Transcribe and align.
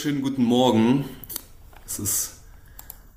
wunderschönen 0.00 0.22
guten 0.22 0.44
Morgen. 0.44 1.04
Es 1.84 1.98
ist 1.98 2.40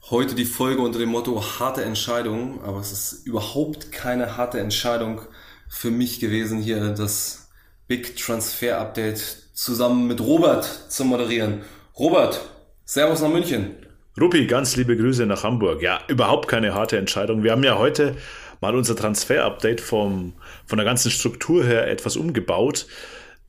heute 0.10 0.36
die 0.36 0.44
Folge 0.44 0.82
unter 0.82 1.00
dem 1.00 1.08
Motto 1.08 1.42
harte 1.58 1.82
Entscheidung, 1.82 2.62
aber 2.62 2.82
es 2.82 2.92
ist 2.92 3.26
überhaupt 3.26 3.94
keine 3.94 4.36
harte 4.36 4.60
Entscheidung 4.60 5.22
für 5.70 5.92
mich 5.92 6.20
gewesen, 6.20 6.60
hier 6.60 6.90
das 6.90 7.48
Big 7.88 8.18
Transfer 8.18 8.80
Update 8.80 9.20
zusammen 9.54 10.08
mit 10.08 10.20
Robert 10.20 10.66
zu 10.66 11.05
moderieren. 11.05 11.62
Robert, 11.98 12.41
Servus 12.84 13.22
nach 13.22 13.30
München. 13.30 13.77
Ruppi, 14.20 14.46
ganz 14.46 14.76
liebe 14.76 14.98
Grüße 14.98 15.26
nach 15.26 15.46
Hamburg. 15.46 15.82
Ja, 15.82 16.02
überhaupt 16.10 16.50
keine 16.50 16.74
harte 16.74 16.98
Entscheidung. 16.98 17.44
Wir 17.44 17.54
haben 17.54 17.63
ja 17.63 17.77
heute 17.77 18.18
mal 18.60 18.76
unser 18.76 18.98
Transfer-Update 18.98 19.80
von 19.80 20.34
der 20.70 20.84
ganzen 20.84 21.12
Struktur 21.12 21.63
her 21.63 21.88
etwas 21.88 22.18
umgebaut. 22.18 22.88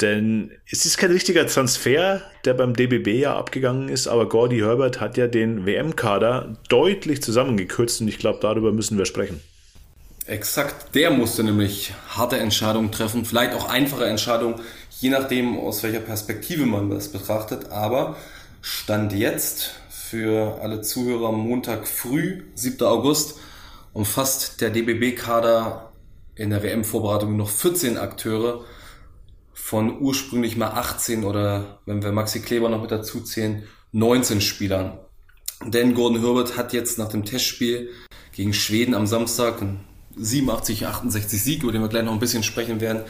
Denn 0.00 0.50
es 0.70 0.86
ist 0.86 0.98
kein 0.98 1.12
richtiger 1.12 1.46
Transfer, 1.46 2.20
der 2.44 2.54
beim 2.54 2.74
DBB 2.74 3.20
ja 3.20 3.36
abgegangen 3.36 3.88
ist, 3.88 4.08
aber 4.08 4.28
Gordy 4.28 4.58
Herbert 4.58 5.00
hat 5.00 5.16
ja 5.16 5.28
den 5.28 5.66
WM-Kader 5.66 6.56
deutlich 6.68 7.22
zusammengekürzt 7.22 8.00
und 8.00 8.08
ich 8.08 8.18
glaube, 8.18 8.40
darüber 8.42 8.72
müssen 8.72 8.98
wir 8.98 9.06
sprechen. 9.06 9.40
Exakt, 10.26 10.94
der 10.94 11.10
musste 11.10 11.44
nämlich 11.44 11.92
harte 12.08 12.38
Entscheidungen 12.38 12.90
treffen, 12.90 13.24
vielleicht 13.24 13.54
auch 13.54 13.68
einfache 13.68 14.06
Entscheidungen, 14.06 14.60
je 15.00 15.10
nachdem, 15.10 15.58
aus 15.58 15.82
welcher 15.82 16.00
Perspektive 16.00 16.66
man 16.66 16.90
das 16.90 17.08
betrachtet. 17.08 17.70
Aber 17.70 18.16
Stand 18.62 19.12
jetzt 19.12 19.74
für 19.90 20.58
alle 20.62 20.80
Zuhörer 20.80 21.30
Montag 21.30 21.86
früh, 21.86 22.42
7. 22.54 22.82
August, 22.86 23.38
umfasst 23.92 24.60
der 24.60 24.70
DBB-Kader 24.70 25.92
in 26.34 26.50
der 26.50 26.62
WM-Vorbereitung 26.62 27.36
noch 27.36 27.50
14 27.50 27.98
Akteure 27.98 28.64
von 29.64 29.98
ursprünglich 29.98 30.58
mal 30.58 30.72
18 30.72 31.24
oder 31.24 31.78
wenn 31.86 32.02
wir 32.02 32.12
Maxi 32.12 32.40
Kleber 32.40 32.68
noch 32.68 32.82
mit 32.82 32.90
dazu 32.90 33.22
zählen, 33.22 33.62
19 33.92 34.42
Spielern. 34.42 34.98
Denn 35.64 35.94
Gordon 35.94 36.20
Herbert 36.20 36.58
hat 36.58 36.74
jetzt 36.74 36.98
nach 36.98 37.08
dem 37.08 37.24
Testspiel 37.24 37.88
gegen 38.32 38.52
Schweden 38.52 38.94
am 38.94 39.06
Samstag 39.06 39.62
87, 40.18 40.86
68 40.86 41.42
Sieg, 41.42 41.62
über 41.62 41.72
den 41.72 41.80
wir 41.80 41.88
gleich 41.88 42.04
noch 42.04 42.12
ein 42.12 42.18
bisschen 42.18 42.42
sprechen 42.42 42.82
werden, 42.82 43.04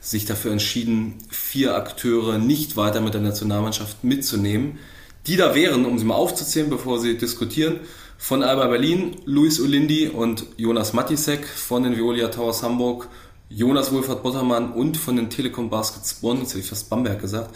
sich 0.00 0.24
dafür 0.24 0.50
entschieden, 0.50 1.14
vier 1.30 1.76
Akteure 1.76 2.38
nicht 2.38 2.76
weiter 2.76 3.00
mit 3.00 3.14
der 3.14 3.20
Nationalmannschaft 3.20 4.02
mitzunehmen. 4.02 4.80
Die 5.28 5.36
da 5.36 5.54
wären, 5.54 5.86
um 5.86 5.96
sie 5.96 6.06
mal 6.06 6.16
aufzuzählen, 6.16 6.70
bevor 6.70 6.98
sie 6.98 7.18
diskutieren, 7.18 7.78
von 8.18 8.42
Alba 8.42 8.66
Berlin, 8.66 9.14
Luis 9.26 9.60
Olindi 9.60 10.08
und 10.08 10.44
Jonas 10.56 10.92
Matisek 10.92 11.46
von 11.46 11.84
den 11.84 11.96
Violia 11.96 12.28
Towers 12.28 12.64
Hamburg, 12.64 13.08
Jonas 13.52 13.92
Wohlfahrt 13.92 14.22
Bottermann 14.22 14.72
und 14.72 14.96
von 14.96 15.16
den 15.16 15.28
Telekom 15.28 15.70
Baskets 15.70 16.14
Bonn, 16.14 16.38
jetzt 16.38 16.50
hätte 16.50 16.60
ich 16.60 16.68
fast 16.68 16.88
Bamberg 16.88 17.20
gesagt, 17.20 17.52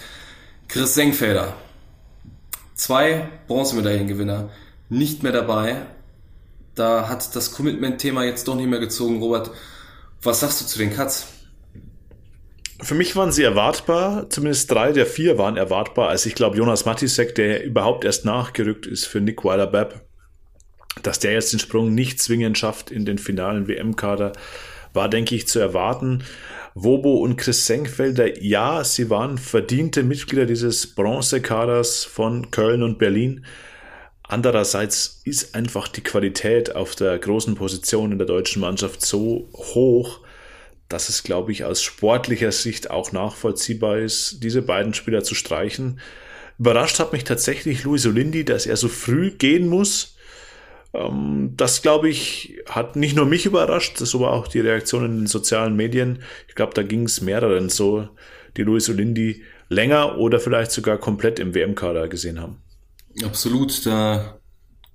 Chris 0.67 0.95
Senkfelder. 0.95 1.55
Zwei 2.75 3.29
Bronzemedaillengewinner 3.47 4.51
nicht 4.89 5.23
mehr 5.23 5.31
dabei. 5.31 5.83
Da 6.75 7.09
hat 7.09 7.37
das 7.37 7.53
Commitment-Thema 7.53 8.25
jetzt 8.25 8.49
doch 8.49 8.57
nicht 8.57 8.69
mehr 8.69 8.81
gezogen. 8.81 9.21
Robert, 9.23 9.53
was 10.21 10.41
sagst 10.41 10.61
du 10.61 10.67
zu 10.67 10.79
den 10.79 10.93
Cuts? 10.93 11.29
Für 12.81 12.97
mich 12.97 13.15
waren 13.15 13.31
sie 13.31 13.45
erwartbar, 13.45 14.29
zumindest 14.31 14.73
drei 14.73 14.91
der 14.91 15.07
vier 15.07 15.39
waren 15.39 15.57
erwartbar. 15.57 16.09
Also 16.09 16.29
ich 16.29 16.35
glaube, 16.35 16.57
Jonas 16.57 16.85
Matisek, 16.85 17.37
der 17.37 17.63
überhaupt 17.63 18.05
erst 18.05 18.25
nachgerückt 18.25 18.87
ist 18.87 19.07
für 19.07 19.21
Nick 19.21 19.45
Weiler-Babb, 19.45 20.01
dass 21.05 21.21
der 21.21 21.35
jetzt 21.35 21.53
den 21.53 21.61
Sprung 21.61 21.95
nicht 21.95 22.21
zwingend 22.21 22.59
schafft 22.59 22.91
in 22.91 23.05
den 23.05 23.19
finalen 23.19 23.69
WM-Kader, 23.69 24.33
war, 24.95 25.09
denke 25.09 25.35
ich, 25.35 25.47
zu 25.47 25.59
erwarten. 25.59 26.25
Wobo 26.75 27.19
und 27.19 27.37
Chris 27.37 27.67
Senkfelder, 27.67 28.43
ja, 28.43 28.83
sie 28.83 29.11
waren 29.11 29.39
verdiente 29.39 30.03
Mitglieder 30.03 30.47
dieses 30.47 30.95
Bronzekaders 30.95 32.05
von 32.05 32.51
Köln 32.51 32.83
und 32.83 32.99
Berlin. 32.99 33.45
Andererseits 34.27 35.21
ist 35.25 35.55
einfach 35.55 35.87
die 35.87 36.01
Qualität 36.01 36.75
auf 36.75 36.97
der 36.97 37.19
großen 37.19 37.55
Position 37.55 38.11
in 38.11 38.19
der 38.19 38.27
deutschen 38.27 38.61
Mannschaft 38.61 39.05
so 39.05 39.49
hoch, 39.53 40.21
dass 40.89 41.09
es, 41.09 41.23
glaube 41.23 41.53
ich, 41.53 41.65
aus 41.65 41.83
sportlicher 41.83 42.51
Sicht 42.51 42.91
auch 42.91 43.13
nachvollziehbar 43.13 43.99
ist, 43.99 44.43
diese 44.43 44.63
beiden 44.63 44.95
Spieler 44.95 45.23
zu 45.23 45.35
streichen. 45.35 46.01
Überrascht 46.59 46.99
hat 46.99 47.13
mich 47.13 47.25
tatsächlich 47.25 47.85
Luis 47.85 48.07
Olindi, 48.07 48.45
dass 48.45 48.67
er 48.67 48.77
so 48.77 48.89
früh 48.89 49.31
gehen 49.31 49.69
muss. 49.69 50.14
Ähm, 50.95 51.55
das, 51.57 51.83
glaube 51.83 52.09
ich, 52.09 52.61
hat 52.69 52.97
nicht 52.97 53.17
nur 53.17 53.27
mich 53.27 53.47
überrascht, 53.47 54.01
das 54.01 54.19
war 54.19 54.33
auch 54.33 54.49
die 54.49 54.61
Reaktion 54.61 55.05
in 55.05 55.17
den 55.19 55.27
sozialen 55.27 55.75
Medien. 55.75 56.23
Ich 56.49 56.55
glaube, 56.55 56.73
da 56.75 56.83
ging 56.83 57.05
es 57.05 57.21
mehreren 57.21 57.69
so, 57.69 58.09
die 58.57 58.63
Luis 58.63 58.89
Olindi 58.89 59.43
länger 59.69 60.19
oder 60.19 60.39
vielleicht 60.39 60.71
sogar 60.71 60.99
komplett 60.99 61.39
im 61.41 61.55
WM-Kader 61.55 62.09
gesehen 62.09 62.41
haben. 62.41 62.63
Absolut, 63.25 63.85
da 63.87 64.39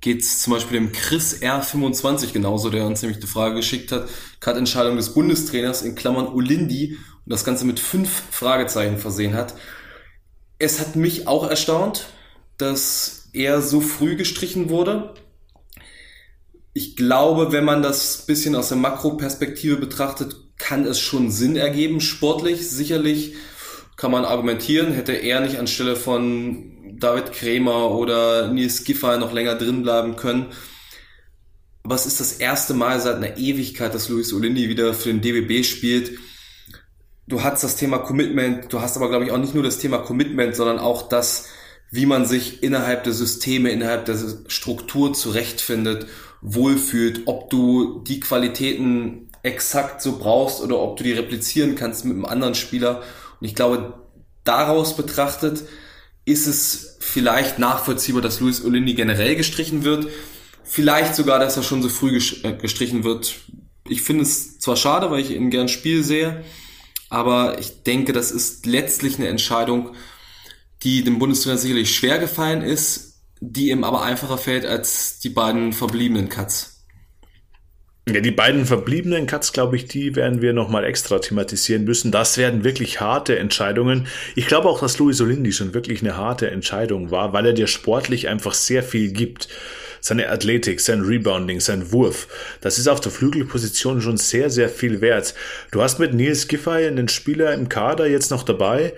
geht 0.02 0.22
es 0.22 0.42
zum 0.42 0.54
Beispiel 0.54 0.80
dem 0.80 0.94
Chris 0.94 1.42
R25 1.42 2.31
genauso, 2.31 2.70
der 2.70 2.86
uns 2.86 3.02
nämlich 3.02 3.20
die 3.20 3.28
Frage 3.28 3.56
geschickt 3.56 3.92
hat, 3.92 4.08
Cut-Entscheidung 4.40 4.96
des 4.96 5.14
Bundestrainers 5.14 5.81
in 5.81 5.96
Klammern 5.96 6.28
Olindi 6.28 6.98
und 7.26 7.34
das 7.34 7.44
Ganze 7.44 7.66
mit 7.66 7.80
fünf 7.81 8.10
Fragezeichen 8.31 8.98
versehen 8.98 9.34
hat. 9.34 9.56
Es 10.58 10.80
hat 10.80 10.96
mich 10.96 11.28
auch 11.28 11.50
erstaunt, 11.50 12.08
dass 12.58 13.30
er 13.34 13.62
so 13.62 13.81
früh 13.81 14.16
gestrichen 14.16 14.70
wurde 14.70 15.14
ich 16.79 16.95
glaube, 16.95 17.51
wenn 17.51 17.66
man 17.66 17.81
das 17.81 18.25
bisschen 18.25 18.56
aus 18.56 18.69
der 18.69 18.78
Makroperspektive 18.78 19.75
betrachtet, 19.75 20.38
kann 20.57 20.85
es 20.85 20.97
schon 20.97 21.29
Sinn 21.29 21.57
ergeben, 21.57 22.00
sportlich. 22.00 22.69
Sicherlich 22.69 23.35
kann 23.97 24.12
man 24.12 24.23
argumentieren, 24.23 24.94
hätte 24.94 25.12
er 25.12 25.41
nicht 25.41 25.59
anstelle 25.59 25.97
von 25.97 26.95
David 26.97 27.34
Krämer 27.34 27.91
oder 27.91 28.47
Nils 28.53 28.85
Giffey 28.85 29.18
noch 29.18 29.34
länger 29.34 29.56
drin 29.56 29.84
bleiben 29.84 30.16
können. 30.16 30.53
Aber 31.84 31.95
es 31.95 32.06
ist 32.06 32.22
das 32.22 32.31
erste 32.31 32.73
Mal 32.73 33.01
seit 33.01 33.18
einer 33.18 33.38
Ewigkeit, 33.38 33.94
dass 33.94 34.07
Luis 34.07 34.31
Olindi 34.31 34.69
wieder 34.69 34.94
für 34.94 35.09
den 35.09 35.19
DBB 35.19 35.66
spielt. 35.66 36.18
Du 37.28 37.44
hast 37.44 37.62
das 37.62 37.75
Thema 37.75 37.97
Commitment, 37.97 38.72
du 38.72 38.79
hast 38.79 38.95
aber, 38.95 39.09
glaube 39.09 39.25
ich, 39.25 39.31
auch 39.31 39.38
nicht 39.38 39.53
nur 39.53 39.63
das 39.63 39.79
Thema 39.79 39.97
Commitment, 39.97 40.56
sondern 40.56 40.79
auch 40.79 41.09
das, 41.09 41.47
wie 41.91 42.06
man 42.06 42.25
sich 42.25 42.63
innerhalb 42.63 43.03
der 43.03 43.12
Systeme, 43.12 43.69
innerhalb 43.69 44.06
der 44.06 44.18
Struktur 44.47 45.13
zurechtfindet 45.13 46.07
wohlfühlt, 46.41 47.23
ob 47.25 47.50
du 47.50 48.01
die 48.07 48.19
Qualitäten 48.19 49.29
exakt 49.44 50.01
so 50.01 50.17
brauchst 50.17 50.61
oder 50.61 50.79
ob 50.79 50.97
du 50.97 51.03
die 51.03 51.13
replizieren 51.13 51.75
kannst 51.75 52.05
mit 52.05 52.13
einem 52.13 52.25
anderen 52.25 52.55
Spieler. 52.55 53.01
Und 53.39 53.47
ich 53.47 53.55
glaube, 53.55 53.94
daraus 54.44 54.95
betrachtet 54.95 55.63
ist 56.25 56.47
es 56.47 56.97
vielleicht 57.00 57.59
nachvollziehbar, 57.59 58.22
dass 58.22 58.39
Luis 58.39 58.63
Olindi 58.63 58.94
generell 58.94 59.35
gestrichen 59.35 59.83
wird. 59.83 60.07
Vielleicht 60.63 61.16
sogar, 61.16 61.39
dass 61.39 61.57
er 61.57 61.63
schon 61.63 61.81
so 61.81 61.89
früh 61.89 62.19
äh, 62.44 62.53
gestrichen 62.53 63.03
wird. 63.03 63.35
Ich 63.88 64.03
finde 64.03 64.23
es 64.23 64.59
zwar 64.59 64.75
schade, 64.75 65.09
weil 65.09 65.21
ich 65.21 65.31
ihn 65.31 65.50
gern 65.50 65.67
Spiel 65.67 66.03
sehe, 66.03 66.44
aber 67.09 67.57
ich 67.59 67.81
denke, 67.81 68.13
das 68.13 68.29
ist 68.29 68.67
letztlich 68.67 69.17
eine 69.17 69.29
Entscheidung, 69.29 69.95
die 70.83 71.03
dem 71.03 71.17
Bundestrainer 71.17 71.57
sicherlich 71.57 71.95
schwer 71.95 72.19
gefallen 72.19 72.61
ist, 72.61 73.09
die 73.41 73.69
ihm 73.69 73.83
aber 73.83 74.03
einfacher 74.03 74.38
fällt 74.38 74.66
als 74.66 75.19
die 75.19 75.29
beiden 75.29 75.73
verbliebenen 75.73 76.29
Cuts. 76.29 76.79
Ja, 78.07 78.22
die 78.22 78.31
beiden 78.31 78.66
verbliebenen 78.66 79.27
Cuts, 79.27 79.53
glaube 79.53 79.75
ich, 79.75 79.85
die 79.85 80.16
werden 80.16 80.41
wir 80.41 80.51
nochmal 80.51 80.83
extra 80.83 81.19
thematisieren 81.19 81.83
müssen. 81.83 82.12
Das 82.12 82.38
werden 82.38 82.63
wirklich 82.63 83.00
harte 83.00 83.38
Entscheidungen. 83.38 84.07
Ich 84.36 84.47
glaube 84.47 84.68
auch, 84.68 84.80
dass 84.80 84.97
Luis 84.97 85.21
Olindi 85.21 85.51
schon 85.51 85.75
wirklich 85.75 86.01
eine 86.01 86.18
harte 86.18 86.50
Entscheidung 86.50 87.12
war, 87.12 87.33
weil 87.33 87.45
er 87.45 87.53
dir 87.53 87.68
sportlich 87.68 88.27
einfach 88.27 88.53
sehr 88.53 88.81
viel 88.81 89.12
gibt. 89.12 89.47
Seine 90.01 90.30
Athletik, 90.30 90.80
sein 90.80 91.01
Rebounding, 91.01 91.59
sein 91.59 91.92
Wurf, 91.92 92.30
das 92.62 92.80
ist 92.80 92.88
auf 92.88 93.01
der 93.01 93.12
Flügelposition 93.12 94.01
schon 94.01 94.15
sehr, 94.15 94.50
sehr 94.50 94.69
viel 94.69 95.01
wert. 95.01 95.35
Du 95.71 95.81
hast 95.81 96.00
mit 96.00 96.13
Nils 96.13 96.47
Giffey 96.47 96.88
einen 96.88 97.09
Spieler 97.09 97.53
im 97.53 97.68
Kader 97.68 98.07
jetzt 98.07 98.31
noch 98.31 98.44
dabei, 98.44 98.94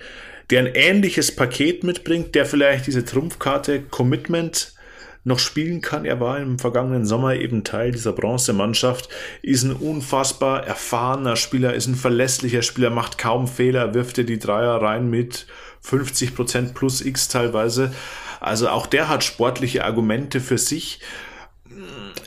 der 0.50 0.60
ein 0.60 0.74
ähnliches 0.74 1.34
Paket 1.34 1.84
mitbringt, 1.84 2.34
der 2.34 2.46
vielleicht 2.46 2.86
diese 2.86 3.04
Trumpfkarte 3.04 3.82
Commitment 3.82 4.74
noch 5.24 5.38
spielen 5.38 5.80
kann. 5.80 6.04
Er 6.04 6.20
war 6.20 6.38
im 6.38 6.58
vergangenen 6.58 7.04
Sommer 7.04 7.34
eben 7.36 7.64
Teil 7.64 7.92
dieser 7.92 8.12
Bronzemannschaft, 8.12 9.08
ist 9.42 9.62
ein 9.62 9.72
unfassbar 9.72 10.66
erfahrener 10.66 11.36
Spieler, 11.36 11.74
ist 11.74 11.86
ein 11.86 11.94
verlässlicher 11.94 12.62
Spieler, 12.62 12.90
macht 12.90 13.18
kaum 13.18 13.46
Fehler, 13.46 13.94
wirft 13.94 14.18
er 14.18 14.24
die 14.24 14.38
Dreier 14.38 14.82
rein 14.82 15.08
mit 15.08 15.46
50% 15.84 16.74
plus 16.74 17.00
X 17.00 17.28
teilweise. 17.28 17.92
Also 18.40 18.68
auch 18.68 18.86
der 18.86 19.08
hat 19.08 19.22
sportliche 19.22 19.84
Argumente 19.84 20.40
für 20.40 20.58
sich. 20.58 21.00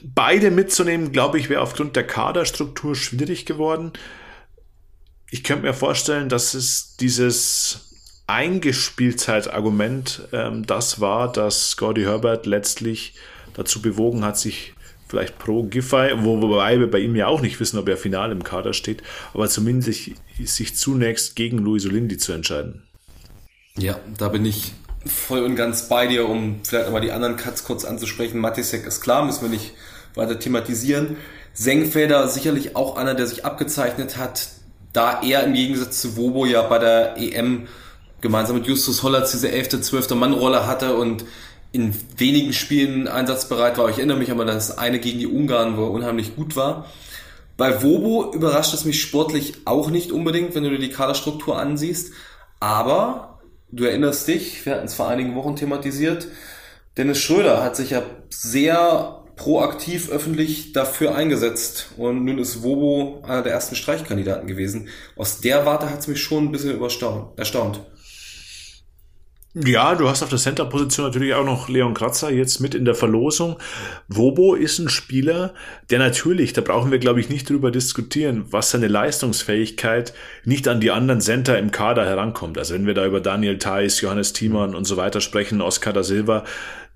Beide 0.01 0.49
mitzunehmen, 0.51 1.11
glaube 1.11 1.37
ich, 1.37 1.49
wäre 1.49 1.61
aufgrund 1.61 1.95
der 1.95 2.07
Kaderstruktur 2.07 2.95
schwierig 2.95 3.45
geworden. 3.45 3.91
Ich 5.29 5.43
könnte 5.43 5.65
mir 5.65 5.73
vorstellen, 5.73 6.29
dass 6.29 6.53
es 6.53 6.95
dieses 6.97 7.94
Eingespieltheit-Argument 8.27 10.27
ähm, 10.33 10.65
das 10.65 10.99
war, 10.99 11.31
dass 11.31 11.77
Gordy 11.77 12.03
Herbert 12.03 12.45
letztlich 12.45 13.13
dazu 13.53 13.81
bewogen 13.81 14.25
hat, 14.25 14.37
sich 14.37 14.73
vielleicht 15.07 15.37
pro 15.37 15.63
Giffey, 15.63 16.11
wo, 16.17 16.41
wobei 16.41 16.79
wir 16.79 16.89
bei 16.89 16.99
ihm 16.99 17.15
ja 17.15 17.27
auch 17.27 17.41
nicht 17.41 17.59
wissen, 17.59 17.77
ob 17.77 17.87
er 17.87 17.97
final 17.97 18.31
im 18.31 18.43
Kader 18.43 18.73
steht, 18.73 19.03
aber 19.33 19.47
zumindest 19.47 19.85
sich, 19.85 20.15
sich 20.43 20.75
zunächst 20.75 21.35
gegen 21.35 21.59
Luis 21.59 21.85
Olindi 21.85 22.17
zu 22.17 22.33
entscheiden. 22.33 22.83
Ja, 23.77 23.99
da 24.17 24.29
bin 24.29 24.45
ich 24.45 24.73
voll 25.05 25.43
und 25.43 25.55
ganz 25.55 25.87
bei 25.87 26.07
dir, 26.07 26.27
um 26.27 26.61
vielleicht 26.63 26.87
aber 26.87 27.01
die 27.01 27.11
anderen 27.11 27.35
Cuts 27.35 27.63
kurz 27.63 27.85
anzusprechen. 27.85 28.39
Matisek 28.39 28.87
ist 28.87 29.01
klar, 29.01 29.23
müssen 29.23 29.43
wir 29.43 29.49
nicht 29.49 29.73
weiter 30.15 30.39
thematisieren. 30.39 31.17
Senkfelder 31.53 32.27
sicherlich 32.27 32.75
auch 32.75 32.97
einer, 32.97 33.13
der 33.13 33.27
sich 33.27 33.45
abgezeichnet 33.45 34.17
hat, 34.17 34.47
da 34.93 35.21
er 35.21 35.43
im 35.43 35.53
Gegensatz 35.53 36.01
zu 36.01 36.17
Wobo 36.17 36.45
ja 36.45 36.63
bei 36.63 36.79
der 36.79 37.17
EM 37.17 37.67
gemeinsam 38.21 38.57
mit 38.57 38.67
Justus 38.67 39.03
Hollatz 39.03 39.31
diese 39.31 39.51
11., 39.51 39.81
12. 39.81 40.11
Mannrolle 40.11 40.67
hatte 40.67 40.95
und 40.95 41.25
in 41.71 41.93
wenigen 42.17 42.53
Spielen 42.53 43.07
einsatzbereit 43.07 43.77
war. 43.77 43.89
Ich 43.89 43.97
erinnere 43.97 44.17
mich 44.17 44.31
aber, 44.31 44.45
dass 44.45 44.77
eine 44.77 44.99
gegen 44.99 45.19
die 45.19 45.27
Ungarn, 45.27 45.77
wo 45.77 45.83
er 45.83 45.91
unheimlich 45.91 46.35
gut 46.35 46.55
war. 46.55 46.85
Bei 47.57 47.83
Wobo 47.83 48.33
überrascht 48.33 48.73
es 48.73 48.85
mich 48.85 49.01
sportlich 49.01 49.55
auch 49.65 49.89
nicht 49.89 50.11
unbedingt, 50.11 50.55
wenn 50.55 50.63
du 50.63 50.69
dir 50.69 50.79
die 50.79 50.89
Kaderstruktur 50.89 51.57
ansiehst. 51.57 52.13
Aber 52.59 53.39
du 53.71 53.83
erinnerst 53.83 54.27
dich, 54.27 54.65
wir 54.65 54.75
hatten 54.75 54.85
es 54.85 54.93
vor 54.93 55.07
einigen 55.07 55.35
Wochen 55.35 55.55
thematisiert, 55.55 56.27
Dennis 56.97 57.19
Schröder 57.19 57.61
hat 57.61 57.75
sich 57.75 57.89
ja 57.89 58.03
sehr 58.29 59.21
proaktiv 59.35 60.09
öffentlich 60.09 60.71
dafür 60.71 61.13
eingesetzt 61.13 61.87
und 61.97 62.23
nun 62.23 62.39
ist 62.39 62.63
Wobo 62.63 63.21
einer 63.27 63.41
der 63.41 63.51
ersten 63.51 63.75
Streichkandidaten 63.75 64.47
gewesen. 64.47 64.87
Aus 65.17 65.41
der 65.41 65.65
Warte 65.65 65.89
hat 65.89 65.99
es 65.99 66.07
mich 66.07 66.21
schon 66.21 66.45
ein 66.45 66.51
bisschen 66.53 66.79
erstaunt. 66.81 67.81
Ja, 69.57 69.95
du 69.95 70.09
hast 70.09 70.21
auf 70.21 70.27
der 70.27 70.37
Center-Position 70.37 71.05
natürlich 71.05 71.33
auch 71.33 71.45
noch 71.45 71.69
Leon 71.69 71.93
Kratzer 71.93 72.29
jetzt 72.29 72.59
mit 72.59 72.75
in 72.75 72.83
der 72.83 72.93
Verlosung. 72.93 73.55
Wobo 74.09 74.53
ist 74.53 74.79
ein 74.79 74.89
Spieler, 74.89 75.53
der 75.89 75.99
natürlich, 75.99 76.51
da 76.51 76.59
brauchen 76.59 76.91
wir 76.91 76.99
glaube 76.99 77.21
ich 77.21 77.29
nicht 77.29 77.49
drüber 77.49 77.71
diskutieren, 77.71 78.43
was 78.49 78.71
seine 78.71 78.89
Leistungsfähigkeit 78.89 80.13
nicht 80.43 80.67
an 80.67 80.81
die 80.81 80.91
anderen 80.91 81.21
Center 81.21 81.57
im 81.57 81.71
Kader 81.71 82.05
herankommt. 82.05 82.57
Also 82.57 82.73
wenn 82.73 82.85
wir 82.85 82.95
da 82.95 83.05
über 83.05 83.21
Daniel 83.21 83.57
Theiss, 83.57 84.01
Johannes 84.01 84.33
Thiemann 84.33 84.75
und 84.75 84.83
so 84.83 84.97
weiter 84.97 85.21
sprechen, 85.21 85.61
Oscar 85.61 85.93
da 85.93 86.03
Silva, 86.03 86.43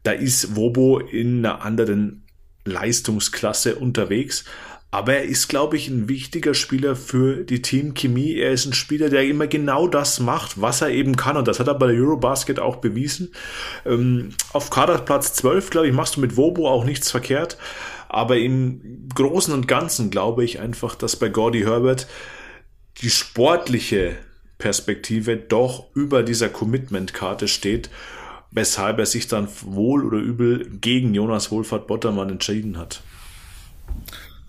da 0.04 0.12
ist 0.12 0.58
Wobo 0.58 1.00
in 1.00 1.46
einer 1.46 1.64
anderen 1.64 2.26
Leistungsklasse 2.66 3.76
unterwegs. 3.76 4.44
Aber 4.92 5.14
er 5.14 5.24
ist, 5.24 5.50
glaube 5.50 5.78
ich, 5.78 5.88
ein 5.88 6.10
wichtiger 6.10 6.56
Spieler 6.56 6.96
für 6.96 7.44
die 7.44 7.62
Teamchemie. 7.62 8.36
Er 8.36 8.52
ist 8.52 8.66
ein 8.66 8.74
Spieler, 8.74 9.10
der 9.10 9.24
immer 9.24 9.46
genau 9.46 9.88
das 9.88 10.20
macht, 10.20 10.60
was 10.60 10.82
er 10.82 10.90
eben 10.90 11.16
kann. 11.16 11.38
Und 11.38 11.48
das 11.48 11.60
hat 11.60 11.68
er 11.68 11.76
bei 11.76 11.88
der 11.88 12.02
Eurobasket 12.02 12.60
auch 12.60 12.78
bewiesen. 12.78 13.32
Ähm, 13.86 14.30
auf 14.52 14.72
Kaderplatz 14.72 15.34
12, 15.34 15.70
glaube 15.70 15.88
ich, 15.88 15.94
machst 15.94 16.16
du 16.16 16.22
mit 16.22 16.38
Wobo 16.38 16.68
auch 16.68 16.86
nichts 16.86 17.12
verkehrt. 17.12 17.58
Aber 18.08 18.38
im 18.38 19.08
Großen 19.14 19.54
und 19.54 19.68
Ganzen 19.68 20.10
glaube 20.10 20.44
ich 20.44 20.60
einfach, 20.60 20.96
dass 20.96 21.16
bei 21.16 21.30
Gordy 21.30 21.62
Herbert 21.62 22.08
die 23.02 23.12
sportliche 23.12 24.16
Perspektive 24.58 25.38
doch 25.38 25.86
über 25.94 26.24
dieser 26.24 26.50
Commitment-Karte 26.50 27.48
steht, 27.48 27.92
weshalb 28.50 28.98
er 28.98 29.06
sich 29.06 29.28
dann 29.28 29.48
wohl 29.62 30.04
oder 30.04 30.18
übel 30.18 30.68
gegen 30.82 31.14
Jonas 31.14 31.52
Wohlfahrt 31.52 31.86
Bottermann 31.86 32.30
entschieden 32.30 32.80
hat. 32.80 33.04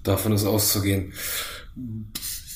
Davon 0.03 0.33
ist 0.33 0.45
auszugehen. 0.45 1.13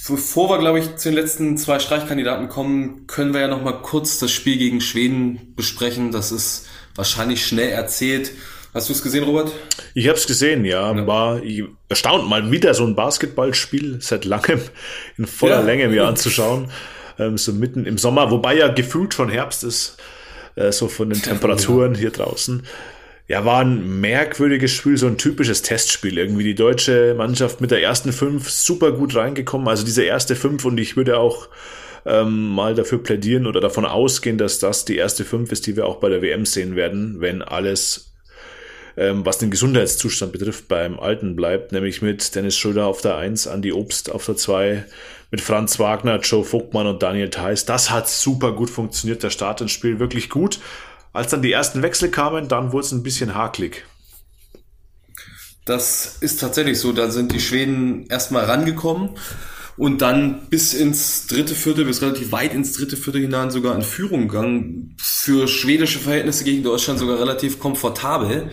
Bevor 0.09 0.51
wir, 0.51 0.59
glaube 0.59 0.81
ich, 0.81 0.97
zu 0.97 1.09
den 1.09 1.17
letzten 1.17 1.57
zwei 1.57 1.79
Streichkandidaten 1.79 2.49
kommen, 2.49 3.07
können 3.07 3.33
wir 3.33 3.41
ja 3.41 3.49
noch 3.49 3.63
mal 3.63 3.81
kurz 3.81 4.19
das 4.19 4.33
Spiel 4.33 4.59
gegen 4.59 4.81
Schweden 4.81 5.55
besprechen. 5.57 6.13
Das 6.13 6.31
ist 6.31 6.67
wahrscheinlich 6.95 7.47
schnell 7.47 7.71
erzählt. 7.71 8.33
Hast 8.75 8.89
du 8.89 8.93
es 8.93 9.03
gesehen, 9.03 9.25
Robert? 9.25 9.53
Ich 9.95 10.09
habe 10.09 10.19
es 10.19 10.27
gesehen, 10.27 10.65
ja. 10.65 10.93
ja. 10.95 11.07
War 11.07 11.41
erstaunt, 11.89 12.29
mal 12.29 12.51
wieder 12.51 12.75
so 12.75 12.85
ein 12.85 12.97
Basketballspiel 12.97 13.99
seit 14.01 14.25
langem 14.25 14.61
in 15.17 15.27
voller 15.27 15.61
ja. 15.61 15.63
Länge 15.63 15.89
mir 15.89 16.05
anzuschauen. 16.09 16.71
Ähm, 17.19 17.39
so 17.39 17.53
mitten 17.53 17.87
im 17.87 17.97
Sommer, 17.97 18.33
wobei 18.33 18.57
ja 18.57 18.69
gefühlt 18.69 19.15
schon 19.15 19.31
Herbst 19.31 19.63
ist, 19.63 19.97
äh, 20.57 20.73
so 20.73 20.89
von 20.89 21.11
den 21.11 21.23
Temperaturen 21.23 21.95
hier 21.95 22.11
draußen. 22.11 22.65
Ja, 23.27 23.45
war 23.47 23.61
ein 23.61 24.01
merkwürdiges 24.01 24.73
Spiel, 24.73 24.99
so 24.99 25.07
ein 25.07 25.17
typisches 25.17 25.63
Testspiel. 25.63 26.19
Irgendwie 26.19 26.45
die 26.45 26.55
deutsche 26.55 27.15
Mannschaft 27.15 27.61
mit 27.61 27.71
der 27.71 27.83
ersten 27.83 28.13
fünf 28.13 28.51
super 28.51 28.93
gut 28.93 29.15
reingekommen. 29.15 29.67
Also 29.67 29.85
diese 29.85 30.03
erste 30.03 30.37
fünf 30.37 30.65
und 30.67 30.79
ich 30.79 30.97
würde 30.97 31.19
auch 31.19 31.49
ähm, 32.05 32.49
mal 32.49 32.75
dafür 32.75 33.03
plädieren 33.03 33.47
oder 33.47 33.61
davon 33.61 33.87
ausgehen, 33.87 34.37
dass 34.37 34.59
das 34.59 34.85
die 34.85 34.97
erste 34.97 35.25
fünf 35.25 35.53
ist, 35.53 35.67
die 35.67 35.75
wir 35.75 35.87
auch 35.87 36.01
bei 36.01 36.11
der 36.11 36.21
WM 36.21 36.45
sehen 36.45 36.77
werden, 36.77 37.21
wenn 37.21 37.41
alles 37.41 38.15
ähm, 38.97 39.25
was 39.25 39.39
den 39.39 39.51
Gesundheitszustand 39.51 40.33
betrifft, 40.33 40.69
beim 40.69 41.01
Alten 41.01 41.35
bleibt, 41.35 41.73
nämlich 41.73 42.03
mit 42.03 42.35
Dennis 42.35 42.57
Schröder 42.57 42.87
auf 42.87 43.01
der 43.01 43.17
Eins, 43.17 43.49
Andi 43.49 43.73
Obst 43.73 44.13
auf 44.13 44.27
der 44.27 44.37
Zwei, 44.37 44.85
mit 45.31 45.41
Franz 45.41 45.81
Wagner, 45.81 46.21
Joe 46.21 46.45
Vogtmann 46.45 46.87
und 46.87 47.03
Daniel 47.03 47.31
Theiss. 47.31 47.65
Das 47.65 47.91
hat 47.91 48.09
super 48.09 48.53
gut 48.53 48.71
funktioniert, 48.71 49.23
der 49.23 49.31
Start 49.31 49.61
ins 49.61 49.73
Spiel, 49.73 49.99
wirklich 49.99 50.31
gut. 50.31 50.61
Als 51.15 51.31
dann 51.31 51.43
die 51.43 51.53
ersten 51.53 51.81
Wechsel 51.81 52.11
kamen, 52.11 52.49
dann 52.49 52.73
wurde 52.73 52.87
es 52.87 52.93
ein 52.93 53.05
bisschen 53.05 53.37
hakelig. 53.37 53.85
Das 55.65 56.19
ist 56.21 56.41
tatsächlich 56.41 56.79
so. 56.81 56.93
Da 56.93 57.09
sind 57.11 57.33
die 57.33 57.41
Schweden 57.41 58.07
erstmal 58.09 58.45
rangekommen 58.45 59.11
und 59.77 60.03
dann 60.03 60.49
bis 60.51 60.75
ins 60.75 61.29
dritte 61.29 61.55
Viertel, 61.55 61.85
bis 61.85 62.03
relativ 62.03 62.33
weit 62.33 62.53
ins 62.53 62.73
dritte 62.73 62.97
Viertel 62.97 63.23
hinein 63.23 63.53
sogar 63.53 63.77
in 63.77 63.83
Führung 63.83 64.27
gegangen. 64.27 64.97
Für 65.01 65.47
schwedische 65.47 66.01
Verhältnisse 66.01 66.43
gegen 66.43 66.65
Deutschland 66.65 66.99
sogar 66.99 67.21
relativ 67.21 67.61
komfortabel. 67.61 68.51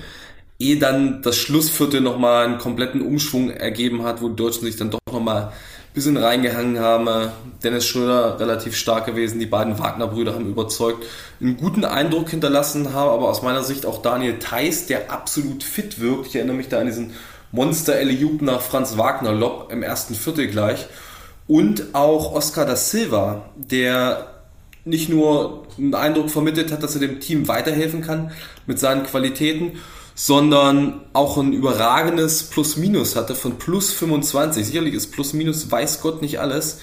Ehe 0.59 0.77
dann 0.77 1.23
das 1.23 1.37
Schlussviertel 1.37 1.99
nochmal 1.99 2.45
einen 2.45 2.59
kompletten 2.59 3.01
Umschwung 3.01 3.49
ergeben 3.49 4.03
hat, 4.03 4.21
wo 4.21 4.29
die 4.29 4.35
Deutschen 4.35 4.65
sich 4.65 4.75
dann 4.75 4.91
doch 4.91 4.99
nochmal 5.11 5.51
bisschen 5.93 6.17
reingehangen 6.17 6.79
haben. 6.79 7.07
Äh, 7.07 7.29
Dennis 7.63 7.85
Schröder 7.85 8.39
relativ 8.39 8.75
stark 8.75 9.05
gewesen. 9.05 9.39
Die 9.39 9.45
beiden 9.45 9.77
Wagner-Brüder 9.77 10.33
haben 10.33 10.49
überzeugt, 10.49 11.05
einen 11.39 11.57
guten 11.57 11.85
Eindruck 11.85 12.29
hinterlassen 12.29 12.93
haben, 12.93 13.11
aber 13.11 13.29
aus 13.29 13.41
meiner 13.41 13.63
Sicht 13.63 13.85
auch 13.85 14.01
Daniel 14.01 14.39
Theiss, 14.39 14.87
der 14.87 15.11
absolut 15.11 15.63
fit 15.63 15.99
wirkt. 15.99 16.27
Ich 16.27 16.35
erinnere 16.35 16.55
mich 16.55 16.69
da 16.69 16.79
an 16.79 16.85
diesen 16.85 17.11
Monster 17.51 17.95
Eliup 17.95 18.41
nach 18.41 18.61
Franz 18.61 18.97
Wagner 18.97 19.33
Lob 19.33 19.71
im 19.71 19.83
ersten 19.83 20.15
Viertel 20.15 20.47
gleich. 20.47 20.87
Und 21.47 21.93
auch 21.93 22.33
Oscar 22.33 22.65
da 22.65 22.77
Silva, 22.77 23.49
der 23.55 24.27
nicht 24.85 25.09
nur 25.09 25.67
einen 25.77 25.93
Eindruck 25.93 26.29
vermittelt 26.29 26.71
hat, 26.71 26.81
dass 26.81 26.95
er 26.95 27.01
dem 27.01 27.19
Team 27.19 27.47
weiterhelfen 27.47 28.01
kann 28.01 28.31
mit 28.65 28.79
seinen 28.79 29.03
Qualitäten, 29.03 29.73
sondern 30.23 31.01
auch 31.13 31.39
ein 31.39 31.51
überragendes 31.51 32.43
Plus-Minus 32.43 33.15
hatte 33.15 33.33
von 33.33 33.57
plus 33.57 33.91
25. 33.91 34.63
Sicherlich 34.63 34.93
ist 34.93 35.11
Plus-Minus, 35.11 35.71
weiß 35.71 35.99
Gott, 36.01 36.21
nicht 36.21 36.39
alles. 36.39 36.77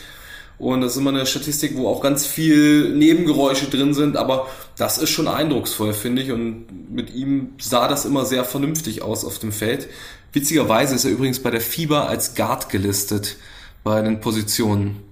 Und 0.58 0.80
das 0.80 0.94
ist 0.94 0.98
immer 0.98 1.10
eine 1.10 1.24
Statistik, 1.24 1.76
wo 1.76 1.86
auch 1.86 2.02
ganz 2.02 2.26
viel 2.26 2.92
Nebengeräusche 2.96 3.66
drin 3.66 3.94
sind, 3.94 4.16
aber 4.16 4.48
das 4.76 4.98
ist 4.98 5.10
schon 5.10 5.28
eindrucksvoll, 5.28 5.92
finde 5.92 6.22
ich. 6.22 6.32
Und 6.32 6.90
mit 6.90 7.14
ihm 7.14 7.50
sah 7.60 7.86
das 7.86 8.06
immer 8.06 8.24
sehr 8.24 8.44
vernünftig 8.44 9.02
aus 9.02 9.24
auf 9.24 9.38
dem 9.38 9.52
Feld. 9.52 9.86
Witzigerweise 10.32 10.96
ist 10.96 11.04
er 11.04 11.12
übrigens 11.12 11.40
bei 11.40 11.52
der 11.52 11.60
FIBA 11.60 12.06
als 12.06 12.34
Guard 12.34 12.70
gelistet 12.70 13.36
bei 13.84 14.02
den 14.02 14.18
Positionen. 14.18 15.07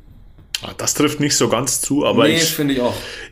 Ah, 0.63 0.73
das 0.77 0.95
trifft 0.95 1.21
nicht 1.21 1.37
so 1.37 1.49
ganz 1.49 1.83
zu, 1.83 2.07
aber 2.07 2.25
nee, 2.25 2.37
ich, 2.37 2.59
ich, 2.59 2.81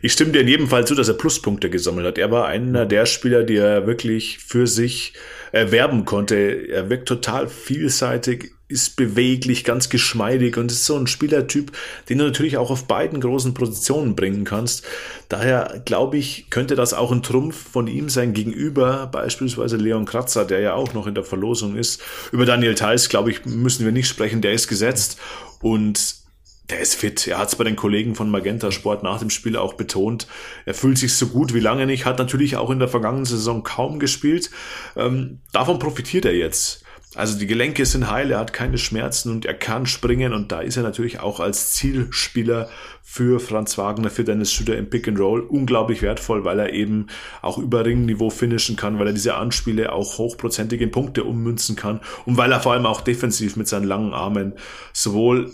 ich 0.01 0.13
stimme 0.13 0.31
dir 0.31 0.41
in 0.41 0.47
jedem 0.47 0.67
Fall 0.67 0.85
zu, 0.85 0.93
dass 0.93 1.07
er 1.07 1.15
Pluspunkte 1.15 1.71
gesammelt 1.71 2.05
hat. 2.05 2.17
Er 2.19 2.29
war 2.29 2.45
einer 2.45 2.85
der 2.85 3.07
Spieler, 3.07 3.43
die 3.43 3.55
er 3.55 3.87
wirklich 3.87 4.37
für 4.37 4.67
sich 4.67 5.13
erwerben 5.51 6.05
konnte. 6.05 6.35
Er 6.35 6.89
wirkt 6.89 7.07
total 7.07 7.47
vielseitig, 7.47 8.51
ist 8.67 8.95
beweglich, 8.95 9.63
ganz 9.63 9.89
geschmeidig 9.89 10.57
und 10.57 10.71
ist 10.71 10.85
so 10.85 10.97
ein 10.97 11.07
Spielertyp, 11.07 11.71
den 12.09 12.19
du 12.19 12.25
natürlich 12.25 12.57
auch 12.57 12.69
auf 12.69 12.85
beiden 12.85 13.21
großen 13.21 13.55
Positionen 13.55 14.15
bringen 14.15 14.43
kannst. 14.43 14.85
Daher 15.27 15.81
glaube 15.85 16.17
ich, 16.17 16.51
könnte 16.51 16.75
das 16.75 16.93
auch 16.93 17.11
ein 17.11 17.23
Trumpf 17.23 17.71
von 17.71 17.87
ihm 17.87 18.09
sein 18.09 18.33
gegenüber 18.33 19.07
beispielsweise 19.07 19.77
Leon 19.77 20.05
Kratzer, 20.05 20.45
der 20.45 20.59
ja 20.59 20.73
auch 20.73 20.93
noch 20.93 21.07
in 21.07 21.15
der 21.15 21.23
Verlosung 21.23 21.75
ist. 21.75 22.01
Über 22.31 22.45
Daniel 22.45 22.75
Theiss, 22.75 23.09
glaube 23.09 23.31
ich, 23.31 23.45
müssen 23.45 23.85
wir 23.85 23.91
nicht 23.91 24.07
sprechen, 24.07 24.41
der 24.41 24.53
ist 24.53 24.67
gesetzt 24.67 25.17
und 25.61 26.24
der 26.69 26.79
ist 26.79 26.95
fit. 26.95 27.27
Er 27.27 27.37
hat 27.37 27.49
es 27.49 27.55
bei 27.55 27.63
den 27.63 27.75
Kollegen 27.75 28.15
von 28.15 28.29
Magenta 28.29 28.71
Sport 28.71 29.03
nach 29.03 29.19
dem 29.19 29.29
Spiel 29.29 29.55
auch 29.55 29.73
betont. 29.73 30.27
Er 30.65 30.73
fühlt 30.73 30.97
sich 30.97 31.13
so 31.13 31.27
gut 31.27 31.53
wie 31.53 31.59
lange 31.59 31.85
nicht, 31.85 32.05
hat 32.05 32.17
natürlich 32.17 32.57
auch 32.57 32.71
in 32.71 32.79
der 32.79 32.87
vergangenen 32.87 33.25
Saison 33.25 33.63
kaum 33.63 33.99
gespielt. 33.99 34.49
Ähm, 34.95 35.39
davon 35.51 35.79
profitiert 35.79 36.25
er 36.25 36.35
jetzt. 36.35 36.83
Also 37.15 37.39
die 37.39 37.47
Gelenke 37.47 37.85
sind 37.85 38.11
heil, 38.11 38.31
er 38.31 38.39
hat 38.39 38.51
keine 38.51 38.77
Schmerzen 38.77 39.31
und 39.31 39.45
er 39.45 39.53
kann 39.53 39.85
springen 39.85 40.33
und 40.33 40.51
da 40.51 40.59
ist 40.59 40.75
er 40.75 40.83
natürlich 40.83 41.21
auch 41.21 41.39
als 41.39 41.71
Zielspieler 41.71 42.69
für 43.01 43.39
Franz 43.39 43.77
Wagner, 43.77 44.09
für 44.09 44.25
Dennis 44.25 44.51
Schütter 44.51 44.77
im 44.77 44.89
Pick 44.89 45.07
and 45.07 45.17
Roll 45.17 45.39
unglaublich 45.39 46.01
wertvoll, 46.01 46.43
weil 46.43 46.59
er 46.59 46.73
eben 46.73 47.07
auch 47.41 47.57
über 47.57 47.85
Ringniveau 47.85 48.29
finishen 48.29 48.75
kann, 48.75 48.99
weil 48.99 49.07
er 49.07 49.13
diese 49.13 49.35
Anspiele 49.35 49.93
auch 49.93 50.17
hochprozentig 50.17 50.81
in 50.81 50.91
Punkte 50.91 51.23
ummünzen 51.23 51.77
kann 51.77 52.01
und 52.25 52.35
weil 52.35 52.51
er 52.51 52.59
vor 52.59 52.73
allem 52.73 52.85
auch 52.85 52.99
defensiv 52.99 53.55
mit 53.55 53.69
seinen 53.69 53.85
langen 53.85 54.13
Armen 54.13 54.55
sowohl 54.91 55.53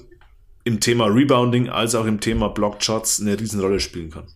im 0.64 0.80
Thema 0.80 1.06
Rebounding 1.06 1.70
als 1.70 1.96
auch 1.96 2.06
im 2.06 2.20
Thema 2.20 2.50
Blockshots 2.50 3.22
eine 3.22 3.40
Riesenrolle 3.40 3.80
spielen 3.80 4.12
kann. 4.12 4.28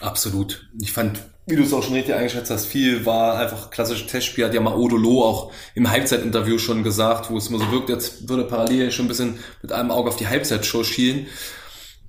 Absolut. 0.00 0.68
Ich 0.80 0.92
fand, 0.92 1.20
wie 1.46 1.56
du 1.56 1.62
es 1.62 1.72
auch 1.72 1.82
schon 1.82 1.94
richtig 1.94 2.14
eingeschätzt 2.14 2.50
hast, 2.50 2.66
viel 2.66 3.06
war 3.06 3.38
einfach 3.38 3.70
klassische 3.70 4.06
Testspiel, 4.06 4.44
hat 4.44 4.54
ja 4.54 4.60
mal 4.60 4.74
Odolo 4.74 5.24
auch 5.24 5.52
im 5.74 5.90
Halbzeitinterview 5.90 6.58
schon 6.58 6.82
gesagt, 6.82 7.30
wo 7.30 7.36
es 7.36 7.48
immer 7.48 7.58
so 7.58 7.70
wirkt, 7.70 7.88
jetzt 7.88 8.28
würde 8.28 8.44
parallel 8.44 8.90
schon 8.90 9.06
ein 9.06 9.08
bisschen 9.08 9.38
mit 9.62 9.72
einem 9.72 9.90
Auge 9.90 10.08
auf 10.08 10.16
die 10.16 10.28
Halbzeitshow 10.28 10.84
schielen. 10.84 11.26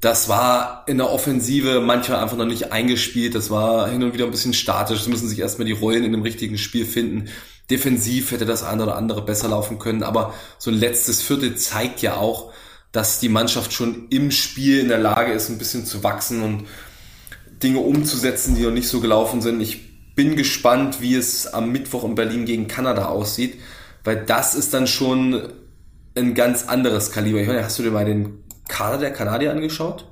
das 0.02 0.28
war 0.28 0.84
in 0.88 0.98
der 0.98 1.12
Offensive 1.12 1.80
manchmal 1.80 2.22
einfach 2.22 2.36
noch 2.36 2.46
nicht 2.46 2.72
eingespielt. 2.72 3.36
Das 3.36 3.52
war 3.52 3.88
hin 3.88 4.02
und 4.04 4.16
wieder 4.16 4.26
ein 4.26 4.32
bisschen 4.32 4.54
statisch. 4.54 5.04
Sie 5.04 5.12
müssen 5.12 5.30
sich 5.30 5.40
erstmal 5.40 5.68
die 5.68 5.74
Rollen 5.74 6.04
in 6.04 6.12
dem 6.12 6.24
richtigen 6.24 6.58
Spiel 6.58 6.86
finden. 6.86 7.30
Defensiv 7.70 8.32
hätte 8.32 8.48
das 8.48 8.64
eine 8.64 8.84
oder 8.84 8.96
andere 8.96 9.22
besser 9.22 9.50
laufen 9.50 9.78
können. 9.78 10.02
Aber 10.02 10.34
so 10.58 10.72
ein 10.72 10.78
letztes 10.78 11.22
Viertel 11.22 11.56
zeigt 11.56 12.02
ja 12.02 12.16
auch, 12.16 12.52
dass 12.92 13.20
die 13.20 13.30
Mannschaft 13.30 13.74
schon 13.74 14.08
im 14.10 14.32
Spiel 14.32 14.80
in 14.80 14.90
der 14.90 15.00
Lage 15.00 15.32
ist, 15.32 15.50
ein 15.50 15.58
bisschen 15.58 15.86
zu 15.86 16.04
wachsen 16.04 16.42
und 16.42 16.68
Dinge 17.64 17.80
umzusetzen, 17.80 18.56
die 18.56 18.64
noch 18.64 18.72
nicht 18.72 18.90
so 18.90 19.00
gelaufen 19.00 19.42
sind. 19.42 19.62
Ich 19.62 20.16
bin 20.16 20.36
gespannt, 20.36 21.02
wie 21.02 21.16
es 21.16 21.48
am 21.48 21.72
Mittwoch 21.72 22.04
in 22.04 22.16
Berlin 22.16 22.46
gegen 22.46 22.68
Kanada 22.68 23.06
aussieht, 23.06 23.60
weil 24.04 24.26
das 24.26 24.56
ist 24.56 24.74
dann 24.74 24.88
schon 24.88 25.54
ein 26.16 26.34
ganz 26.34 26.68
anderes 26.68 27.12
Kaliber. 27.12 27.40
Ich 27.40 27.48
meine, 27.48 27.64
hast 27.64 27.80
du 27.80 27.84
dir 27.84 27.92
mal 27.92 28.06
den 28.06 28.44
Kader 28.68 28.98
der 28.98 29.14
Kanadier 29.14 29.52
angeschaut? 29.52 30.06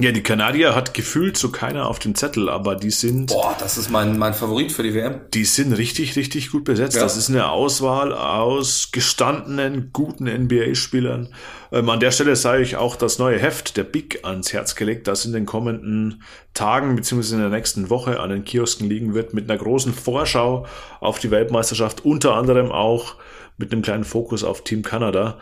Ja, 0.00 0.12
die 0.12 0.22
Kanadier 0.22 0.74
hat 0.74 0.94
gefühlt 0.94 1.36
so 1.36 1.50
keiner 1.50 1.86
auf 1.86 1.98
dem 1.98 2.14
Zettel, 2.14 2.48
aber 2.48 2.74
die 2.74 2.90
sind. 2.90 3.26
Boah, 3.26 3.54
das 3.58 3.76
ist 3.76 3.90
mein, 3.90 4.18
mein 4.18 4.32
Favorit 4.32 4.72
für 4.72 4.82
die 4.82 4.94
WM. 4.94 5.20
Die 5.34 5.44
sind 5.44 5.72
richtig, 5.74 6.16
richtig 6.16 6.50
gut 6.50 6.64
besetzt. 6.64 6.96
Ja. 6.96 7.02
Das 7.02 7.16
ist 7.16 7.28
eine 7.28 7.50
Auswahl 7.50 8.14
aus 8.14 8.90
gestandenen, 8.92 9.90
guten 9.92 10.24
NBA-Spielern. 10.24 11.34
Ähm, 11.72 11.90
an 11.90 12.00
der 12.00 12.10
Stelle 12.10 12.34
sei 12.36 12.60
ich 12.62 12.76
auch 12.76 12.96
das 12.96 13.18
neue 13.18 13.38
Heft 13.38 13.76
der 13.76 13.84
Big 13.84 14.24
ans 14.24 14.52
Herz 14.52 14.74
gelegt, 14.74 15.06
das 15.06 15.24
in 15.24 15.32
den 15.32 15.46
kommenden 15.46 16.22
Tagen 16.54 16.96
beziehungsweise 16.96 17.36
in 17.36 17.42
der 17.42 17.50
nächsten 17.50 17.90
Woche 17.90 18.20
an 18.20 18.30
den 18.30 18.44
Kiosken 18.44 18.88
liegen 18.88 19.14
wird, 19.14 19.34
mit 19.34 19.50
einer 19.50 19.58
großen 19.58 19.92
Vorschau 19.92 20.66
auf 21.00 21.18
die 21.18 21.30
Weltmeisterschaft, 21.30 22.04
unter 22.04 22.34
anderem 22.34 22.72
auch 22.72 23.16
mit 23.60 23.72
einem 23.72 23.82
kleinen 23.82 24.04
Fokus 24.04 24.42
auf 24.42 24.64
Team 24.64 24.82
Kanada. 24.82 25.38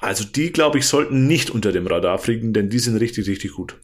Also 0.00 0.24
die, 0.24 0.52
glaube 0.52 0.78
ich, 0.78 0.86
sollten 0.86 1.26
nicht 1.26 1.50
unter 1.50 1.72
dem 1.72 1.86
Radar 1.86 2.18
fliegen, 2.18 2.52
denn 2.52 2.70
die 2.70 2.78
sind 2.78 2.96
richtig, 2.96 3.28
richtig 3.28 3.52
gut. 3.52 3.76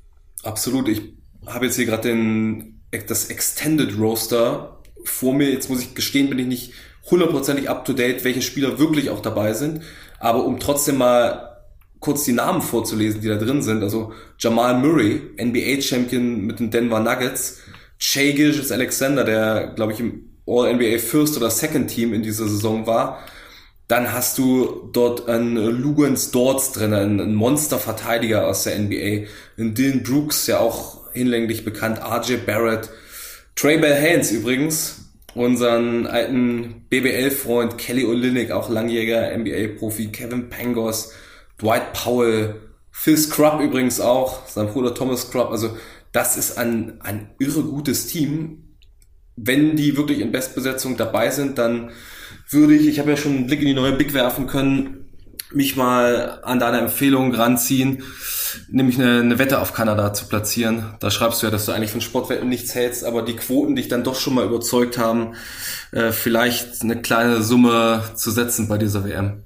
Absolut. 0.43 0.89
Ich 0.89 1.03
habe 1.47 1.67
jetzt 1.67 1.77
hier 1.77 1.87
gerade 1.87 2.09
den 2.09 2.81
das 3.09 3.27
Extended 3.27 3.99
Roster 3.99 4.81
vor 5.05 5.35
mir. 5.35 5.51
Jetzt 5.51 5.69
muss 5.69 5.83
ich 5.83 5.95
gestehen, 5.95 6.31
bin 6.31 6.39
ich 6.39 6.47
nicht 6.47 6.73
hundertprozentig 7.11 7.69
up 7.69 7.85
to 7.85 7.93
date, 7.93 8.25
welche 8.25 8.43
Spieler 8.43 8.79
wirklich 8.79 9.11
auch 9.11 9.21
dabei 9.21 9.53
sind. 9.53 9.83
Aber 10.19 10.45
um 10.45 10.59
trotzdem 10.59 10.99
mal 10.99 11.57
kurz 12.01 12.25
die 12.25 12.33
Namen 12.33 12.63
vorzulesen, 12.63 13.21
die 13.21 13.29
da 13.29 13.37
drin 13.37 13.63
sind. 13.63 13.83
Also 13.83 14.13
Jamal 14.39 14.79
Murray, 14.79 15.21
NBA-Champion 15.41 16.41
mit 16.41 16.61
den 16.61 16.71
Denver 16.71 17.01
Nuggets. 17.01 17.61
Shea 17.99 18.33
Gilgis 18.33 18.73
Alexander, 18.73 19.25
der, 19.25 19.73
glaube 19.75 19.93
ich, 19.93 20.01
im 20.01 20.31
All-NBA 20.47 20.99
First 20.99 21.37
oder 21.37 21.51
Second 21.51 21.89
Team 21.91 22.13
in 22.13 22.23
dieser 22.23 22.47
Saison 22.47 22.87
war. 22.87 23.25
Dann 23.89 24.13
hast 24.13 24.39
du 24.39 24.91
dort 24.93 25.29
einen 25.29 25.57
Lugans 25.57 26.33
Dortz 26.33 26.73
drin, 26.73 26.93
einen 26.93 27.35
Monster-Verteidiger 27.35 28.49
aus 28.49 28.65
der 28.65 28.79
NBA. 28.79 29.29
Einen 29.57 29.75
Dylan 29.75 30.03
Brooks, 30.03 30.49
ja 30.49 30.59
auch 30.59 31.13
hinlänglich 31.13 31.65
bekannt. 31.65 32.01
RJ 32.01 32.39
Barrett. 32.45 32.91
Trey 33.55 33.79
Bell 33.79 33.95
Haynes 33.95 34.33
übrigens. 34.33 35.03
Unseren 35.35 36.07
alten 36.07 36.87
BBL-Freund 36.89 37.79
Kelly 37.79 38.07
Olynyk, 38.07 38.51
auch 38.51 38.71
langjähriger 38.71 39.37
NBA-Profi. 39.37 40.09
Kevin 40.09 40.49
Pangos. 40.49 41.13
Dwight 41.61 41.93
Powell. 41.93 42.57
Phil 42.91 43.17
Scrub 43.17 43.61
übrigens 43.61 44.01
auch. 44.01 44.49
Sein 44.49 44.69
Bruder 44.69 44.95
Thomas 44.95 45.23
Scrub. 45.23 45.51
Also 45.51 45.77
das 46.11 46.37
ist 46.37 46.59
ein, 46.59 47.01
ein 47.03 47.31
irre 47.39 47.63
gutes 47.63 48.07
Team. 48.07 48.77
Wenn 49.37 49.77
die 49.77 49.97
wirklich 49.97 50.21
in 50.21 50.33
Bestbesetzung 50.33 50.97
dabei 50.97 51.31
sind, 51.31 51.59
dann 51.59 51.91
würde 52.51 52.75
ich, 52.75 52.87
ich 52.87 52.99
habe 52.99 53.11
ja 53.11 53.17
schon 53.17 53.33
einen 53.33 53.47
Blick 53.47 53.61
in 53.61 53.67
die 53.67 53.75
neue 53.75 53.93
Big 53.93 54.15
werfen 54.15 54.47
können, 54.47 55.07
mich 55.53 55.77
mal 55.77 56.41
an 56.43 56.59
deine 56.59 56.79
Empfehlung 56.79 57.35
ranziehen, 57.35 58.03
nämlich 58.69 58.99
eine, 58.99 59.21
eine 59.21 59.39
Wette 59.39 59.61
auf 59.61 59.73
Kanada 59.73 60.13
zu 60.13 60.27
platzieren. 60.27 60.95
Da 61.01 61.11
schreibst 61.11 61.43
du 61.43 61.47
ja, 61.47 61.51
dass 61.51 61.67
du 61.67 61.73
eigentlich 61.73 61.93
von 61.93 62.01
Sportwetten 62.01 62.49
nichts 62.49 62.75
hältst, 62.75 63.05
aber 63.05 63.23
die 63.23 63.37
Quoten 63.37 63.77
dich 63.77 63.89
dann 63.89 64.05
doch 64.05 64.17
schon 64.17 64.35
mal 64.35 64.45
überzeugt 64.45 64.99
haben, 64.99 65.35
äh, 65.93 66.13
vielleicht 66.13 66.83
eine 66.83 67.01
kleine 67.01 67.43
Summe 67.43 68.03
zu 68.15 68.31
setzen 68.31 68.69
bei 68.69 68.79
dieser 68.79 69.05
WM. 69.05 69.46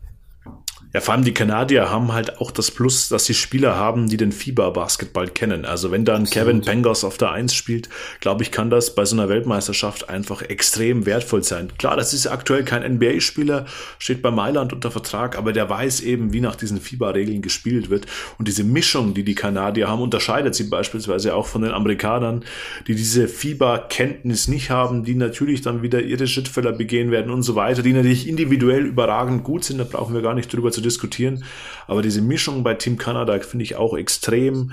Ja, 0.93 1.01
vor 1.01 1.15
allem 1.15 1.23
die 1.23 1.35
Kanadier 1.35 1.89
haben 1.89 2.13
halt 2.13 2.41
auch 2.41 2.51
das 2.51 2.73
Plus, 2.73 3.09
dass 3.09 3.25
sie 3.25 3.35
Spieler 3.35 3.77
haben, 3.77 4.09
die 4.09 4.17
den 4.17 4.33
Fieber-Basketball 4.33 5.29
kennen. 5.29 5.65
Also 5.65 5.93
wenn 5.93 6.05
dann 6.05 6.23
Absolut. 6.23 6.33
Kevin 6.33 6.61
Pengos 6.63 7.05
auf 7.05 7.17
der 7.17 7.31
Eins 7.31 7.55
spielt, 7.55 7.89
glaube 8.19 8.43
ich, 8.43 8.51
kann 8.51 8.71
das 8.71 8.97
bei 8.97 9.05
so 9.05 9.15
einer 9.15 9.29
Weltmeisterschaft 9.29 10.09
einfach 10.09 10.43
extrem 10.43 11.07
wertvoll 11.07 11.45
sein. 11.45 11.69
Klar, 11.79 11.97
das 11.97 12.13
ist 12.13 12.27
aktuell 12.27 12.65
kein 12.65 12.83
NBA-Spieler, 12.97 13.67
steht 14.01 14.21
bei 14.21 14.33
Mailand 14.33 14.73
unter 14.73 14.91
Vertrag, 14.91 15.39
aber 15.39 15.53
der 15.53 15.71
weiß 15.71 16.01
eben, 16.01 16.33
wie 16.33 16.41
nach 16.41 16.57
diesen 16.57 16.81
Fieber-Regeln 16.81 17.41
gespielt 17.41 17.89
wird. 17.89 18.07
Und 18.39 18.49
diese 18.49 18.65
Mischung, 18.65 19.15
die 19.15 19.23
die 19.23 19.37
Kanadier 19.37 19.87
haben, 19.87 20.03
unterscheidet 20.03 20.57
sie 20.57 20.65
beispielsweise 20.65 21.37
auch 21.37 21.47
von 21.47 21.63
den 21.63 21.71
Amerikanern, 21.71 22.45
die 22.89 22.97
diese 22.97 23.29
Fieber-Kenntnis 23.29 24.49
nicht 24.49 24.71
haben, 24.71 25.05
die 25.05 25.15
natürlich 25.15 25.63
dann 25.63 25.83
wieder 25.83 26.01
ihre 26.03 26.27
Schrittfäller 26.27 26.73
begehen 26.73 27.13
werden 27.13 27.31
und 27.31 27.45
so 27.45 27.55
weiter, 27.55 27.83
die 27.83 27.93
natürlich 27.93 28.27
individuell 28.27 28.87
überragend 28.87 29.45
gut 29.45 29.63
sind, 29.63 29.79
da 29.79 29.85
brauchen 29.85 30.15
wir 30.15 30.23
gar 30.23 30.35
nicht 30.35 30.53
drüber 30.53 30.73
zu 30.73 30.80
zu 30.81 30.83
diskutieren. 30.83 31.45
Aber 31.87 32.03
diese 32.03 32.23
Mischung 32.23 32.63
bei 32.63 32.75
Team 32.75 32.99
Canada 32.99 33.39
finde 33.41 33.65
ich 33.65 33.77
auch 33.77 33.97
extrem 33.97 34.73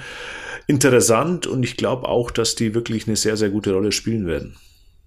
interessant 0.68 1.48
und 1.48 1.64
ich 1.64 1.78
glaube 1.78 2.08
auch, 2.08 2.32
dass 2.32 2.56
die 2.56 2.74
wirklich 2.74 3.08
eine 3.08 3.16
sehr, 3.16 3.38
sehr 3.38 3.50
gute 3.50 3.74
Rolle 3.74 3.92
spielen 3.92 4.28
werden. 4.28 4.56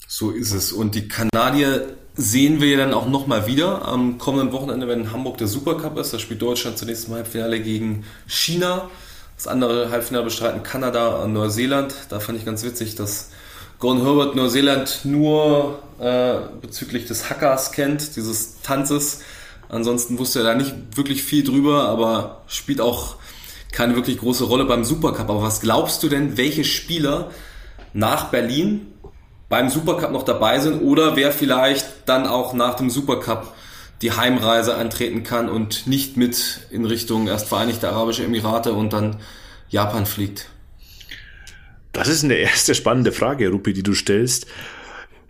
So 0.07 0.31
ist 0.31 0.53
es. 0.53 0.73
Und 0.73 0.95
die 0.95 1.09
Kanadier 1.09 1.87
sehen 2.17 2.61
wir 2.61 2.77
dann 2.77 2.93
auch 2.93 3.09
nochmal 3.09 3.47
wieder. 3.47 3.87
Am 3.87 4.19
kommenden 4.19 4.53
Wochenende, 4.53 4.89
wenn 4.89 5.13
Hamburg 5.13 5.39
der 5.39 5.47
Supercup 5.47 5.99
ist, 5.99 6.13
da 6.13 6.19
spielt 6.19 6.43
Deutschland 6.43 6.79
zunächst 6.79 7.09
im 7.09 7.15
Halbfinale 7.15 7.61
gegen 7.61 8.05
China. 8.27 8.91
Das 9.37 9.47
andere 9.47 9.91
Halbfinale 9.91 10.25
bestreiten 10.25 10.63
Kanada 10.63 11.23
und 11.23 11.33
Neuseeland. 11.33 11.95
Da 12.09 12.21
fand 12.21 12.39
ich 12.39 12.45
ganz 12.45 12.65
witzig, 12.65 12.95
dass 12.95 13.31
Gordon 13.79 14.05
Herbert 14.05 14.35
Neuseeland 14.35 15.01
nur 15.05 15.83
äh, 15.99 16.35
bezüglich 16.61 17.07
des 17.07 17.31
Hackers 17.31 17.73
kennt, 17.73 18.17
dieses 18.17 18.61
Tanzes. 18.63 19.21
Ansonsten 19.71 20.19
wusste 20.19 20.41
er 20.41 20.45
da 20.45 20.55
nicht 20.55 20.75
wirklich 20.97 21.23
viel 21.23 21.45
drüber, 21.45 21.89
aber 21.89 22.43
spielt 22.49 22.81
auch 22.81 23.17
keine 23.73 23.95
wirklich 23.95 24.19
große 24.19 24.45
Rolle 24.45 24.65
beim 24.65 24.85
Supercup. 24.85 25.31
Aber 25.31 25.43
was 25.43 25.61
glaubst 25.61 26.03
du 26.03 26.09
denn, 26.09 26.37
welche 26.37 26.65
Spieler 26.65 27.31
nach 27.93 28.31
Berlin 28.31 28.89
beim 29.49 29.69
Supercup 29.69 30.11
noch 30.11 30.25
dabei 30.25 30.61
sind 30.61 30.81
oder 30.81 31.17
wer 31.17 31.33
vielleicht 31.33 31.87
dann 32.07 32.27
auch 32.27 32.53
nach 32.53 32.75
dem 32.75 32.91
Supercup 32.91 33.55
die 34.03 34.13
Heimreise 34.13 34.77
antreten 34.77 35.23
kann 35.23 35.49
und 35.49 35.87
nicht 35.87 36.17
mit 36.17 36.61
in 36.71 36.85
Richtung 36.85 37.29
erst 37.29 37.49
Vereinigte 37.49 37.91
Arabische 37.91 38.25
Emirate 38.25 38.73
und 38.73 38.93
dann 38.93 39.17
Japan 39.69 40.07
fliegt? 40.07 40.49
Das 41.93 42.09
ist 42.09 42.25
eine 42.25 42.35
erste 42.35 42.75
spannende 42.75 43.13
Frage, 43.13 43.49
Rupi, 43.51 43.73
die 43.73 43.83
du 43.83 43.95
stellst. 43.95 44.47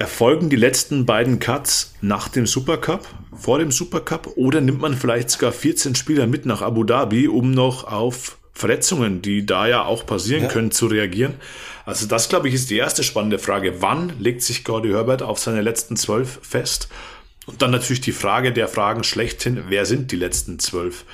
Erfolgen 0.01 0.49
die 0.49 0.57
letzten 0.57 1.05
beiden 1.05 1.41
Cuts 1.41 1.93
nach 2.01 2.29
dem 2.29 2.47
Supercup, 2.47 3.07
vor 3.37 3.59
dem 3.59 3.71
Supercup 3.71 4.29
oder 4.37 4.63
nimmt 4.63 4.81
man 4.81 4.95
vielleicht 4.97 5.29
sogar 5.29 5.53
14 5.53 5.95
Spieler 5.95 6.27
mit 6.27 6.47
nach 6.47 6.63
Abu 6.63 6.85
Dhabi, 6.85 7.29
um 7.29 7.51
noch 7.51 7.85
auf 7.85 8.39
Verletzungen, 8.55 9.21
die 9.21 9.45
da 9.45 9.69
ja 9.69 9.85
auch 9.85 10.07
passieren 10.07 10.45
ja. 10.45 10.49
können, 10.49 10.71
zu 10.71 10.87
reagieren? 10.87 11.35
Also 11.85 12.07
das, 12.07 12.31
glaube 12.31 12.49
ich, 12.49 12.55
ist 12.55 12.71
die 12.71 12.79
erste 12.79 13.03
spannende 13.03 13.39
Frage. 13.39 13.83
Wann 13.83 14.19
legt 14.19 14.41
sich 14.41 14.65
Gordy 14.65 14.89
Herbert 14.89 15.21
auf 15.21 15.39
seine 15.39 15.61
letzten 15.61 15.99
zwölf 15.99 16.39
fest? 16.41 16.89
Und 17.45 17.61
dann 17.61 17.71
natürlich 17.71 18.01
die 18.01 18.13
Frage 18.13 18.55
der 18.55 18.69
Fragen 18.69 19.05
schlechthin, 19.05 19.65
wer 19.69 19.85
sind 19.85 20.13
die 20.13 20.17
letzten 20.17 20.59
zwölf? 20.59 21.05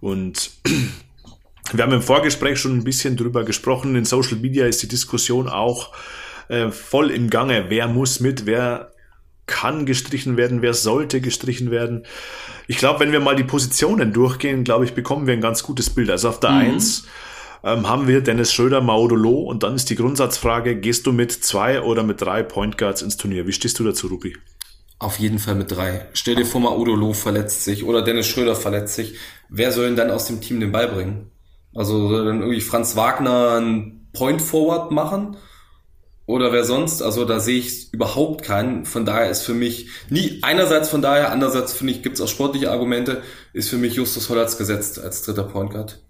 Und 0.00 0.52
wir 1.74 1.84
haben 1.84 1.92
im 1.92 2.00
Vorgespräch 2.00 2.58
schon 2.58 2.78
ein 2.78 2.84
bisschen 2.84 3.18
drüber 3.18 3.44
gesprochen. 3.44 3.94
In 3.94 4.06
Social 4.06 4.38
Media 4.38 4.64
ist 4.64 4.82
die 4.82 4.88
Diskussion 4.88 5.50
auch 5.50 5.90
äh, 6.52 6.70
voll 6.70 7.10
im 7.10 7.30
Gange. 7.30 7.66
Wer 7.68 7.88
muss 7.88 8.20
mit? 8.20 8.44
Wer 8.46 8.92
kann 9.46 9.86
gestrichen 9.86 10.36
werden? 10.36 10.62
Wer 10.62 10.74
sollte 10.74 11.20
gestrichen 11.20 11.70
werden? 11.70 12.04
Ich 12.68 12.76
glaube, 12.76 13.00
wenn 13.00 13.10
wir 13.10 13.20
mal 13.20 13.36
die 13.36 13.44
Positionen 13.44 14.12
durchgehen, 14.12 14.62
glaube 14.62 14.84
ich, 14.84 14.94
bekommen 14.94 15.26
wir 15.26 15.34
ein 15.34 15.40
ganz 15.40 15.62
gutes 15.62 15.90
Bild. 15.90 16.10
Also 16.10 16.28
auf 16.28 16.40
der 16.40 16.50
mhm. 16.50 16.58
Eins 16.58 17.06
ähm, 17.64 17.88
haben 17.88 18.06
wir 18.06 18.20
Dennis 18.20 18.52
Schröder, 18.52 18.80
Maudolo 18.82 19.40
und 19.40 19.62
dann 19.62 19.74
ist 19.74 19.88
die 19.88 19.96
Grundsatzfrage, 19.96 20.76
gehst 20.76 21.06
du 21.06 21.12
mit 21.12 21.32
zwei 21.32 21.80
oder 21.80 22.02
mit 22.02 22.20
drei 22.20 22.42
Point 22.42 22.76
Guards 22.76 23.02
ins 23.02 23.16
Turnier? 23.16 23.46
Wie 23.46 23.52
stehst 23.52 23.78
du 23.78 23.84
dazu, 23.84 24.08
Rupi? 24.08 24.36
Auf 24.98 25.18
jeden 25.18 25.38
Fall 25.38 25.54
mit 25.54 25.70
drei. 25.70 26.06
Stell 26.12 26.36
dir 26.36 26.46
vor, 26.46 26.60
Maudolo 26.60 27.12
verletzt 27.12 27.64
sich 27.64 27.84
oder 27.84 28.02
Dennis 28.02 28.26
Schröder 28.26 28.54
verletzt 28.54 28.94
sich. 28.94 29.16
Wer 29.48 29.72
soll 29.72 29.86
denn 29.86 29.96
dann 29.96 30.10
aus 30.10 30.26
dem 30.26 30.40
Team 30.40 30.60
den 30.60 30.70
Ball 30.70 30.88
bringen? 30.88 31.30
Also 31.74 32.08
soll 32.08 32.26
dann 32.26 32.40
irgendwie 32.40 32.60
Franz 32.60 32.94
Wagner 32.94 33.56
einen 33.56 34.10
Point 34.12 34.42
Forward 34.42 34.90
machen? 34.92 35.36
Oder 36.26 36.52
wer 36.52 36.64
sonst. 36.64 37.02
Also 37.02 37.24
da 37.24 37.40
sehe 37.40 37.58
ich 37.58 37.92
überhaupt 37.92 38.44
keinen. 38.44 38.84
Von 38.84 39.04
daher 39.04 39.30
ist 39.30 39.42
für 39.42 39.54
mich 39.54 39.88
nie, 40.08 40.38
einerseits 40.42 40.88
von 40.88 41.02
daher, 41.02 41.32
andererseits 41.32 41.72
finde 41.72 41.92
ich, 41.92 42.02
gibt 42.02 42.16
es 42.16 42.20
auch 42.20 42.28
sportliche 42.28 42.70
Argumente, 42.70 43.22
ist 43.52 43.68
für 43.68 43.78
mich 43.78 43.94
Justus 43.94 44.28
Hollatz 44.28 44.58
gesetzt 44.58 44.98
als 44.98 45.22
dritter 45.22 45.44
Point 45.44 45.70
Guard. 45.70 46.02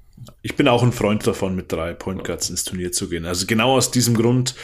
Ich 0.42 0.56
bin 0.56 0.68
auch 0.68 0.82
ein 0.82 0.92
Freund 0.92 1.26
davon, 1.26 1.56
mit 1.56 1.72
drei 1.72 1.94
Point 1.94 2.24
Guards 2.24 2.50
ins 2.50 2.64
Turnier 2.64 2.92
zu 2.92 3.08
gehen. 3.08 3.26
Also 3.26 3.46
genau 3.46 3.76
aus 3.76 3.90
diesem 3.90 4.14
Grund 4.14 4.54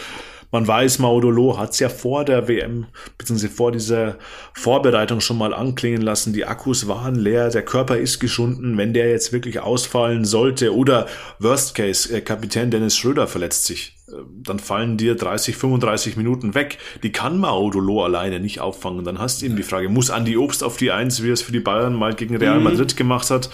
Man 0.50 0.66
weiß, 0.66 0.98
Maudolo 0.98 1.58
hat 1.58 1.72
es 1.72 1.78
ja 1.78 1.90
vor 1.90 2.24
der 2.24 2.48
WM, 2.48 2.86
beziehungsweise 3.18 3.52
vor 3.52 3.70
dieser 3.70 4.16
Vorbereitung 4.54 5.20
schon 5.20 5.36
mal 5.36 5.52
anklingen 5.52 6.00
lassen. 6.00 6.32
Die 6.32 6.46
Akkus 6.46 6.88
waren 6.88 7.16
leer, 7.16 7.50
der 7.50 7.64
Körper 7.64 7.98
ist 7.98 8.18
geschunden. 8.18 8.78
Wenn 8.78 8.94
der 8.94 9.10
jetzt 9.10 9.34
wirklich 9.34 9.60
ausfallen 9.60 10.24
sollte 10.24 10.74
oder 10.74 11.06
Worst 11.38 11.74
Case, 11.74 12.10
äh, 12.14 12.22
Kapitän 12.22 12.70
Dennis 12.70 12.96
Schröder 12.96 13.26
verletzt 13.26 13.66
sich, 13.66 13.97
dann 14.42 14.58
fallen 14.58 14.96
dir 14.96 15.14
30, 15.14 15.56
35 15.56 16.16
Minuten 16.16 16.54
weg. 16.54 16.78
Die 17.02 17.12
kann 17.12 17.38
Maudolo 17.38 18.04
alleine 18.04 18.40
nicht 18.40 18.60
auffangen. 18.60 19.04
Dann 19.04 19.18
hast 19.18 19.40
du 19.40 19.46
eben 19.46 19.56
die 19.56 19.62
Frage, 19.62 19.88
muss 19.88 20.10
Andi 20.10 20.36
Obst 20.36 20.64
auf 20.64 20.76
die 20.76 20.90
Eins, 20.90 21.22
wie 21.22 21.28
er 21.28 21.34
es 21.34 21.42
für 21.42 21.52
die 21.52 21.60
Bayern 21.60 21.94
mal 21.94 22.14
gegen 22.14 22.36
Real 22.36 22.58
mhm. 22.58 22.64
Madrid 22.64 22.96
gemacht 22.96 23.30
hat? 23.30 23.50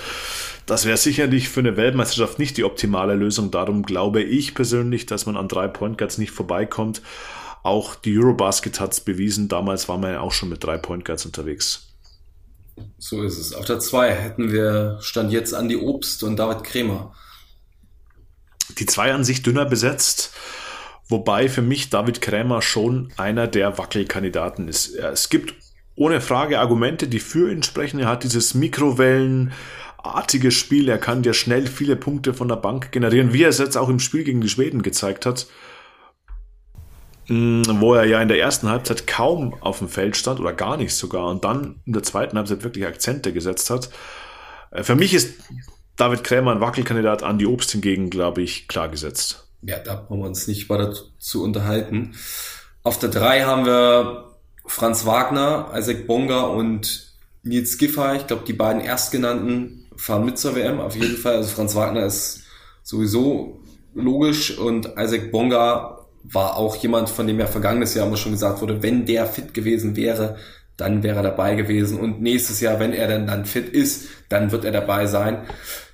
Das 0.67 0.87
wäre 0.87 0.97
sicherlich 0.97 1.49
für 1.49 1.61
eine 1.61 1.77
Weltmeisterschaft 1.77 2.39
nicht 2.39 2.57
die 2.57 2.65
optimale 2.65 3.15
Lösung. 3.15 3.51
Darum 3.51 3.83
glaube 3.83 4.23
ich 4.23 4.55
persönlich, 4.55 5.07
dass 5.07 5.27
man 5.27 5.37
an 5.37 5.49
drei 5.49 5.69
Point 5.69 5.99
Guards 5.99 6.19
nicht 6.19 6.31
vorbeikommt. 6.31 7.03
Auch 7.63 7.95
die 7.95 8.17
Eurobasket 8.19 8.81
hat 8.81 8.93
es 8.93 9.01
bewiesen. 9.01 9.49
Damals 9.49 9.89
war 9.89 9.99
man 9.99 10.13
ja 10.13 10.21
auch 10.21 10.33
schon 10.33 10.49
mit 10.49 10.63
drei 10.63 10.79
Point 10.79 11.05
Guards 11.05 11.27
unterwegs. 11.27 11.89
So 12.99 13.23
ist 13.23 13.39
es. 13.39 13.55
Auf 13.55 13.67
der 13.67 13.79
2 13.79 14.15
hätten 14.15 14.53
wir 14.53 14.99
Stand 15.01 15.33
jetzt 15.33 15.55
Andi 15.55 15.77
Obst 15.77 16.23
und 16.23 16.37
David 16.37 16.65
Kremer. 16.65 17.15
Die 18.79 18.87
zwei 18.87 19.13
an 19.13 19.25
sich 19.25 19.43
dünner 19.43 19.65
besetzt. 19.65 20.33
Wobei 21.09 21.49
für 21.49 21.63
mich 21.63 21.91
David 21.91 22.21
Krämer 22.21 22.63
schon 22.63 23.13
einer 23.17 23.47
der 23.47 23.77
Wackelkandidaten 23.77 24.69
ist. 24.69 24.95
Es 24.95 25.29
gibt 25.29 25.55
ohne 25.97 26.21
Frage 26.21 26.59
Argumente, 26.59 27.07
die 27.09 27.21
für 27.21 27.53
ihn 27.53 27.63
sprechen. 27.63 28.01
Er 28.01 28.09
hat 28.09 28.25
dieses 28.25 28.55
Mikrowellen, 28.55 29.53
artiges 30.05 30.55
Spiel. 30.55 30.89
Er 30.89 30.99
kann 30.99 31.23
dir 31.23 31.35
schnell 31.35 31.67
viele 31.67 31.97
Punkte 31.97 32.35
von 32.35 32.49
der 32.49 32.57
Bank 32.57 32.93
generieren, 32.93 33.33
wie 33.33 33.43
er 33.43 33.51
es 33.51 33.59
jetzt 33.59 33.77
auch 33.77 33.89
im 33.89 34.01
Spiel 34.01 34.25
gegen 34.25 34.41
die 34.41 34.49
Schweden 34.49 34.83
gezeigt 34.83 35.27
hat, 35.27 35.47
mm, 37.29 37.63
wo 37.81 37.95
er 37.95 38.05
ja 38.05 38.21
in 38.21 38.29
der 38.29 38.39
ersten 38.39 38.69
Halbzeit 38.69 39.07
kaum 39.07 39.55
auf 39.61 39.79
dem 39.79 39.89
Feld 39.89 40.17
stand 40.17 40.41
oder 40.41 40.53
gar 40.53 40.77
nicht 40.77 40.95
sogar 40.95 41.27
und 41.27 41.45
dann 41.45 41.81
in 41.87 41.93
der 41.93 42.03
zweiten 42.03 42.37
Halbzeit 42.37 42.65
wirklich 42.65 42.87
Akzente 42.87 43.33
gesetzt 43.33 43.71
hat. 43.71 43.91
Äh, 44.71 44.83
für 44.83 44.95
mich 44.95 45.15
ist 45.15 45.35
David 45.97 46.25
Krämer 46.25 46.53
ein 46.53 46.61
Wackelkandidat, 46.61 47.23
an 47.23 47.39
die 47.39 47.47
Obst 47.47 47.71
hingegen, 47.71 48.11
glaube 48.11 48.43
ich, 48.43 48.69
klar 48.69 48.89
gesetzt. 48.89 49.49
Ja, 49.63 49.79
da 49.79 49.95
brauchen 49.95 50.21
wir 50.21 50.27
uns 50.27 50.47
nicht 50.47 50.69
weiter 50.69 50.93
zu 51.19 51.43
unterhalten. 51.43 52.15
Auf 52.83 52.99
der 52.99 53.11
3 53.11 53.43
haben 53.43 53.65
wir 53.65 54.31
Franz 54.67 55.07
Wagner, 55.07 55.71
Isaac 55.75 56.07
Bonga 56.07 56.43
und 56.43 57.15
Nils 57.43 57.79
Giffey. 57.79 58.17
Ich 58.17 58.27
glaube, 58.27 58.45
die 58.47 58.53
beiden 58.53 58.83
erstgenannten 58.83 59.87
fahren 59.97 60.25
mit 60.25 60.39
zur 60.39 60.57
WM, 60.57 60.81
auf 60.81 60.97
jeden 60.97 61.17
Fall. 61.17 61.37
Also 61.37 61.51
Franz 61.51 61.75
Wagner 61.75 62.05
ist 62.05 62.43
sowieso 62.83 63.61
logisch 63.95 64.59
und 64.59 64.95
Isaac 64.99 65.31
Bonga 65.31 66.07
war 66.25 66.57
auch 66.57 66.77
jemand, 66.77 67.09
von 67.11 67.27
dem 67.27 67.39
ja 67.39 67.47
vergangenes 67.47 67.95
Jahr 67.95 68.07
immer 68.07 68.17
schon 68.17 68.33
gesagt 68.33 68.61
wurde, 68.61 68.83
wenn 68.83 69.07
der 69.07 69.27
fit 69.27 69.55
gewesen 69.55 69.95
wäre, 69.95 70.37
dann 70.77 71.03
wäre 71.03 71.17
er 71.17 71.23
dabei 71.23 71.55
gewesen. 71.55 71.99
Und 71.99 72.21
nächstes 72.21 72.61
Jahr, 72.61 72.81
wenn 72.81 72.93
er 72.93 73.09
dann, 73.09 73.27
dann 73.27 73.45
fit 73.45 73.69
ist, 73.69 74.09
dann 74.29 74.53
wird 74.53 74.65
er 74.65 74.73
dabei 74.73 75.07
sein. 75.07 75.47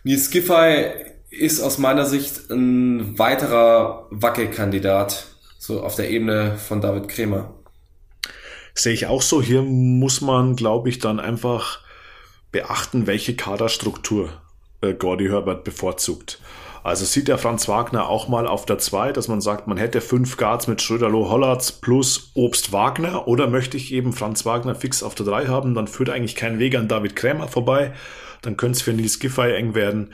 Nils 0.04 0.30
Giffey 0.30 0.86
ist 1.30 1.60
aus 1.60 1.78
meiner 1.78 2.06
Sicht 2.06 2.50
ein 2.50 3.18
weiterer 3.18 4.06
Wackelkandidat, 4.10 5.26
so 5.58 5.82
auf 5.82 5.94
der 5.94 6.10
Ebene 6.10 6.56
von 6.56 6.80
David 6.80 7.08
Kremer. 7.08 7.54
Sehe 8.74 8.94
ich 8.94 9.06
auch 9.06 9.22
so. 9.22 9.42
Hier 9.42 9.62
muss 9.62 10.20
man, 10.20 10.56
glaube 10.56 10.88
ich, 10.88 10.98
dann 10.98 11.20
einfach 11.20 11.80
beachten, 12.50 13.06
welche 13.06 13.36
Kaderstruktur 13.36 14.30
äh, 14.80 14.94
Gordy 14.94 15.28
Herbert 15.28 15.64
bevorzugt. 15.64 16.40
Also 16.82 17.04
sieht 17.04 17.28
der 17.28 17.36
Franz 17.36 17.68
Wagner 17.68 18.08
auch 18.08 18.28
mal 18.28 18.46
auf 18.46 18.64
der 18.64 18.78
2, 18.78 19.12
dass 19.12 19.28
man 19.28 19.40
sagt, 19.40 19.66
man 19.66 19.76
hätte 19.76 20.00
fünf 20.00 20.36
Guards 20.36 20.66
mit 20.66 20.80
Schröderloh 20.80 21.28
Hollatz 21.28 21.72
plus 21.72 22.30
Obst 22.34 22.72
Wagner 22.72 23.28
oder 23.28 23.48
möchte 23.48 23.76
ich 23.76 23.92
eben 23.92 24.12
Franz 24.12 24.46
Wagner 24.46 24.74
fix 24.74 25.02
auf 25.02 25.14
der 25.14 25.26
3 25.26 25.46
haben, 25.46 25.74
dann 25.74 25.88
führt 25.88 26.08
eigentlich 26.08 26.36
kein 26.36 26.58
Weg 26.58 26.74
an 26.76 26.88
David 26.88 27.16
Krämer 27.16 27.48
vorbei, 27.48 27.92
dann 28.40 28.56
könnte 28.56 28.76
es 28.76 28.82
für 28.82 28.94
Nils 28.94 29.18
Giffey 29.18 29.52
eng 29.52 29.74
werden. 29.74 30.12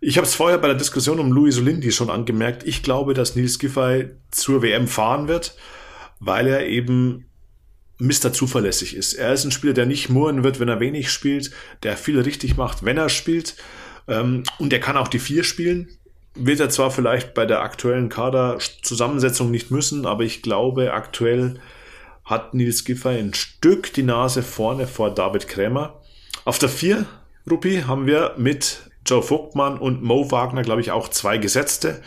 Ich 0.00 0.16
habe 0.16 0.26
es 0.26 0.34
vorher 0.34 0.58
bei 0.58 0.68
der 0.68 0.76
Diskussion 0.76 1.20
um 1.20 1.32
Louis 1.32 1.54
Solindi 1.54 1.92
schon 1.92 2.10
angemerkt, 2.10 2.66
ich 2.66 2.82
glaube, 2.82 3.14
dass 3.14 3.36
Nils 3.36 3.58
Giffey 3.60 4.10
zur 4.32 4.62
WM 4.62 4.88
fahren 4.88 5.28
wird, 5.28 5.56
weil 6.18 6.48
er 6.48 6.66
eben 6.66 7.26
Mr. 7.98 8.32
zuverlässig 8.32 8.96
ist. 8.96 9.14
Er 9.14 9.32
ist 9.32 9.44
ein 9.44 9.50
Spieler, 9.50 9.74
der 9.74 9.86
nicht 9.86 10.08
murren 10.08 10.44
wird, 10.44 10.60
wenn 10.60 10.68
er 10.68 10.80
wenig 10.80 11.10
spielt, 11.10 11.50
der 11.82 11.96
viel 11.96 12.20
richtig 12.20 12.56
macht, 12.56 12.84
wenn 12.84 12.96
er 12.96 13.08
spielt. 13.08 13.56
Ähm, 14.08 14.42
und 14.58 14.72
er 14.72 14.80
kann 14.80 14.96
auch 14.96 15.08
die 15.08 15.18
vier 15.18 15.44
spielen. 15.44 15.88
Wird 16.34 16.60
er 16.60 16.70
zwar 16.70 16.90
vielleicht 16.90 17.34
bei 17.34 17.46
der 17.46 17.62
aktuellen 17.62 18.08
Kaderzusammensetzung 18.08 19.50
nicht 19.50 19.70
müssen, 19.70 20.06
aber 20.06 20.22
ich 20.22 20.42
glaube, 20.42 20.92
aktuell 20.92 21.60
hat 22.24 22.54
Nils 22.54 22.84
Giffey 22.84 23.18
ein 23.18 23.34
Stück 23.34 23.92
die 23.92 24.02
Nase 24.02 24.42
vorne 24.42 24.86
vor 24.86 25.14
David 25.14 25.48
Krämer. 25.48 26.00
Auf 26.44 26.58
der 26.58 26.68
vier, 26.68 27.06
Rupi, 27.50 27.84
haben 27.86 28.06
wir 28.06 28.34
mit 28.36 28.90
Joe 29.06 29.22
Vogtmann 29.22 29.78
und 29.78 30.02
Mo 30.02 30.30
Wagner, 30.30 30.62
glaube 30.62 30.80
ich, 30.80 30.90
auch 30.90 31.08
zwei 31.08 31.38
Gesetzte. 31.38 32.02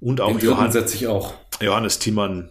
Und 0.00 0.20
auch 0.20 0.38
Johann, 0.38 0.70
auch. 1.08 1.34
Johannes 1.60 1.98
Thiemann 1.98 2.50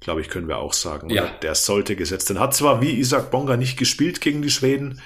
glaube 0.00 0.20
ich, 0.20 0.28
können 0.28 0.48
wir 0.48 0.58
auch 0.58 0.72
sagen. 0.72 1.10
Ja. 1.10 1.28
Der 1.42 1.54
sollte 1.54 1.96
gesetzt 1.96 2.28
werden. 2.28 2.40
Hat 2.40 2.54
zwar 2.54 2.80
wie 2.80 2.98
Isaac 2.98 3.30
Bonga 3.30 3.56
nicht 3.56 3.76
gespielt 3.76 4.20
gegen 4.20 4.42
die 4.42 4.50
Schweden, 4.50 5.00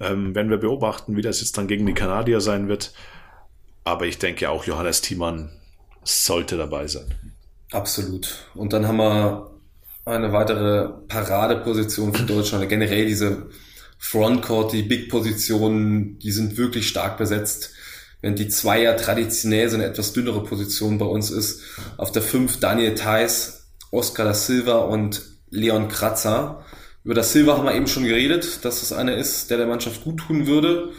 ähm, 0.00 0.34
werden 0.34 0.50
wir 0.50 0.58
beobachten, 0.58 1.16
wie 1.16 1.22
das 1.22 1.40
jetzt 1.40 1.56
dann 1.56 1.68
gegen 1.68 1.86
die 1.86 1.94
Kanadier 1.94 2.40
sein 2.40 2.68
wird. 2.68 2.92
Aber 3.84 4.06
ich 4.06 4.18
denke 4.18 4.50
auch, 4.50 4.64
Johannes 4.64 5.00
Thiemann 5.02 5.50
sollte 6.02 6.56
dabei 6.56 6.86
sein. 6.86 7.14
Absolut. 7.72 8.46
Und 8.54 8.72
dann 8.72 8.86
haben 8.86 8.98
wir 8.98 9.50
eine 10.04 10.32
weitere 10.32 10.88
Paradeposition 11.08 12.14
für 12.14 12.24
Deutschland. 12.24 12.68
Generell 12.68 13.06
diese 13.06 13.48
Frontcourt, 13.98 14.72
die 14.72 14.82
Big-Positionen, 14.82 16.18
die 16.18 16.30
sind 16.30 16.56
wirklich 16.58 16.88
stark 16.88 17.16
besetzt. 17.16 17.70
Während 18.20 18.38
die 18.38 18.48
Zweier 18.48 18.96
traditionell 18.96 19.68
so 19.68 19.76
eine 19.76 19.86
etwas 19.86 20.12
dünnere 20.12 20.42
Position 20.44 20.98
bei 20.98 21.06
uns 21.06 21.30
ist. 21.30 21.62
Auf 21.96 22.12
der 22.12 22.22
5 22.22 22.60
Daniel 22.60 22.94
Theiss, 22.94 23.66
Oscar 23.90 24.24
da 24.24 24.34
Silva 24.34 24.76
und 24.78 25.22
Leon 25.50 25.88
Kratzer. 25.88 26.64
Über 27.04 27.14
da 27.14 27.22
Silva 27.22 27.58
haben 27.58 27.66
wir 27.66 27.74
eben 27.74 27.86
schon 27.86 28.04
geredet, 28.04 28.64
dass 28.64 28.80
das 28.80 28.92
einer 28.92 29.16
ist, 29.16 29.50
der 29.50 29.58
der 29.58 29.66
Mannschaft 29.66 30.02
gut 30.02 30.20
tun 30.20 30.46
würde, 30.46 30.92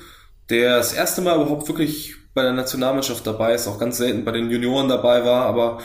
der 0.49 0.77
das 0.77 0.93
erste 0.93 1.21
Mal 1.21 1.35
überhaupt 1.35 1.67
wirklich 1.67 2.15
bei 2.35 2.43
der 2.43 2.53
Nationalmannschaft 2.53 3.25
dabei 3.25 3.55
ist, 3.55 3.67
auch 3.67 3.79
ganz 3.79 3.97
selten 3.97 4.23
bei 4.23 4.31
den 4.31 4.51
Junioren 4.51 4.87
dabei 4.87 5.25
war, 5.25 5.45
aber 5.45 5.81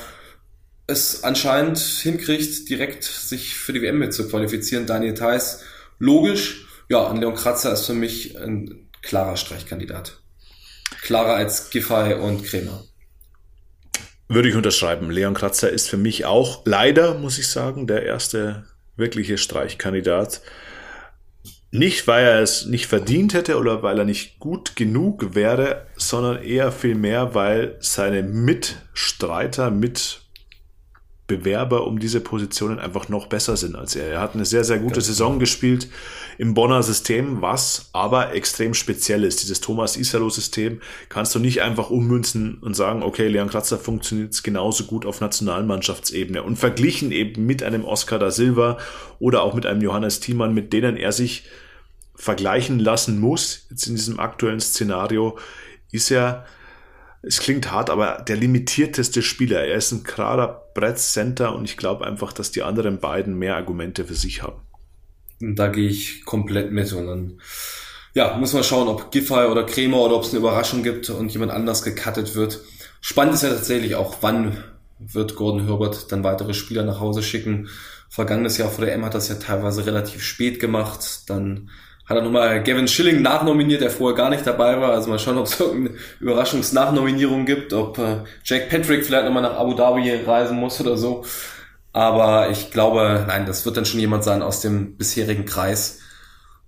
es 0.86 1.24
anscheinend 1.24 1.78
hinkriegt, 1.78 2.68
direkt 2.68 3.04
sich 3.04 3.54
für 3.54 3.72
die 3.72 3.80
WM 3.80 3.98
mit 3.98 4.12
zu 4.12 4.28
qualifizieren. 4.28 4.86
Daniel 4.86 5.14
Theiss, 5.14 5.62
logisch. 5.98 6.66
Ja, 6.88 6.98
und 6.98 7.20
Leon 7.20 7.36
Kratzer 7.36 7.72
ist 7.72 7.86
für 7.86 7.94
mich 7.94 8.36
ein 8.38 8.88
klarer 9.00 9.36
Streichkandidat. 9.36 10.20
Klarer 11.02 11.34
als 11.34 11.70
Giffey 11.70 12.14
und 12.14 12.44
Kremer. 12.44 12.82
Würde 14.28 14.48
ich 14.48 14.56
unterschreiben. 14.56 15.10
Leon 15.10 15.34
Kratzer 15.34 15.70
ist 15.70 15.88
für 15.88 15.96
mich 15.96 16.24
auch 16.24 16.62
leider, 16.66 17.14
muss 17.14 17.38
ich 17.38 17.48
sagen, 17.48 17.86
der 17.86 18.02
erste 18.02 18.64
wirkliche 18.96 19.38
Streichkandidat. 19.38 20.40
Nicht, 21.72 22.08
weil 22.08 22.24
er 22.24 22.40
es 22.40 22.66
nicht 22.66 22.86
verdient 22.86 23.32
hätte 23.32 23.56
oder 23.56 23.82
weil 23.82 23.98
er 23.98 24.04
nicht 24.04 24.40
gut 24.40 24.74
genug 24.74 25.34
wäre, 25.34 25.86
sondern 25.96 26.42
eher 26.42 26.72
vielmehr, 26.72 27.34
weil 27.34 27.76
seine 27.78 28.22
Mitstreiter, 28.24 29.70
mit 29.70 30.22
Bewerber 31.30 31.86
um 31.86 32.00
diese 32.00 32.20
Positionen 32.20 32.80
einfach 32.80 33.08
noch 33.08 33.26
besser 33.26 33.56
sind 33.56 33.76
als 33.76 33.94
er. 33.94 34.08
Er 34.08 34.20
hat 34.20 34.34
eine 34.34 34.44
sehr, 34.44 34.64
sehr 34.64 34.80
gute 34.80 35.00
Saison 35.00 35.38
gespielt 35.38 35.88
im 36.38 36.54
Bonner 36.54 36.82
System, 36.82 37.40
was 37.40 37.88
aber 37.92 38.34
extrem 38.34 38.74
speziell 38.74 39.22
ist. 39.22 39.42
Dieses 39.42 39.60
Thomas 39.60 39.96
Isalo-System 39.96 40.80
kannst 41.08 41.32
du 41.36 41.38
nicht 41.38 41.62
einfach 41.62 41.90
ummünzen 41.90 42.58
und 42.60 42.74
sagen, 42.74 43.04
okay, 43.04 43.28
Leon 43.28 43.48
Kratzer 43.48 43.78
funktioniert 43.78 44.42
genauso 44.42 44.84
gut 44.84 45.06
auf 45.06 45.20
Nationalmannschaftsebene. 45.20 46.42
Und 46.42 46.56
verglichen 46.56 47.12
eben 47.12 47.46
mit 47.46 47.62
einem 47.62 47.84
Oscar 47.84 48.18
da 48.18 48.32
Silva 48.32 48.78
oder 49.20 49.42
auch 49.42 49.54
mit 49.54 49.66
einem 49.66 49.82
Johannes 49.82 50.18
Thiemann, 50.18 50.52
mit 50.52 50.72
denen 50.72 50.96
er 50.96 51.12
sich 51.12 51.44
vergleichen 52.16 52.80
lassen 52.80 53.20
muss, 53.20 53.66
jetzt 53.70 53.86
in 53.86 53.94
diesem 53.94 54.18
aktuellen 54.18 54.60
Szenario, 54.60 55.38
ist 55.92 56.10
er 56.10 56.44
es 57.22 57.40
klingt 57.40 57.70
hart, 57.70 57.90
aber 57.90 58.24
der 58.26 58.36
limitierteste 58.36 59.22
Spieler. 59.22 59.64
Er 59.64 59.76
ist 59.76 59.92
ein 59.92 60.04
gerader 60.04 60.62
Brett-Center 60.74 61.54
und 61.54 61.64
ich 61.64 61.76
glaube 61.76 62.06
einfach, 62.06 62.32
dass 62.32 62.50
die 62.50 62.62
anderen 62.62 62.98
beiden 62.98 63.38
mehr 63.38 63.56
Argumente 63.56 64.04
für 64.04 64.14
sich 64.14 64.42
haben. 64.42 64.62
Da 65.40 65.68
gehe 65.68 65.88
ich 65.88 66.24
komplett 66.24 66.72
mit 66.72 66.92
und 66.92 67.06
dann 67.06 67.40
ja, 68.12 68.36
muss 68.36 68.52
man 68.52 68.64
schauen, 68.64 68.88
ob 68.88 69.12
Giffey 69.12 69.46
oder 69.46 69.64
Kremer 69.64 69.98
oder 69.98 70.16
ob 70.16 70.24
es 70.24 70.30
eine 70.30 70.38
Überraschung 70.38 70.82
gibt 70.82 71.08
und 71.10 71.32
jemand 71.32 71.52
anders 71.52 71.82
gecuttet 71.82 72.34
wird. 72.34 72.60
Spannend 73.00 73.34
ist 73.34 73.42
ja 73.42 73.50
tatsächlich 73.50 73.94
auch, 73.94 74.16
wann 74.20 74.64
wird 74.98 75.36
Gordon 75.36 75.66
Herbert 75.66 76.10
dann 76.12 76.24
weitere 76.24 76.52
Spieler 76.52 76.84
nach 76.84 77.00
Hause 77.00 77.22
schicken. 77.22 77.68
Vergangenes 78.08 78.58
Jahr 78.58 78.70
vor 78.70 78.84
der 78.84 78.94
M 78.94 79.04
hat 79.04 79.14
das 79.14 79.28
ja 79.28 79.36
teilweise 79.36 79.86
relativ 79.86 80.22
spät 80.22 80.58
gemacht. 80.58 81.30
Dann 81.30 81.70
hat 82.10 82.16
er 82.16 82.22
nochmal 82.24 82.62
Gavin 82.64 82.88
Schilling 82.88 83.22
nachnominiert, 83.22 83.82
der 83.82 83.90
vorher 83.90 84.16
gar 84.16 84.30
nicht 84.30 84.44
dabei 84.44 84.80
war. 84.80 84.90
Also 84.90 85.08
mal 85.08 85.20
schauen, 85.20 85.38
ob 85.38 85.46
es 85.46 85.60
irgendeine 85.60 85.96
Überraschungsnachnominierung 86.18 87.46
gibt, 87.46 87.72
ob 87.72 87.98
äh, 87.98 88.24
Jack 88.42 88.68
Patrick 88.68 89.06
vielleicht 89.06 89.26
nochmal 89.26 89.44
nach 89.44 89.56
Abu 89.56 89.74
Dhabi 89.74 90.10
reisen 90.26 90.58
muss 90.58 90.80
oder 90.80 90.98
so. 90.98 91.24
Aber 91.92 92.50
ich 92.50 92.72
glaube, 92.72 93.24
nein, 93.28 93.46
das 93.46 93.64
wird 93.64 93.76
dann 93.76 93.84
schon 93.84 94.00
jemand 94.00 94.24
sein 94.24 94.42
aus 94.42 94.60
dem 94.60 94.96
bisherigen 94.96 95.44
Kreis. 95.44 96.00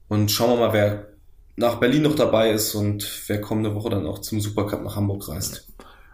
Und 0.07 0.31
schauen 0.31 0.51
wir 0.51 0.69
mal, 0.69 0.73
wer 0.73 1.09
nach 1.57 1.81
Berlin 1.81 2.03
noch 2.03 2.15
dabei 2.15 2.53
ist 2.53 2.77
und 2.77 3.05
wer 3.27 3.41
kommende 3.41 3.75
Woche 3.75 3.91
dann 3.91 4.07
auch 4.07 4.21
zum 4.21 4.41
Supercup 4.41 4.85
nach 4.85 4.95
Hamburg 4.95 5.29
reist. 5.29 5.67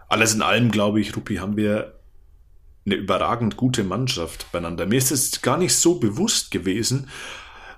Alles 0.07 0.33
in 0.33 0.41
allem, 0.41 0.71
glaube 0.71 0.99
ich, 1.01 1.15
Rupi, 1.15 1.35
haben 1.35 1.55
wir 1.55 1.99
eine 2.87 2.95
überragend 2.95 3.57
gute 3.57 3.83
Mannschaft 3.83 4.51
beieinander. 4.51 4.87
Mir 4.87 4.97
ist 4.97 5.11
es 5.11 5.43
gar 5.43 5.57
nicht 5.57 5.75
so 5.75 5.99
bewusst 5.99 6.49
gewesen, 6.49 7.09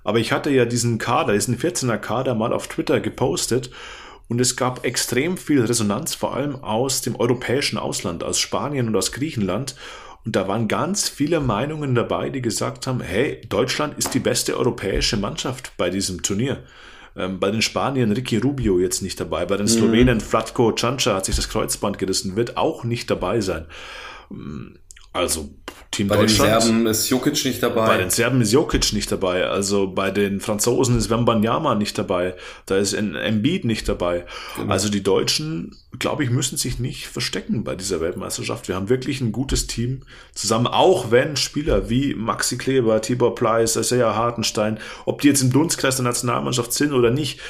aber 0.04 0.20
ich 0.20 0.32
hatte 0.32 0.50
ja 0.50 0.66
diesen 0.66 0.98
Kader, 0.98 1.34
diesen 1.34 1.58
14er 1.58 1.98
Kader 1.98 2.36
mal 2.36 2.54
auf 2.54 2.68
Twitter 2.68 3.00
gepostet 3.00 3.70
und 4.32 4.40
es 4.40 4.56
gab 4.56 4.86
extrem 4.86 5.36
viel 5.36 5.62
Resonanz, 5.62 6.16
vor 6.16 6.34
allem 6.34 6.56
aus 6.56 7.02
dem 7.02 7.18
europäischen 7.18 7.78
Ausland, 7.78 8.24
aus 8.24 8.40
Spanien 8.40 8.88
und 8.88 8.96
aus 8.96 9.12
Griechenland. 9.12 9.76
Und 10.24 10.38
da 10.38 10.48
waren 10.48 10.70
ganz 10.70 11.10
viele 11.10 11.42
Meinungen 11.42 11.96
dabei, 11.96 12.30
die 12.30 12.42
gesagt 12.42 12.88
haben, 12.88 13.02
hey, 13.02 13.42
Deutschland 13.50 13.98
ist 13.98 14.14
die 14.14 14.20
beste 14.20 14.58
europäische 14.58 15.18
Mannschaft 15.18 15.74
bei 15.76 15.90
diesem 15.90 16.24
Turnier. 16.24 16.64
Ähm, 17.18 17.42
bei 17.42 17.52
den 17.52 17.62
Spaniern 17.62 18.14
Ricky 18.14 18.38
Rubio 18.38 18.80
jetzt 18.80 19.02
nicht 19.02 19.20
dabei, 19.20 19.46
bei 19.46 19.58
den 19.58 19.66
mhm. 19.66 19.72
Slowenen 19.72 20.18
mhm. 20.20 20.22
Flatko 20.22 20.74
Canca 20.74 21.16
hat 21.16 21.26
sich 21.26 21.36
das 21.36 21.50
Kreuzband 21.50 21.98
gerissen, 21.98 22.38
wird 22.38 22.56
auch 22.56 22.86
nicht 22.86 23.12
dabei 23.12 23.42
sein. 23.42 23.66
Also 25.14 25.50
Team 25.92 26.08
bei 26.08 26.16
Deutschland. 26.16 26.52
Bei 26.52 26.58
den 26.58 26.62
Serben 26.62 26.88
ist 26.88 27.10
Jokic 27.10 27.44
nicht 27.44 27.62
dabei. 27.62 27.86
Bei 27.86 27.98
den 27.98 28.10
Serben 28.10 28.40
ist 28.40 28.54
Jokic 28.54 28.94
nicht 28.94 29.12
dabei. 29.12 29.46
Also 29.46 29.88
bei 29.88 30.10
den 30.10 30.40
Franzosen 30.40 30.98
ist 30.98 31.10
Wembanyama 31.10 31.76
nicht 31.76 31.98
dabei. 31.98 32.36
Da 32.66 32.78
ist 32.78 32.94
Embiid 32.94 33.66
nicht 33.66 33.90
dabei. 33.90 34.26
Genau. 34.56 34.72
Also 34.72 34.88
die 34.88 35.04
Deutschen, 35.04 35.76
glaube 36.00 36.24
ich, 36.24 36.30
müssen 36.30 36.56
sich 36.58 36.80
nicht 36.80 37.08
verstecken 37.08 37.66
bei 37.66 37.76
dieser 37.76 38.00
Weltmeisterschaft. 38.00 38.70
Wir 38.70 38.76
haben 38.76 38.88
wirklich 38.88 39.20
ein 39.20 39.34
gutes 39.34 39.68
Team 39.68 40.04
zusammen, 40.34 40.68
auch 40.68 41.12
wenn 41.12 41.36
Spieler 41.36 41.90
wie 41.90 42.16
Maxi 42.16 42.58
Kleber, 42.58 43.02
Tibor 43.02 43.36
Pleiss, 43.36 43.76
Isaiah 43.76 44.16
Hartenstein, 44.16 44.80
ob 45.06 45.20
die 45.20 45.28
jetzt 45.28 45.42
im 45.42 45.52
Dunstkreis 45.52 45.98
der 45.98 46.06
Nationalmannschaft 46.06 46.72
sind 46.72 46.94
oder 46.94 47.12
nicht, 47.12 47.42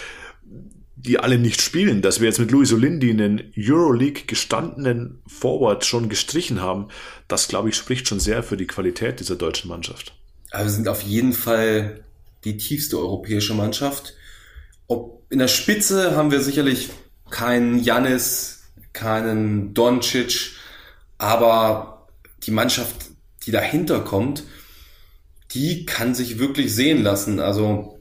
die 1.05 1.19
alle 1.19 1.37
nicht 1.37 1.61
spielen, 1.61 2.01
dass 2.01 2.19
wir 2.19 2.27
jetzt 2.27 2.39
mit 2.39 2.51
Luis 2.51 2.71
Olindi 2.71 3.09
einen 3.09 3.51
Euroleague 3.57 4.23
gestandenen 4.27 5.21
Forward 5.27 5.85
schon 5.85 6.09
gestrichen 6.09 6.61
haben, 6.61 6.89
das 7.27 7.47
glaube 7.47 7.69
ich 7.69 7.75
spricht 7.75 8.07
schon 8.07 8.19
sehr 8.19 8.43
für 8.43 8.57
die 8.57 8.67
Qualität 8.67 9.19
dieser 9.19 9.35
deutschen 9.35 9.69
Mannschaft. 9.69 10.13
Aber 10.51 10.65
wir 10.65 10.71
sind 10.71 10.87
auf 10.87 11.01
jeden 11.01 11.33
Fall 11.33 12.03
die 12.43 12.57
tiefste 12.57 12.99
europäische 12.99 13.53
Mannschaft. 13.53 14.15
Ob 14.87 15.23
in 15.31 15.39
der 15.39 15.47
Spitze 15.47 16.15
haben 16.15 16.31
wir 16.31 16.41
sicherlich 16.41 16.89
keinen 17.29 17.79
Janis, 17.79 18.63
keinen 18.93 19.73
Doncic, 19.73 20.51
aber 21.17 22.07
die 22.43 22.51
Mannschaft, 22.51 22.95
die 23.45 23.51
dahinter 23.51 24.01
kommt, 24.01 24.43
die 25.51 25.85
kann 25.85 26.13
sich 26.13 26.37
wirklich 26.37 26.73
sehen 26.73 27.01
lassen. 27.01 27.39
Also 27.39 27.99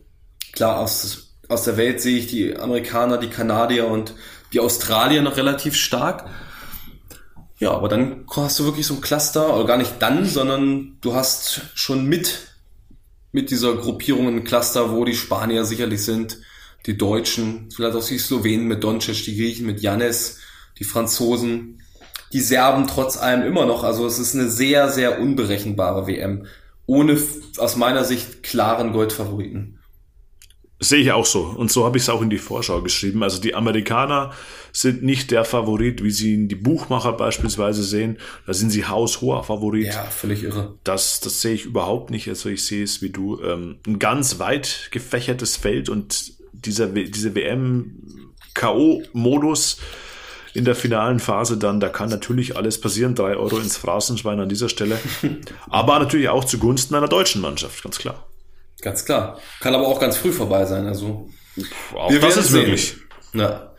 klar, 0.52 0.80
aus 0.80 1.29
aus 1.50 1.64
der 1.64 1.76
Welt 1.76 2.00
sehe 2.00 2.16
ich 2.16 2.28
die 2.28 2.56
Amerikaner, 2.56 3.18
die 3.18 3.28
Kanadier 3.28 3.88
und 3.88 4.14
die 4.52 4.60
Australier 4.60 5.22
noch 5.22 5.36
relativ 5.36 5.74
stark. 5.74 6.28
Ja, 7.58 7.72
aber 7.72 7.88
dann 7.88 8.24
hast 8.34 8.58
du 8.58 8.64
wirklich 8.64 8.86
so 8.86 8.94
ein 8.94 9.00
Cluster, 9.00 9.54
oder 9.54 9.66
gar 9.66 9.76
nicht 9.76 9.94
dann, 9.98 10.24
sondern 10.24 10.96
du 11.00 11.14
hast 11.14 11.62
schon 11.74 12.06
mit, 12.06 12.54
mit 13.32 13.50
dieser 13.50 13.74
Gruppierung 13.74 14.28
ein 14.28 14.44
Cluster, 14.44 14.92
wo 14.92 15.04
die 15.04 15.14
Spanier 15.14 15.64
sicherlich 15.64 16.02
sind, 16.02 16.38
die 16.86 16.96
Deutschen, 16.96 17.68
vielleicht 17.70 17.96
auch 17.96 18.06
die 18.06 18.18
Slowenen 18.18 18.66
mit 18.66 18.82
Doncic, 18.82 19.24
die 19.24 19.36
Griechen 19.36 19.66
mit 19.66 19.80
Janis, 19.80 20.38
die 20.78 20.84
Franzosen, 20.84 21.82
die 22.32 22.40
Serben 22.40 22.86
trotz 22.86 23.18
allem 23.18 23.42
immer 23.42 23.66
noch. 23.66 23.82
Also 23.82 24.06
es 24.06 24.18
ist 24.18 24.34
eine 24.34 24.48
sehr, 24.48 24.88
sehr 24.88 25.20
unberechenbare 25.20 26.06
WM. 26.06 26.46
Ohne 26.86 27.18
aus 27.58 27.76
meiner 27.76 28.04
Sicht 28.04 28.42
klaren 28.42 28.92
Goldfavoriten. 28.92 29.79
Sehe 30.82 31.00
ich 31.00 31.12
auch 31.12 31.26
so. 31.26 31.42
Und 31.42 31.70
so 31.70 31.84
habe 31.84 31.98
ich 31.98 32.04
es 32.04 32.08
auch 32.08 32.22
in 32.22 32.30
die 32.30 32.38
Vorschau 32.38 32.80
geschrieben. 32.80 33.22
Also 33.22 33.38
die 33.38 33.54
Amerikaner 33.54 34.32
sind 34.72 35.02
nicht 35.02 35.30
der 35.30 35.44
Favorit, 35.44 36.02
wie 36.02 36.10
sie 36.10 36.32
ihn 36.32 36.48
die 36.48 36.54
Buchmacher 36.54 37.12
beispielsweise 37.12 37.82
sehen. 37.82 38.16
Da 38.46 38.54
sind 38.54 38.70
sie 38.70 38.86
haushoher 38.86 39.44
Favorit. 39.44 39.88
Ja, 39.88 40.04
völlig 40.04 40.42
irre. 40.42 40.78
Das, 40.82 41.20
das 41.20 41.42
sehe 41.42 41.52
ich 41.52 41.66
überhaupt 41.66 42.10
nicht. 42.10 42.28
Also 42.28 42.48
ich 42.48 42.64
sehe 42.64 42.82
es 42.82 43.02
wie 43.02 43.10
du. 43.10 43.42
Ähm, 43.42 43.76
ein 43.86 43.98
ganz 43.98 44.38
weit 44.38 44.88
gefächertes 44.90 45.58
Feld 45.58 45.90
und 45.90 46.32
dieser, 46.52 46.86
diese 46.86 47.34
WM 47.34 48.32
K.O.-Modus 48.54 49.78
in 50.54 50.64
der 50.64 50.74
finalen 50.74 51.20
Phase 51.20 51.58
dann, 51.58 51.78
da 51.80 51.90
kann 51.90 52.08
natürlich 52.08 52.56
alles 52.56 52.80
passieren. 52.80 53.14
Drei 53.14 53.36
Euro 53.36 53.58
ins 53.58 53.76
Phrasenschwein 53.76 54.40
an 54.40 54.48
dieser 54.48 54.70
Stelle. 54.70 54.98
Aber 55.68 55.98
natürlich 55.98 56.30
auch 56.30 56.44
zugunsten 56.44 56.94
einer 56.94 57.08
deutschen 57.08 57.42
Mannschaft, 57.42 57.82
ganz 57.82 57.98
klar. 57.98 58.29
Ganz 58.82 59.04
klar. 59.04 59.38
Kann 59.60 59.74
aber 59.74 59.86
auch 59.86 60.00
ganz 60.00 60.16
früh 60.16 60.32
vorbei 60.32 60.64
sein. 60.64 60.86
Also 60.86 61.28
auch 61.94 62.12
das 62.20 62.36
ist 62.36 62.48
sehen. 62.48 62.60
möglich. 62.60 62.96
Ja. 63.34 63.72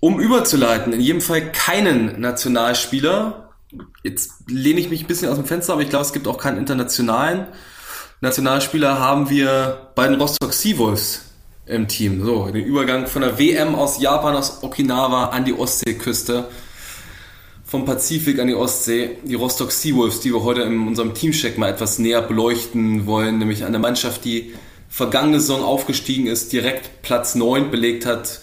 Um 0.00 0.18
überzuleiten, 0.18 0.92
in 0.92 1.00
jedem 1.00 1.20
Fall 1.20 1.52
keinen 1.52 2.20
Nationalspieler. 2.20 3.50
Jetzt 4.02 4.32
lehne 4.48 4.80
ich 4.80 4.90
mich 4.90 5.02
ein 5.02 5.06
bisschen 5.06 5.28
aus 5.28 5.36
dem 5.36 5.44
Fenster, 5.44 5.74
aber 5.74 5.82
ich 5.82 5.90
glaube, 5.90 6.04
es 6.04 6.12
gibt 6.12 6.26
auch 6.26 6.38
keinen 6.38 6.58
internationalen 6.58 7.48
Nationalspieler. 8.20 8.98
Haben 8.98 9.30
wir 9.30 9.90
bei 9.94 10.08
den 10.08 10.20
Rostock 10.20 10.52
Seawolves 10.52 11.22
im 11.66 11.86
Team. 11.86 12.24
So, 12.24 12.46
den 12.46 12.64
Übergang 12.64 13.06
von 13.06 13.22
der 13.22 13.38
WM 13.38 13.74
aus 13.74 14.00
Japan, 14.00 14.34
aus 14.34 14.62
Okinawa 14.62 15.26
an 15.26 15.44
die 15.44 15.52
Ostseeküste 15.52 16.48
vom 17.70 17.84
Pazifik 17.84 18.40
an 18.40 18.48
die 18.48 18.56
Ostsee, 18.56 19.18
die 19.22 19.36
Rostock 19.36 19.70
Seawolves, 19.70 20.18
die 20.18 20.32
wir 20.32 20.42
heute 20.42 20.62
in 20.62 20.88
unserem 20.88 21.14
Teamcheck 21.14 21.56
mal 21.56 21.70
etwas 21.70 22.00
näher 22.00 22.20
beleuchten 22.20 23.06
wollen, 23.06 23.38
nämlich 23.38 23.64
eine 23.64 23.78
Mannschaft, 23.78 24.24
die 24.24 24.54
vergangene 24.88 25.38
Saison 25.38 25.62
aufgestiegen 25.62 26.26
ist, 26.26 26.52
direkt 26.52 27.02
Platz 27.02 27.36
9 27.36 27.70
belegt 27.70 28.06
hat, 28.06 28.40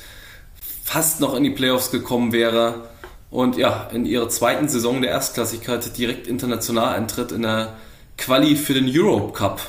fast 0.81 1.19
noch 1.19 1.35
in 1.35 1.43
die 1.43 1.49
Playoffs 1.49 1.91
gekommen 1.91 2.31
wäre 2.31 2.89
und 3.29 3.57
ja, 3.57 3.89
in 3.93 4.05
ihrer 4.05 4.29
zweiten 4.29 4.69
Saison 4.69 5.01
der 5.01 5.11
Erstklassigkeit 5.11 5.97
direkt 5.97 6.25
international 6.25 6.95
eintritt 6.95 7.33
in 7.33 7.41
der 7.41 7.75
Quali 8.17 8.55
für 8.55 8.75
den 8.75 8.89
Europe 8.89 9.33
Cup. 9.33 9.59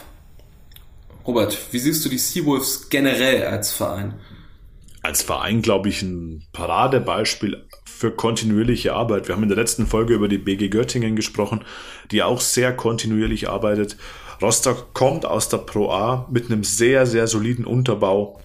Robert, 1.26 1.58
wie 1.72 1.80
siehst 1.80 2.04
du 2.04 2.08
die 2.08 2.18
Seawolves 2.18 2.90
generell 2.90 3.48
als 3.48 3.72
Verein? 3.72 4.14
Als 5.02 5.22
Verein, 5.22 5.62
glaube 5.62 5.88
ich, 5.88 6.02
ein 6.02 6.44
Paradebeispiel 6.52 7.67
für 7.98 8.12
kontinuierliche 8.12 8.94
Arbeit. 8.94 9.26
Wir 9.26 9.34
haben 9.34 9.42
in 9.42 9.48
der 9.48 9.58
letzten 9.58 9.88
Folge 9.88 10.14
über 10.14 10.28
die 10.28 10.38
BG 10.38 10.68
Göttingen 10.68 11.16
gesprochen, 11.16 11.64
die 12.12 12.22
auch 12.22 12.40
sehr 12.40 12.72
kontinuierlich 12.72 13.48
arbeitet. 13.48 13.96
Rostock 14.40 14.94
kommt 14.94 15.26
aus 15.26 15.48
der 15.48 15.58
Pro 15.58 15.90
A 15.90 16.28
mit 16.30 16.44
einem 16.46 16.62
sehr, 16.62 17.06
sehr 17.06 17.26
soliden 17.26 17.64
Unterbau, 17.64 18.40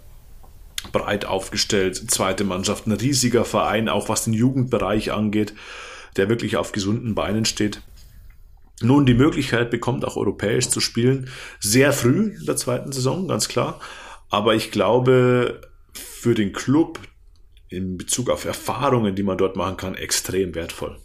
breit 0.92 1.26
aufgestellt, 1.26 2.10
zweite 2.10 2.44
Mannschaft, 2.46 2.88
ein 2.88 2.94
riesiger 2.94 3.46
Verein, 3.46 3.90
auch 3.90 4.10
was 4.10 4.24
den 4.24 4.34
Jugendbereich 4.34 5.12
angeht, 5.12 5.54
der 6.18 6.30
wirklich 6.30 6.58
auf 6.58 6.72
gesunden 6.72 7.14
Beinen 7.14 7.46
steht. 7.46 7.82
Nun 8.82 9.06
die 9.06 9.14
Möglichkeit 9.14 9.70
bekommt, 9.70 10.04
auch 10.04 10.18
europäisch 10.18 10.70
zu 10.70 10.80
spielen, 10.80 11.30
sehr 11.60 11.94
früh 11.94 12.36
in 12.40 12.46
der 12.48 12.56
zweiten 12.56 12.92
Saison, 12.92 13.28
ganz 13.28 13.48
klar. 13.48 13.80
Aber 14.32 14.56
ich 14.56 14.72
glaube, 14.72 15.62
für 15.94 16.34
den 16.34 16.54
Club, 16.54 16.98
in 17.74 17.98
Bezug 17.98 18.30
auf 18.30 18.46
Erfahrungen, 18.46 19.16
die 19.16 19.24
man 19.24 19.38
dort 19.38 19.56
machen 19.56 19.78
kann, 19.78 19.96
extrem 19.96 20.56
wertvoll. 20.56 20.98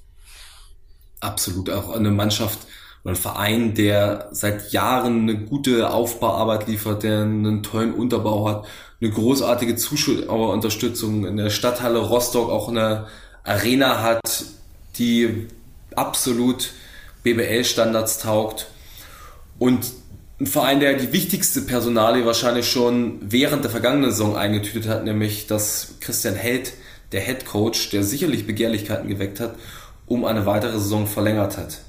Absolut, 1.20 1.70
auch 1.70 1.90
eine 1.90 2.10
Mannschaft 2.10 2.60
oder 3.02 3.14
ein 3.14 3.16
Verein, 3.16 3.74
der 3.74 4.28
seit 4.32 4.72
Jahren 4.72 5.22
eine 5.22 5.44
gute 5.44 5.90
Aufbauarbeit 5.90 6.68
liefert, 6.68 7.02
der 7.02 7.22
einen 7.22 7.62
tollen 7.62 7.94
Unterbau 7.94 8.48
hat, 8.48 8.66
eine 9.00 9.10
großartige 9.10 9.76
Zuschauerunterstützung 9.76 11.24
in 11.24 11.36
der 11.36 11.50
Stadthalle 11.50 11.98
Rostock, 11.98 12.50
auch 12.50 12.68
eine 12.68 13.06
Arena 13.44 14.02
hat, 14.02 14.44
die 14.96 15.48
absolut 15.94 16.70
BBL-Standards 17.22 18.18
taugt 18.18 18.68
und 19.58 19.86
ein 20.40 20.46
Verein, 20.46 20.80
der 20.80 20.94
die 20.94 21.12
wichtigste 21.12 21.62
Personalie 21.62 22.24
wahrscheinlich 22.24 22.70
schon 22.70 23.18
während 23.20 23.64
der 23.64 23.70
vergangenen 23.70 24.10
Saison 24.10 24.36
eingetütet 24.36 24.88
hat, 24.88 25.04
nämlich 25.04 25.46
dass 25.46 25.94
Christian 26.00 26.34
Held, 26.34 26.74
der 27.10 27.22
Head 27.22 27.44
Coach, 27.44 27.90
der 27.90 28.04
sicherlich 28.04 28.46
Begehrlichkeiten 28.46 29.08
geweckt 29.08 29.40
hat, 29.40 29.56
um 30.06 30.24
eine 30.24 30.46
weitere 30.46 30.78
Saison 30.78 31.06
verlängert 31.06 31.56
hat. 31.56 31.80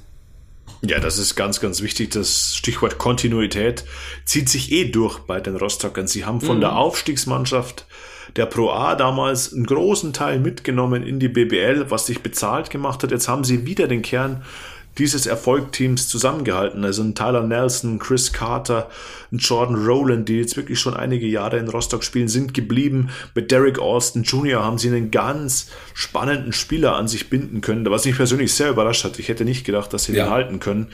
Ja, 0.82 0.98
das 0.98 1.18
ist 1.18 1.36
ganz, 1.36 1.60
ganz 1.60 1.82
wichtig. 1.82 2.10
Das 2.10 2.54
Stichwort 2.56 2.98
Kontinuität 2.98 3.84
zieht 4.24 4.48
sich 4.48 4.72
eh 4.72 4.86
durch 4.86 5.18
bei 5.20 5.38
den 5.40 5.56
Rostockern. 5.56 6.06
Sie 6.06 6.24
haben 6.24 6.40
von 6.40 6.56
mhm. 6.56 6.62
der 6.62 6.76
Aufstiegsmannschaft 6.76 7.86
der 8.36 8.46
Pro 8.46 8.70
A 8.70 8.94
damals 8.94 9.52
einen 9.52 9.66
großen 9.66 10.12
Teil 10.12 10.40
mitgenommen 10.40 11.02
in 11.02 11.18
die 11.18 11.28
BBL, 11.28 11.90
was 11.90 12.06
sich 12.06 12.20
bezahlt 12.20 12.70
gemacht 12.70 13.02
hat. 13.02 13.10
Jetzt 13.10 13.28
haben 13.28 13.44
sie 13.44 13.66
wieder 13.66 13.88
den 13.88 14.02
Kern 14.02 14.42
dieses 14.98 15.26
Erfolgteams 15.26 16.08
zusammengehalten. 16.08 16.84
Also 16.84 17.02
ein 17.02 17.14
Tyler 17.14 17.42
Nelson, 17.42 17.98
Chris 17.98 18.32
Carter, 18.32 18.90
ein 19.32 19.38
Jordan 19.38 19.76
Rowland, 19.76 20.28
die 20.28 20.38
jetzt 20.38 20.56
wirklich 20.56 20.78
schon 20.78 20.94
einige 20.94 21.26
Jahre 21.26 21.58
in 21.58 21.68
Rostock 21.68 22.04
spielen, 22.04 22.28
sind 22.28 22.54
geblieben. 22.54 23.10
Mit 23.34 23.50
Derek 23.50 23.78
Austin 23.78 24.24
Jr. 24.24 24.64
haben 24.64 24.78
sie 24.78 24.88
einen 24.88 25.10
ganz 25.10 25.70
spannenden 25.94 26.52
Spieler 26.52 26.96
an 26.96 27.08
sich 27.08 27.30
binden 27.30 27.60
können, 27.60 27.88
was 27.90 28.04
mich 28.04 28.16
persönlich 28.16 28.52
sehr 28.52 28.70
überrascht 28.70 29.04
hat. 29.04 29.18
Ich 29.18 29.28
hätte 29.28 29.44
nicht 29.44 29.64
gedacht, 29.64 29.92
dass 29.92 30.04
sie 30.04 30.14
ja. 30.14 30.24
den 30.24 30.30
halten 30.30 30.60
können 30.60 30.88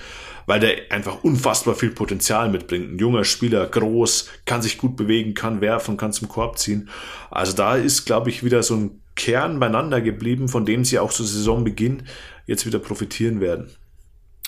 weil 0.46 0.60
der 0.60 0.76
einfach 0.90 1.24
unfassbar 1.24 1.74
viel 1.74 1.90
Potenzial 1.90 2.48
mitbringt. 2.48 2.92
Ein 2.92 2.98
junger 2.98 3.24
Spieler, 3.24 3.66
groß, 3.66 4.28
kann 4.44 4.62
sich 4.62 4.78
gut 4.78 4.96
bewegen, 4.96 5.34
kann 5.34 5.60
werfen, 5.60 5.96
kann 5.96 6.12
zum 6.12 6.28
Korb 6.28 6.58
ziehen. 6.58 6.88
Also 7.30 7.52
da 7.52 7.74
ist, 7.74 8.06
glaube 8.06 8.30
ich, 8.30 8.44
wieder 8.44 8.62
so 8.62 8.76
ein 8.76 9.00
Kern 9.16 9.58
beieinander 9.58 10.00
geblieben, 10.00 10.48
von 10.48 10.64
dem 10.64 10.84
sie 10.84 10.98
auch 10.98 11.12
zu 11.12 11.24
Saisonbeginn 11.24 12.04
jetzt 12.46 12.64
wieder 12.64 12.78
profitieren 12.78 13.40
werden. 13.40 13.70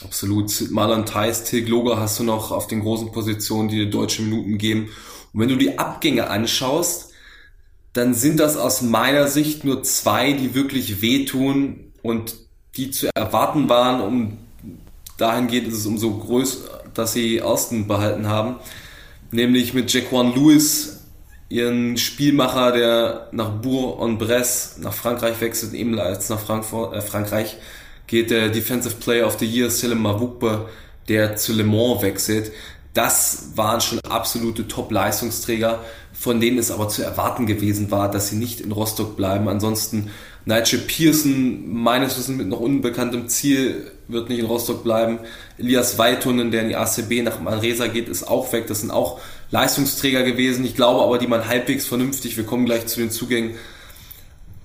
Absolut. 0.05 0.71
Marlon 0.71 1.07
Theis, 1.07 1.45
Tilg 1.45 1.69
Loger 1.69 1.99
hast 1.99 2.19
du 2.19 2.25
noch 2.25 2.53
auf 2.53 2.67
den 2.69 2.81
großen 2.81 3.11
Positionen, 3.11 3.69
die 3.69 3.77
dir 3.77 3.91
deutsche 3.91 4.23
Minuten 4.23 4.59
geben. 4.59 4.91
Und 5.33 5.41
wenn 5.41 5.49
du 5.49 5.57
die 5.57 5.79
Abgänge 5.79 6.31
anschaust, 6.31 7.11
dann 7.93 8.15
sind 8.15 8.39
das 8.39 8.57
aus 8.57 8.83
meiner 8.83 9.27
Sicht 9.27 9.65
nur 9.65 9.83
zwei, 9.83 10.33
die 10.33 10.55
wirklich 10.55 11.03
wehtun 11.03 11.93
und 12.03 12.37
die 12.77 12.91
zu 12.91 13.09
erwarten 13.15 13.69
waren, 13.69 14.01
um 14.01 14.39
dahingehend 15.17 15.69
ist 15.69 15.79
es 15.79 15.87
umso 15.87 16.17
größer, 16.17 16.85
dass 16.95 17.13
sie 17.13 17.43
Austin 17.43 17.89
behalten 17.89 18.29
haben. 18.29 18.57
Nämlich 19.33 19.75
mit 19.75 19.93
Jaquan 19.93 20.33
Lewis, 20.35 21.01
ihren 21.49 21.97
Spielmacher, 21.97 22.73
der 22.73 23.29
nach 23.33 23.51
Bourg-en-Bresse 23.51 24.81
nach 24.81 24.93
Frankreich 24.93 25.41
wechselt, 25.41 25.75
ebenfalls 25.75 26.29
nach 26.29 26.39
Frankfurt, 26.39 26.95
äh, 26.95 27.01
Frankreich 27.01 27.57
geht 28.09 28.31
der 28.31 28.49
Defensive 28.49 28.97
Player 28.97 29.27
of 29.27 29.39
the 29.39 29.47
Year 29.47 29.71
Selim 29.71 30.03
Mavukbe, 30.03 30.69
der 31.09 31.37
zu 31.37 31.53
Le 31.53 31.63
Mans 31.63 32.03
wechselt. 32.03 32.51
Das 32.95 33.53
waren 33.55 33.81
schon 33.81 34.01
absolute 34.01 34.67
Top-Leistungsträger, 34.67 35.85
von 36.13 36.41
denen 36.41 36.59
es 36.59 36.73
aber 36.73 36.89
zu 36.89 37.03
erwarten 37.03 37.47
gewesen 37.47 37.93
war, 37.93 38.11
dass 38.11 38.29
sie 38.29 38.37
nicht 38.37 38.61
in 38.61 38.73
Rostock 38.73 39.17
bleiben. 39.17 39.49
Ansonsten 39.49 40.11
Nigel 40.47 40.81
Pearson, 40.81 41.71
meines 41.73 42.19
Wissens 42.19 42.39
mit 42.39 42.49
noch 42.49 42.61
unbekanntem 42.61 43.29
Ziel, 43.29 43.93
wird 44.09 44.31
nicht 44.31 44.39
in 44.39 44.47
Rostock 44.47 44.83
bleiben. 44.83 45.19
Elias 45.59 45.99
Weitunen, 45.99 46.51
der 46.51 46.63
in 46.63 46.71
die 46.71 46.77
ACB 46.77 47.23
nach 47.23 47.41
Manresa 47.41 47.87
geht, 47.87 48.09
ist 48.09 48.27
auch 48.27 48.51
weg. 48.53 48.67
Das 48.67 48.81
sind 48.81 48.91
auch 48.91 49.21
Leistungsträger 49.51 50.23
gewesen. 50.23 50.65
Ich 50.65 50.75
glaube 50.75 51.03
aber, 51.03 51.19
die 51.19 51.27
man 51.27 51.47
halbwegs 51.47 51.87
vernünftig, 51.87 52.39
wir 52.39 52.45
kommen 52.45 52.65
gleich 52.65 52.87
zu 52.87 53.01
den 53.01 53.11
Zugängen, 53.11 53.57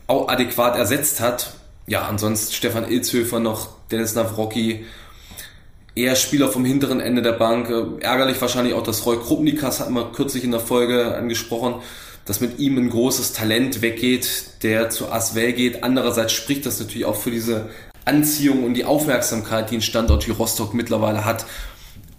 auch 0.07 0.29
adäquat 0.29 0.77
ersetzt 0.77 1.19
hat. 1.19 1.53
Ja, 1.85 2.07
ansonsten 2.07 2.53
Stefan 2.53 2.89
Ilzhöfer 2.89 3.39
noch, 3.39 3.69
Dennis 3.91 4.15
Navrocki, 4.15 4.85
eher 5.95 6.15
Spieler 6.15 6.49
vom 6.49 6.65
hinteren 6.65 6.99
Ende 6.99 7.21
der 7.21 7.33
Bank. 7.33 7.69
Ärgerlich 7.99 8.41
wahrscheinlich 8.41 8.73
auch, 8.73 8.83
dass 8.83 9.05
Roy 9.05 9.17
Krupnikas, 9.17 9.79
hatten 9.79 9.93
wir 9.93 10.11
kürzlich 10.11 10.43
in 10.43 10.51
der 10.51 10.59
Folge 10.59 11.15
angesprochen, 11.15 11.75
dass 12.25 12.39
mit 12.39 12.59
ihm 12.59 12.77
ein 12.77 12.89
großes 12.89 13.33
Talent 13.33 13.81
weggeht, 13.81 14.63
der 14.63 14.89
zu 14.89 15.11
Aswell 15.11 15.53
geht. 15.53 15.83
Andererseits 15.83 16.31
spricht 16.31 16.65
das 16.65 16.79
natürlich 16.79 17.05
auch 17.05 17.17
für 17.17 17.31
diese 17.31 17.69
Anziehung 18.05 18.63
und 18.63 18.75
die 18.75 18.85
Aufmerksamkeit, 18.85 19.69
die 19.71 19.75
ein 19.75 19.81
Standort 19.81 20.27
wie 20.27 20.31
Rostock 20.31 20.73
mittlerweile 20.73 21.25
hat. 21.25 21.45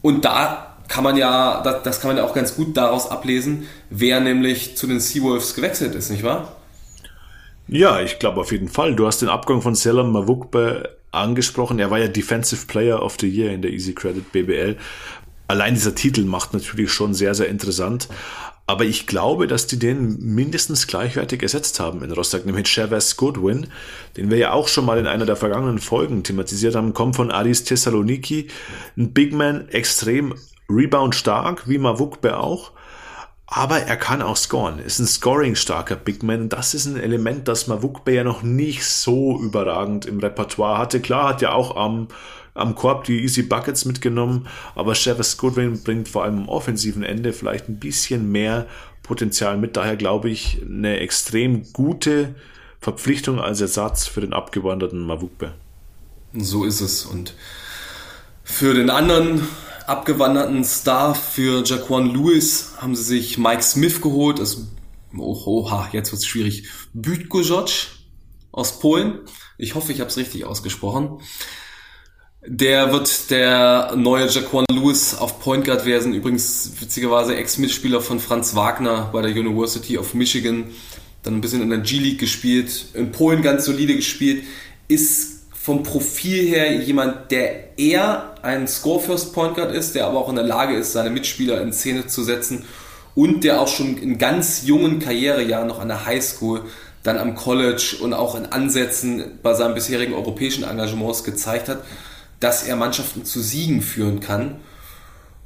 Und 0.03 0.27
da 0.27 0.77
kann 0.89 1.05
man 1.05 1.17
ja, 1.17 1.63
das 1.63 2.01
kann 2.01 2.09
man 2.09 2.19
ja 2.19 2.25
auch 2.25 2.35
ganz 2.35 2.57
gut 2.57 2.77
daraus 2.77 3.11
ablesen, 3.11 3.67
wer 3.89 4.21
nämlich 4.21 4.77
zu 4.77 4.87
den 4.87 5.01
Seawolves 5.01 5.55
gewechselt 5.55 5.95
ist, 5.95 6.11
nicht 6.11 6.23
wahr? 6.23 6.57
Ja, 7.67 8.01
ich 8.01 8.19
glaube 8.19 8.41
auf 8.41 8.53
jeden 8.53 8.69
Fall. 8.69 8.95
Du 8.95 9.07
hast 9.07 9.23
den 9.23 9.29
Abgang 9.29 9.63
von 9.63 9.75
Selam 9.75 10.13
Mavukbe 10.13 10.97
angesprochen. 11.11 11.79
Er 11.79 11.91
war 11.91 11.99
ja 11.99 12.09
Defensive 12.09 12.67
Player 12.67 13.03
of 13.03 13.17
the 13.21 13.29
Year 13.29 13.53
in 13.53 13.63
der 13.63 13.73
Easy 13.73 13.95
Credit 13.95 14.31
BBL. 14.33 14.77
Allein 15.47 15.75
dieser 15.75 15.95
Titel 15.95 16.25
macht 16.25 16.53
natürlich 16.53 16.93
schon 16.93 17.15
sehr, 17.15 17.35
sehr 17.35 17.49
interessant. 17.49 18.09
Aber 18.67 18.85
ich 18.85 19.07
glaube, 19.07 19.47
dass 19.47 19.67
die 19.67 19.79
den 19.79 20.19
mindestens 20.21 20.87
gleichwertig 20.87 21.43
ersetzt 21.43 21.81
haben 21.81 22.03
in 22.03 22.11
Rostock, 22.13 22.47
nämlich 22.47 22.67
Chavez 22.67 23.17
Goodwin, 23.17 23.67
den 24.17 24.31
wir 24.31 24.39
ja 24.39 24.53
auch 24.53 24.69
schon 24.69 24.87
mal 24.87 24.99
in 24.99 25.07
einer 25.07 25.27
der 25.27 25.37
vergangenen 25.37 25.79
Folgen 25.79 26.23
thematisiert 26.23 26.75
haben, 26.75 26.95
kommt 26.95 27.17
von 27.17 27.31
Aris 27.31 27.65
Thessaloniki, 27.65 28.49
ein 28.97 29.13
Big 29.13 29.35
Man, 29.35 29.69
extrem 29.69 30.35
Rebound 30.71 31.15
stark, 31.15 31.69
wie 31.69 31.77
Mavukbe 31.77 32.39
auch. 32.39 32.73
Aber 33.47 33.81
er 33.81 33.97
kann 33.97 34.23
auch 34.23 34.37
scoren, 34.37 34.79
ist 34.79 34.99
ein 34.99 35.07
scoring-starker 35.07 35.97
Big 35.97 36.23
Man. 36.23 36.49
Das 36.49 36.75
ist 36.75 36.87
ein 36.87 36.97
Element, 36.97 37.47
das 37.47 37.67
Mavukbe 37.67 38.13
ja 38.13 38.25
noch 38.25 38.43
nicht 38.43 38.85
so 38.87 39.39
überragend 39.39 40.07
im 40.07 40.19
Repertoire 40.19 40.79
hatte. 40.79 41.01
Klar 41.01 41.29
hat 41.29 41.43
ja 41.43 41.53
auch 41.53 41.77
am 41.77 42.09
am 42.55 42.77
Korb 42.77 43.05
die 43.05 43.21
Easy 43.21 43.43
Buckets 43.43 43.85
mitgenommen, 43.85 44.47
aber 44.77 44.95
Chavez 44.95 45.37
Goodwin 45.37 45.83
bringt 45.83 46.09
vor 46.09 46.23
allem 46.23 46.39
am 46.39 46.49
offensiven 46.49 47.03
Ende 47.03 47.33
vielleicht 47.33 47.69
ein 47.69 47.81
bisschen 47.81 48.31
mehr 48.31 48.67
Potenzial 49.03 49.59
mit. 49.59 49.77
Daher 49.77 49.97
glaube 49.97 50.31
ich, 50.31 50.63
eine 50.65 51.01
extrem 51.01 51.73
gute 51.73 52.35
Verpflichtung 52.81 53.41
als 53.41 53.61
Ersatz 53.61 54.07
für 54.07 54.21
den 54.21 54.33
abgewanderten 54.33 55.01
Mavukbe. 55.01 55.53
So 56.33 56.65
ist 56.65 56.81
es. 56.81 57.05
Und 57.05 57.35
für 58.45 58.75
den 58.75 58.91
anderen 58.91 59.47
abgewanderten 59.87 60.65
Star, 60.65 61.15
für 61.15 61.63
Jaquan 61.65 62.13
Lewis, 62.13 62.73
haben 62.79 62.95
sie 62.97 63.05
sich 63.05 63.39
Mike 63.39 63.63
Smith 63.63 64.01
geholt. 64.01 64.39
Das, 64.39 64.59
oh, 65.17 65.43
oha, 65.47 65.89
jetzt 65.93 66.13
wird 66.13 66.23
es 66.23 66.27
schwierig. 66.27 66.69
Bütkojoc 66.93 67.71
aus 68.53 68.79
Polen. 68.79 69.21
Ich 69.59 69.75
hoffe, 69.75 69.93
ich 69.93 70.01
habe 70.01 70.11
es 70.11 70.17
richtig 70.17 70.45
ausgesprochen. 70.45 71.21
Der 72.47 72.93
wird 72.93 73.31
der 73.31 73.95
neue 73.97 74.29
Jaquan 74.29 74.67
Lewis 74.71 75.15
auf 75.15 75.41
Point 75.41 75.65
Guard 75.65 75.87
werden. 75.87 76.13
Übrigens 76.13 76.73
witzigerweise 76.79 77.37
Ex-Mitspieler 77.37 78.03
von 78.03 78.21
Franz 78.21 78.55
Wagner 78.55 79.09
bei 79.13 79.23
der 79.23 79.31
University 79.31 79.97
of 79.97 80.13
Michigan. 80.13 80.67
Dann 81.23 81.37
ein 81.37 81.41
bisschen 81.41 81.63
in 81.63 81.71
der 81.71 81.79
G-League 81.79 82.21
gespielt. 82.21 82.87
In 82.93 83.13
Polen 83.13 83.43
ganz 83.43 83.65
solide 83.65 83.97
gespielt. 83.97 84.45
Ist 84.89 85.34
vom 85.65 85.83
Profil 85.83 86.47
her 86.47 86.75
jemand, 86.75 87.31
der 87.31 87.79
eher 87.79 88.35
ein 88.43 88.69
Score-First 88.69 89.33
Point 89.33 89.55
Guard 89.55 89.73
ist, 89.73 89.95
der 89.95 90.07
aber 90.07 90.19
auch 90.19 90.29
in 90.29 90.35
der 90.35 90.45
Lage 90.45 90.75
ist, 90.75 90.93
seine 90.93 91.09
Mitspieler 91.09 91.63
in 91.63 91.73
Szene 91.73 92.07
zu 92.07 92.23
setzen. 92.23 92.67
Und 93.15 93.45
der 93.45 93.63
auch 93.63 93.69
schon 93.69 93.97
in 93.97 94.19
ganz 94.19 94.67
jungen 94.67 94.99
Karrierejahren 94.99 95.67
noch 95.67 95.81
an 95.81 95.89
der 95.89 96.05
Highschool 96.05 96.61
dann 97.03 97.17
am 97.17 97.35
College 97.35 97.97
und 98.03 98.13
auch 98.13 98.35
in 98.35 98.45
Ansätzen 98.45 99.39
bei 99.43 99.55
seinen 99.55 99.73
bisherigen 99.73 100.13
europäischen 100.13 100.65
Engagements 100.65 101.25
gezeigt 101.25 101.71
hat, 101.71 101.83
dass 102.41 102.65
er 102.65 102.77
Mannschaften 102.77 103.25
zu 103.25 103.41
Siegen 103.41 103.81
führen 103.81 104.21
kann. 104.21 104.57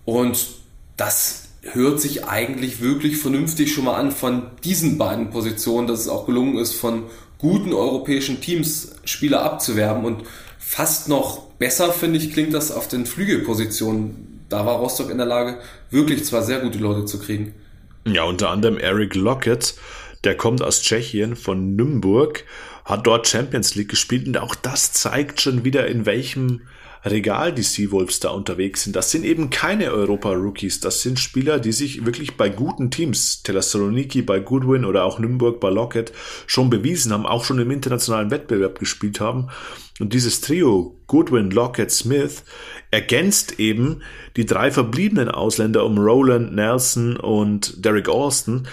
Und 0.05 0.49
das 0.97 1.45
hört 1.63 2.01
sich 2.01 2.25
eigentlich 2.25 2.81
wirklich 2.81 3.19
vernünftig 3.19 3.73
schon 3.73 3.85
mal 3.85 3.95
an 3.95 4.11
von 4.11 4.51
diesen 4.65 4.99
beiden 4.99 5.31
Positionen, 5.31 5.87
dass 5.87 6.01
es 6.01 6.09
auch 6.09 6.27
gelungen 6.27 6.59
ist, 6.59 6.73
von 6.73 7.05
guten 7.39 7.73
europäischen 7.73 8.41
Teams 8.41 8.97
Spieler 9.05 9.43
abzuwerben. 9.43 10.05
Und 10.05 10.25
fast 10.59 11.09
noch 11.09 11.45
besser, 11.59 11.93
finde 11.93 12.19
ich, 12.19 12.33
klingt 12.33 12.55
das 12.55 12.71
auf 12.71 12.89
den 12.89 13.07
Flügelpositionen. 13.07 14.41
Da 14.49 14.67
war 14.67 14.79
Rostock 14.79 15.11
in 15.11 15.19
der 15.19 15.27
Lage, 15.27 15.59
wirklich 15.91 16.25
zwar 16.25 16.43
sehr 16.43 16.61
gute 16.61 16.79
Leute 16.79 17.05
zu 17.05 17.19
kriegen. 17.21 17.55
Ja, 18.07 18.25
unter 18.25 18.51
anderem 18.51 18.79
Eric 18.79 19.15
Lockett, 19.15 19.75
der 20.25 20.37
kommt 20.37 20.63
aus 20.63 20.83
Tschechien 20.83 21.37
von 21.37 21.77
Nürnberg, 21.77 22.45
hat 22.85 23.07
dort 23.07 23.29
Champions 23.29 23.75
League 23.75 23.91
gespielt 23.91 24.27
und 24.27 24.39
auch 24.39 24.55
das 24.55 24.93
zeigt 24.93 25.41
schon 25.41 25.65
wieder, 25.65 25.87
in 25.87 26.07
welchem 26.07 26.63
Regal 27.05 27.53
die 27.53 27.63
Seawolves 27.63 28.21
da 28.21 28.31
unterwegs 28.31 28.83
sind. 28.83 28.97
Das 28.97 29.11
sind 29.11 29.25
eben 29.25 29.51
keine 29.51 29.93
Europa-Rookies. 29.93 30.81
Das 30.81 31.03
sind 31.03 31.19
Spieler, 31.19 31.59
die 31.61 31.73
sich 31.73 32.05
wirklich 32.05 32.37
bei 32.37 32.49
guten 32.49 32.91
Teams, 32.91 33.43
Thessaloniki 33.43 34.23
bei 34.23 34.41
Goodwin 34.41 34.85
oder 34.85 35.05
auch 35.05 35.19
Nürnberg 35.19 35.61
bei 35.61 35.71
Lockett, 35.71 36.13
schon 36.47 36.71
bewiesen 36.71 37.13
haben, 37.13 37.27
auch 37.27 37.45
schon 37.45 37.59
im 37.59 37.71
internationalen 37.71 38.31
Wettbewerb 38.31 38.79
gespielt 38.79 39.21
haben. 39.21 39.49
Und 40.01 40.13
dieses 40.13 40.41
Trio, 40.41 41.01
Goodwin, 41.07 41.51
Lockett, 41.51 41.91
Smith, 41.91 42.45
ergänzt 42.91 43.59
eben 43.59 44.03
die 44.37 44.47
drei 44.47 44.71
verbliebenen 44.71 45.29
Ausländer 45.29 45.85
um 45.85 45.99
Roland, 45.99 46.55
Nelson 46.55 47.17
und 47.17 47.85
Derek 47.85 48.09
Austin. 48.09 48.69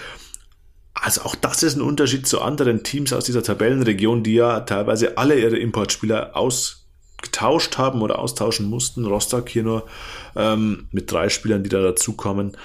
Also 0.94 1.22
auch 1.22 1.34
das 1.34 1.62
ist 1.62 1.76
ein 1.76 1.82
Unterschied 1.82 2.26
zu 2.26 2.40
anderen 2.40 2.82
Teams 2.82 3.12
aus 3.12 3.24
dieser 3.24 3.42
Tabellenregion, 3.42 4.22
die 4.22 4.34
ja 4.34 4.60
teilweise 4.60 5.18
alle 5.18 5.38
ihre 5.38 5.58
Importspieler 5.58 6.36
aus 6.36 6.85
getauscht 7.22 7.78
haben 7.78 8.02
oder 8.02 8.18
austauschen 8.18 8.68
mussten. 8.68 9.06
Rostock 9.06 9.48
hier 9.48 9.62
nur 9.62 9.86
ähm, 10.34 10.88
mit 10.92 11.10
drei 11.10 11.28
Spielern, 11.28 11.62
die 11.62 11.70
da 11.70 11.82
dazukommen. 11.82 12.56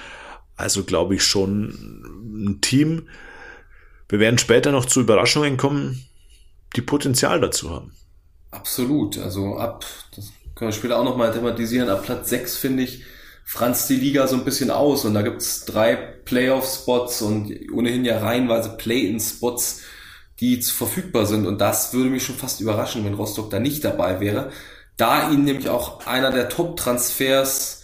Also 0.56 0.84
glaube 0.84 1.16
ich 1.16 1.24
schon 1.24 1.70
ein 2.48 2.62
Team. 2.62 3.08
Wir 4.10 4.20
werden 4.20 4.38
später 4.38 4.72
noch 4.72 4.86
zu 4.86 5.02
Überraschungen 5.02 5.58
kommen, 5.58 6.06
die 6.76 6.82
Potenzial 6.82 7.40
dazu 7.40 7.70
haben. 7.70 7.94
Absolut. 8.52 9.18
Also 9.18 9.56
ab, 9.58 9.86
das 10.16 10.32
können 10.56 10.70
wir 10.70 10.76
später 10.76 11.00
auch 11.00 11.06
nochmal 11.06 11.32
thematisieren, 11.32 11.90
ab 11.90 12.04
Platz 12.04 12.30
6 12.30 12.58
finde 12.58 12.84
ich, 12.84 13.04
franzt 13.46 13.90
die 13.90 13.96
Liga 13.96 14.28
so 14.28 14.36
ein 14.36 14.46
bisschen 14.46 14.70
aus 14.70 15.06
und 15.06 15.14
da 15.14 15.22
gibt 15.22 15.42
es 15.42 15.66
drei 15.66 15.96
Playoff-Spots 15.96 17.22
und 17.22 17.52
ohnehin 17.74 18.06
ja 18.06 18.20
reihenweise 18.20 18.78
Play-in-Spots 18.78 19.82
die 20.42 20.62
verfügbar 20.62 21.26
sind. 21.26 21.46
Und 21.46 21.62
das 21.62 21.94
würde 21.94 22.10
mich 22.10 22.26
schon 22.26 22.36
fast 22.36 22.60
überraschen, 22.60 23.06
wenn 23.06 23.14
Rostock 23.14 23.52
da 23.52 23.60
nicht 23.60 23.86
dabei 23.86 24.20
wäre. 24.20 24.52
Da 24.98 25.32
ihnen 25.32 25.46
nämlich 25.46 25.70
auch 25.70 26.06
einer 26.06 26.32
der 26.32 26.50
Top-Transfers 26.50 27.84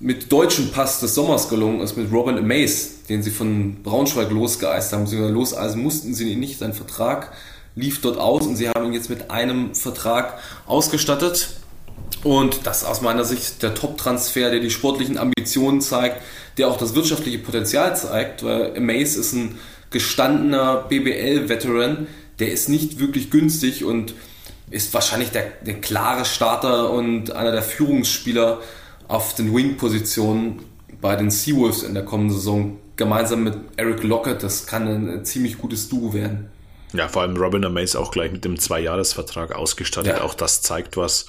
mit 0.00 0.32
deutschem 0.32 0.72
Pass 0.72 0.98
des 0.98 1.14
Sommers 1.14 1.48
gelungen 1.48 1.80
ist, 1.80 1.96
mit 1.96 2.10
Robin 2.10 2.38
Amaze, 2.38 2.88
den 3.08 3.22
sie 3.22 3.30
von 3.30 3.82
Braunschweig 3.82 4.30
losgeeist 4.30 4.92
haben. 4.92 5.06
Sie 5.06 5.16
loseisen 5.18 5.82
mussten 5.82 6.14
sie 6.14 6.32
ihn 6.32 6.40
nicht. 6.40 6.58
Sein 6.58 6.72
Vertrag 6.72 7.32
lief 7.76 8.00
dort 8.00 8.18
aus 8.18 8.46
und 8.46 8.56
sie 8.56 8.68
haben 8.68 8.86
ihn 8.86 8.94
jetzt 8.94 9.10
mit 9.10 9.30
einem 9.30 9.74
Vertrag 9.74 10.38
ausgestattet. 10.66 11.50
Und 12.24 12.66
das 12.66 12.82
ist 12.82 12.88
aus 12.88 13.00
meiner 13.00 13.24
Sicht 13.24 13.62
der 13.62 13.74
Top-Transfer, 13.74 14.50
der 14.50 14.60
die 14.60 14.70
sportlichen 14.70 15.18
Ambitionen 15.18 15.80
zeigt, 15.80 16.22
der 16.56 16.68
auch 16.68 16.78
das 16.78 16.94
wirtschaftliche 16.94 17.38
Potenzial 17.38 17.96
zeigt, 17.96 18.44
weil 18.44 18.76
Amaze 18.76 19.20
ist 19.20 19.32
ein 19.32 19.58
gestandener 19.92 20.86
BBL-Veteran, 20.88 22.06
der 22.38 22.52
ist 22.52 22.68
nicht 22.68 22.98
wirklich 22.98 23.30
günstig 23.30 23.84
und 23.84 24.14
ist 24.70 24.92
wahrscheinlich 24.94 25.30
der, 25.30 25.52
der 25.64 25.80
klare 25.80 26.24
Starter 26.24 26.90
und 26.90 27.32
einer 27.32 27.52
der 27.52 27.62
Führungsspieler 27.62 28.60
auf 29.08 29.34
den 29.34 29.54
Wing-Positionen 29.54 30.60
bei 31.00 31.16
den 31.16 31.30
Seawolves 31.30 31.82
in 31.82 31.94
der 31.94 32.04
kommenden 32.04 32.36
Saison. 32.36 32.78
Gemeinsam 32.96 33.44
mit 33.44 33.54
Eric 33.76 34.02
Lockett, 34.02 34.42
das 34.42 34.66
kann 34.66 34.86
ein 34.86 35.24
ziemlich 35.24 35.58
gutes 35.58 35.88
Duo 35.88 36.14
werden. 36.14 36.50
Ja, 36.92 37.08
vor 37.08 37.22
allem 37.22 37.36
Robin 37.36 37.64
Amaze 37.64 37.98
auch 37.98 38.10
gleich 38.10 38.32
mit 38.32 38.44
dem 38.44 38.58
Zweijahresvertrag 38.58 39.54
ausgestattet. 39.54 40.18
Ja. 40.18 40.22
Auch 40.22 40.34
das 40.34 40.62
zeigt 40.62 40.96
was, 40.96 41.26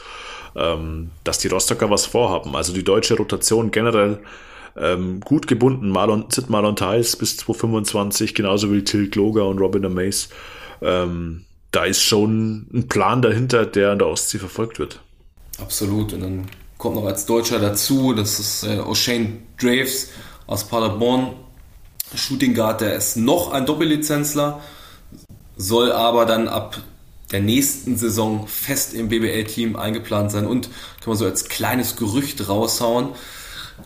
ähm, 0.56 1.12
dass 1.24 1.38
die 1.38 1.48
Rostocker 1.48 1.90
was 1.90 2.06
vorhaben. 2.06 2.56
Also 2.56 2.74
die 2.74 2.84
deutsche 2.84 3.16
Rotation 3.16 3.72
generell 3.72 4.20
ähm, 4.78 5.20
gut 5.22 5.48
gebunden. 5.48 5.90
Marlon, 5.90 6.26
Sid 6.30 6.50
Marlon 6.50 6.76
Tiles 6.76 7.16
bis 7.16 7.38
2025, 7.38 8.34
genauso 8.36 8.72
wie 8.72 8.84
Till 8.84 9.10
Gloger 9.10 9.48
und 9.48 9.60
Robin 9.60 9.86
Amaze. 9.86 10.30
Ähm, 10.82 11.46
da 11.72 11.86
ist 11.86 12.02
schon 12.02 12.68
ein 12.74 12.88
Plan 12.88 13.22
dahinter, 13.22 13.66
der 13.66 13.92
an 13.92 14.00
der 14.00 14.08
Ostsee 14.08 14.38
verfolgt 14.38 14.80
wird. 14.80 15.00
Absolut. 15.60 16.14
Und 16.14 16.22
dann 16.22 16.48
kommt 16.78 16.96
noch 16.96 17.06
als 17.06 17.26
Deutscher 17.26 17.60
dazu, 17.60 18.14
das 18.14 18.40
ist 18.40 18.64
äh, 18.64 18.80
O'Shane 18.80 19.38
Draves 19.60 20.10
aus 20.48 20.66
Paderborn. 20.66 21.34
Shooting 22.16 22.54
Guard, 22.54 22.82
der 22.82 22.96
ist 22.96 23.18
noch 23.18 23.52
ein 23.52 23.66
Doppellizenzler, 23.66 24.62
soll 25.58 25.92
aber 25.92 26.26
dann 26.26 26.48
ab 26.48 26.80
der 27.32 27.42
nächsten 27.42 27.98
Saison 27.98 28.46
fest 28.48 28.94
im 28.94 29.10
BBL-Team 29.10 29.76
eingeplant 29.76 30.32
sein 30.32 30.46
und 30.46 30.68
kann 31.02 31.08
man 31.08 31.18
so 31.18 31.26
als 31.26 31.46
kleines 31.46 31.96
Gerücht 31.96 32.48
raushauen. 32.48 33.10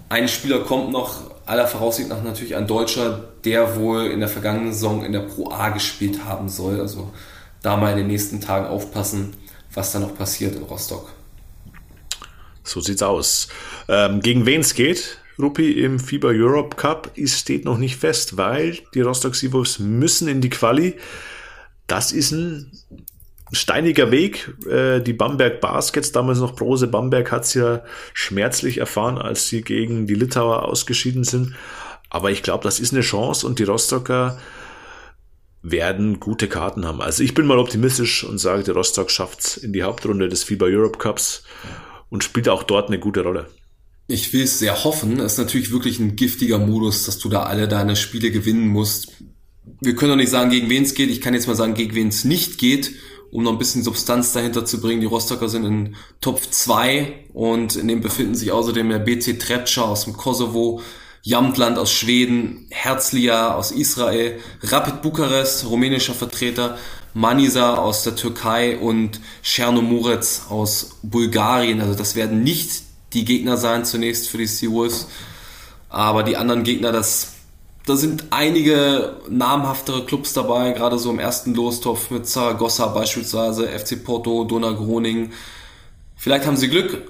Ein 0.09 0.27
Spieler 0.27 0.59
kommt 0.59 0.91
noch, 0.91 1.31
aller 1.45 1.67
Voraussicht 1.67 2.09
nach 2.09 2.23
natürlich 2.23 2.55
ein 2.55 2.67
Deutscher, 2.67 3.29
der 3.45 3.77
wohl 3.77 4.07
in 4.07 4.19
der 4.19 4.29
vergangenen 4.29 4.73
Saison 4.73 5.03
in 5.03 5.11
der 5.11 5.21
Pro 5.21 5.51
A 5.51 5.69
gespielt 5.69 6.25
haben 6.25 6.49
soll. 6.49 6.79
Also 6.79 7.11
da 7.61 7.77
mal 7.77 7.91
in 7.91 7.97
den 7.97 8.07
nächsten 8.07 8.41
Tagen 8.41 8.67
aufpassen, 8.67 9.33
was 9.73 9.91
da 9.91 9.99
noch 9.99 10.15
passiert 10.15 10.55
in 10.55 10.63
Rostock. 10.63 11.09
So 12.63 12.81
sieht's 12.81 13.01
aus. 13.01 13.47
Ähm, 13.87 14.19
gegen 14.21 14.45
wen 14.45 14.61
es 14.61 14.73
geht, 14.73 15.19
Rupi, 15.39 15.71
im 15.71 15.99
FIBA 15.99 16.29
Europe 16.29 16.75
Cup, 16.75 17.11
ist, 17.15 17.39
steht 17.39 17.63
noch 17.63 17.77
nicht 17.77 17.95
fest, 17.95 18.37
weil 18.37 18.79
die 18.93 19.01
Rostock 19.01 19.35
Seawolves 19.35 19.79
müssen 19.79 20.27
in 20.27 20.41
die 20.41 20.49
Quali. 20.49 20.95
Das 21.85 22.11
ist 22.11 22.31
ein 22.31 22.71
steiniger 23.51 24.11
Weg. 24.11 24.53
Äh, 24.69 25.01
die 25.01 25.13
Bamberg 25.13 25.61
Baskets, 25.61 26.11
damals 26.11 26.39
noch 26.39 26.55
Brose 26.55 26.87
Bamberg, 26.87 27.31
hat 27.31 27.45
es 27.45 27.53
ja 27.53 27.83
schmerzlich 28.13 28.77
erfahren, 28.77 29.17
als 29.17 29.47
sie 29.47 29.61
gegen 29.61 30.07
die 30.07 30.15
Litauer 30.15 30.63
ausgeschieden 30.63 31.23
sind. 31.23 31.55
Aber 32.09 32.31
ich 32.31 32.43
glaube, 32.43 32.63
das 32.63 32.79
ist 32.79 32.93
eine 32.93 33.01
Chance 33.01 33.45
und 33.45 33.59
die 33.59 33.63
Rostocker 33.63 34.37
werden 35.61 36.19
gute 36.19 36.47
Karten 36.47 36.85
haben. 36.85 37.01
Also 37.01 37.23
ich 37.23 37.33
bin 37.33 37.45
mal 37.45 37.59
optimistisch 37.59 38.23
und 38.23 38.37
sage, 38.37 38.63
der 38.63 38.75
Rostock 38.75 39.11
schafft's 39.11 39.57
in 39.57 39.73
die 39.73 39.83
Hauptrunde 39.83 40.29
des 40.29 40.43
FIBA 40.43 40.67
Europe 40.67 40.97
Cups 40.97 41.43
und 42.09 42.23
spielt 42.23 42.47
auch 42.47 42.63
dort 42.63 42.87
eine 42.87 42.99
gute 42.99 43.21
Rolle. 43.21 43.47
Ich 44.07 44.31
will 44.31 44.43
es 44.43 44.59
sehr 44.59 44.85
hoffen. 44.85 45.19
Es 45.19 45.33
ist 45.33 45.39
natürlich 45.39 45.71
wirklich 45.71 45.99
ein 45.99 46.15
giftiger 46.15 46.59
Modus, 46.59 47.05
dass 47.05 47.17
du 47.17 47.27
da 47.27 47.43
alle 47.43 47.67
deine 47.67 47.97
Spiele 47.97 48.31
gewinnen 48.31 48.67
musst. 48.67 49.11
Wir 49.81 49.95
können 49.95 50.11
doch 50.11 50.17
nicht 50.17 50.29
sagen, 50.29 50.49
gegen 50.49 50.69
wen 50.69 50.83
es 50.83 50.93
geht. 50.93 51.09
Ich 51.09 51.19
kann 51.19 51.33
jetzt 51.33 51.47
mal 51.47 51.55
sagen, 51.55 51.73
gegen 51.73 51.93
wen 51.93 52.07
es 52.07 52.23
nicht 52.23 52.57
geht 52.57 52.93
um 53.31 53.43
noch 53.43 53.51
ein 53.51 53.57
bisschen 53.57 53.83
Substanz 53.83 54.33
dahinter 54.33 54.65
zu 54.65 54.79
bringen. 54.79 55.01
Die 55.01 55.07
Rostocker 55.07 55.49
sind 55.49 55.65
in 55.65 55.95
Top 56.21 56.41
2 56.41 57.25
und 57.33 57.75
in 57.75 57.87
dem 57.87 58.01
befinden 58.01 58.35
sich 58.35 58.51
außerdem 58.51 58.89
der 58.89 58.99
BC 58.99 59.39
Trepča 59.39 59.83
aus 59.83 60.05
dem 60.05 60.13
Kosovo, 60.13 60.81
Jamtland 61.23 61.77
aus 61.77 61.91
Schweden, 61.91 62.67
Herzlia 62.69 63.55
aus 63.55 63.71
Israel, 63.71 64.39
Rapid 64.63 65.01
Bukarest, 65.01 65.65
rumänischer 65.65 66.13
Vertreter, 66.13 66.77
Manisa 67.13 67.75
aus 67.75 68.03
der 68.03 68.15
Türkei 68.15 68.77
und 68.77 69.19
Chernomorets 69.41 70.43
aus 70.49 70.97
Bulgarien. 71.01 71.81
Also 71.81 71.95
das 71.95 72.15
werden 72.15 72.43
nicht 72.43 72.83
die 73.13 73.25
Gegner 73.25 73.57
sein 73.57 73.85
zunächst 73.85 74.29
für 74.29 74.37
die 74.37 74.47
Seawolves, 74.47 75.07
aber 75.89 76.23
die 76.23 76.37
anderen 76.37 76.63
Gegner, 76.63 76.91
das 76.91 77.36
da 77.87 77.95
sind 77.95 78.25
einige 78.31 79.15
namhaftere 79.29 80.05
Clubs 80.05 80.33
dabei, 80.33 80.73
gerade 80.73 80.99
so 80.99 81.09
im 81.09 81.19
ersten 81.19 81.55
Lostopf 81.55 82.11
mit 82.11 82.27
Zaragoza 82.27 82.87
beispielsweise, 82.87 83.67
FC 83.67 84.03
Porto, 84.03 84.43
Dona 84.43 84.71
Groningen. 84.71 85.31
Vielleicht 86.17 86.45
haben 86.45 86.57
sie 86.57 86.67
Glück. 86.67 87.09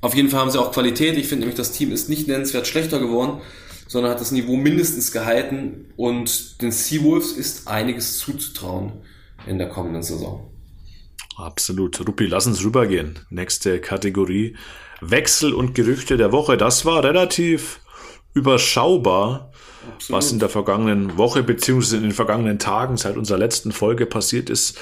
Auf 0.00 0.14
jeden 0.14 0.30
Fall 0.30 0.40
haben 0.40 0.52
sie 0.52 0.60
auch 0.60 0.70
Qualität. 0.70 1.18
Ich 1.18 1.26
finde 1.26 1.40
nämlich, 1.40 1.56
das 1.56 1.72
Team 1.72 1.90
ist 1.90 2.08
nicht 2.08 2.28
nennenswert 2.28 2.68
schlechter 2.68 3.00
geworden, 3.00 3.40
sondern 3.88 4.12
hat 4.12 4.20
das 4.20 4.30
Niveau 4.30 4.54
mindestens 4.54 5.10
gehalten 5.10 5.86
und 5.96 6.62
den 6.62 6.70
Seawolves 6.70 7.32
ist 7.32 7.66
einiges 7.66 8.18
zuzutrauen 8.18 8.92
in 9.48 9.58
der 9.58 9.68
kommenden 9.68 10.04
Saison. 10.04 10.48
Absolut. 11.36 12.06
Ruppi, 12.06 12.26
lass 12.26 12.46
uns 12.46 12.62
rübergehen. 12.62 13.18
Nächste 13.30 13.80
Kategorie. 13.80 14.56
Wechsel 15.00 15.52
und 15.52 15.74
Gerüchte 15.74 16.16
der 16.16 16.30
Woche. 16.30 16.56
Das 16.56 16.84
war 16.84 17.02
relativ 17.02 17.80
überschaubar. 18.32 19.50
Absolut. 19.94 20.18
was 20.18 20.32
in 20.32 20.38
der 20.38 20.48
vergangenen 20.48 21.16
Woche 21.16 21.42
beziehungsweise 21.42 21.96
in 21.96 22.02
den 22.02 22.12
vergangenen 22.12 22.58
Tagen 22.58 22.96
seit 22.96 23.16
unserer 23.16 23.38
letzten 23.38 23.72
Folge 23.72 24.06
passiert 24.06 24.50
ist. 24.50 24.78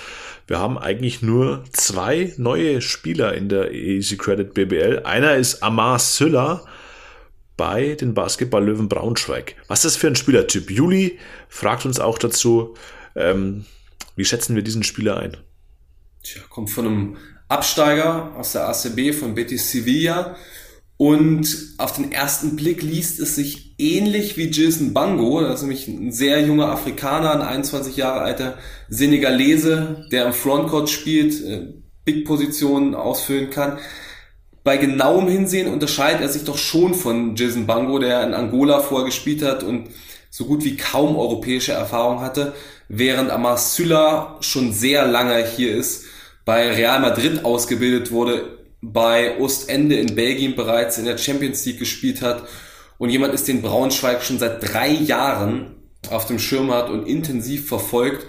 Wir 0.46 0.58
haben 0.58 0.76
eigentlich 0.76 1.22
nur 1.22 1.64
zwei 1.72 2.34
neue 2.36 2.80
Spieler 2.80 3.34
in 3.34 3.48
der 3.48 3.72
Easy 3.72 4.16
Credit 4.16 4.52
BBL. 4.54 5.02
Einer 5.04 5.36
ist 5.36 5.62
Amar 5.62 5.98
Süller 5.98 6.64
bei 7.56 7.94
den 7.94 8.14
Basketball-Löwen 8.14 8.88
Braunschweig. 8.88 9.56
Was 9.68 9.80
ist 9.80 9.94
das 9.94 9.96
für 9.96 10.08
ein 10.08 10.16
Spielertyp? 10.16 10.70
Juli 10.70 11.18
fragt 11.48 11.86
uns 11.86 12.00
auch 12.00 12.18
dazu, 12.18 12.74
ähm, 13.14 13.66
wie 14.16 14.24
schätzen 14.24 14.56
wir 14.56 14.62
diesen 14.62 14.82
Spieler 14.82 15.18
ein? 15.18 15.36
Tja, 16.22 16.42
kommt 16.48 16.70
von 16.70 16.86
einem 16.86 17.16
Absteiger 17.48 18.34
aus 18.36 18.52
der 18.52 18.68
ACB 18.68 19.12
von 19.12 19.34
Betis 19.34 19.70
Sevilla 19.70 20.36
und 21.02 21.74
auf 21.78 21.94
den 21.94 22.12
ersten 22.12 22.54
Blick 22.54 22.80
liest 22.80 23.18
es 23.18 23.34
sich 23.34 23.74
ähnlich 23.76 24.36
wie 24.36 24.52
Jason 24.52 24.94
Bango. 24.94 25.40
Das 25.40 25.56
ist 25.56 25.62
nämlich 25.62 25.88
ein 25.88 26.12
sehr 26.12 26.40
junger 26.46 26.68
Afrikaner, 26.68 27.32
ein 27.32 27.42
21 27.42 27.96
Jahre 27.96 28.20
alter 28.20 28.56
Senegalese, 28.88 30.06
der 30.12 30.26
im 30.26 30.32
Frontcourt 30.32 30.88
spielt, 30.88 31.44
äh, 31.44 31.72
Big-Positionen 32.04 32.94
ausfüllen 32.94 33.50
kann. 33.50 33.78
Bei 34.62 34.76
genauem 34.76 35.26
Hinsehen 35.26 35.72
unterscheidet 35.72 36.20
er 36.20 36.28
sich 36.28 36.44
doch 36.44 36.56
schon 36.56 36.94
von 36.94 37.34
Jason 37.34 37.66
Bango, 37.66 37.98
der 37.98 38.22
in 38.22 38.32
Angola 38.32 38.78
vorher 38.78 39.06
gespielt 39.06 39.42
hat 39.42 39.64
und 39.64 39.88
so 40.30 40.44
gut 40.44 40.62
wie 40.62 40.76
kaum 40.76 41.16
europäische 41.16 41.72
Erfahrung 41.72 42.20
hatte, 42.20 42.52
während 42.88 43.32
Amar 43.32 43.56
Sylla 43.56 44.36
schon 44.38 44.72
sehr 44.72 45.04
lange 45.08 45.44
hier 45.44 45.74
ist, 45.74 46.04
bei 46.44 46.70
Real 46.70 47.00
Madrid 47.00 47.44
ausgebildet 47.44 48.12
wurde, 48.12 48.51
bei 48.82 49.38
Ostende 49.38 49.94
in 49.96 50.16
Belgien 50.16 50.56
bereits 50.56 50.98
in 50.98 51.04
der 51.04 51.16
Champions 51.16 51.64
League 51.64 51.78
gespielt 51.78 52.20
hat 52.20 52.42
und 52.98 53.08
jemand 53.08 53.32
ist, 53.32 53.48
den 53.48 53.62
Braunschweig 53.62 54.22
schon 54.22 54.38
seit 54.38 54.62
drei 54.62 54.90
Jahren 54.90 55.76
auf 56.10 56.26
dem 56.26 56.40
Schirm 56.40 56.72
hat 56.72 56.90
und 56.90 57.06
intensiv 57.06 57.68
verfolgt. 57.68 58.26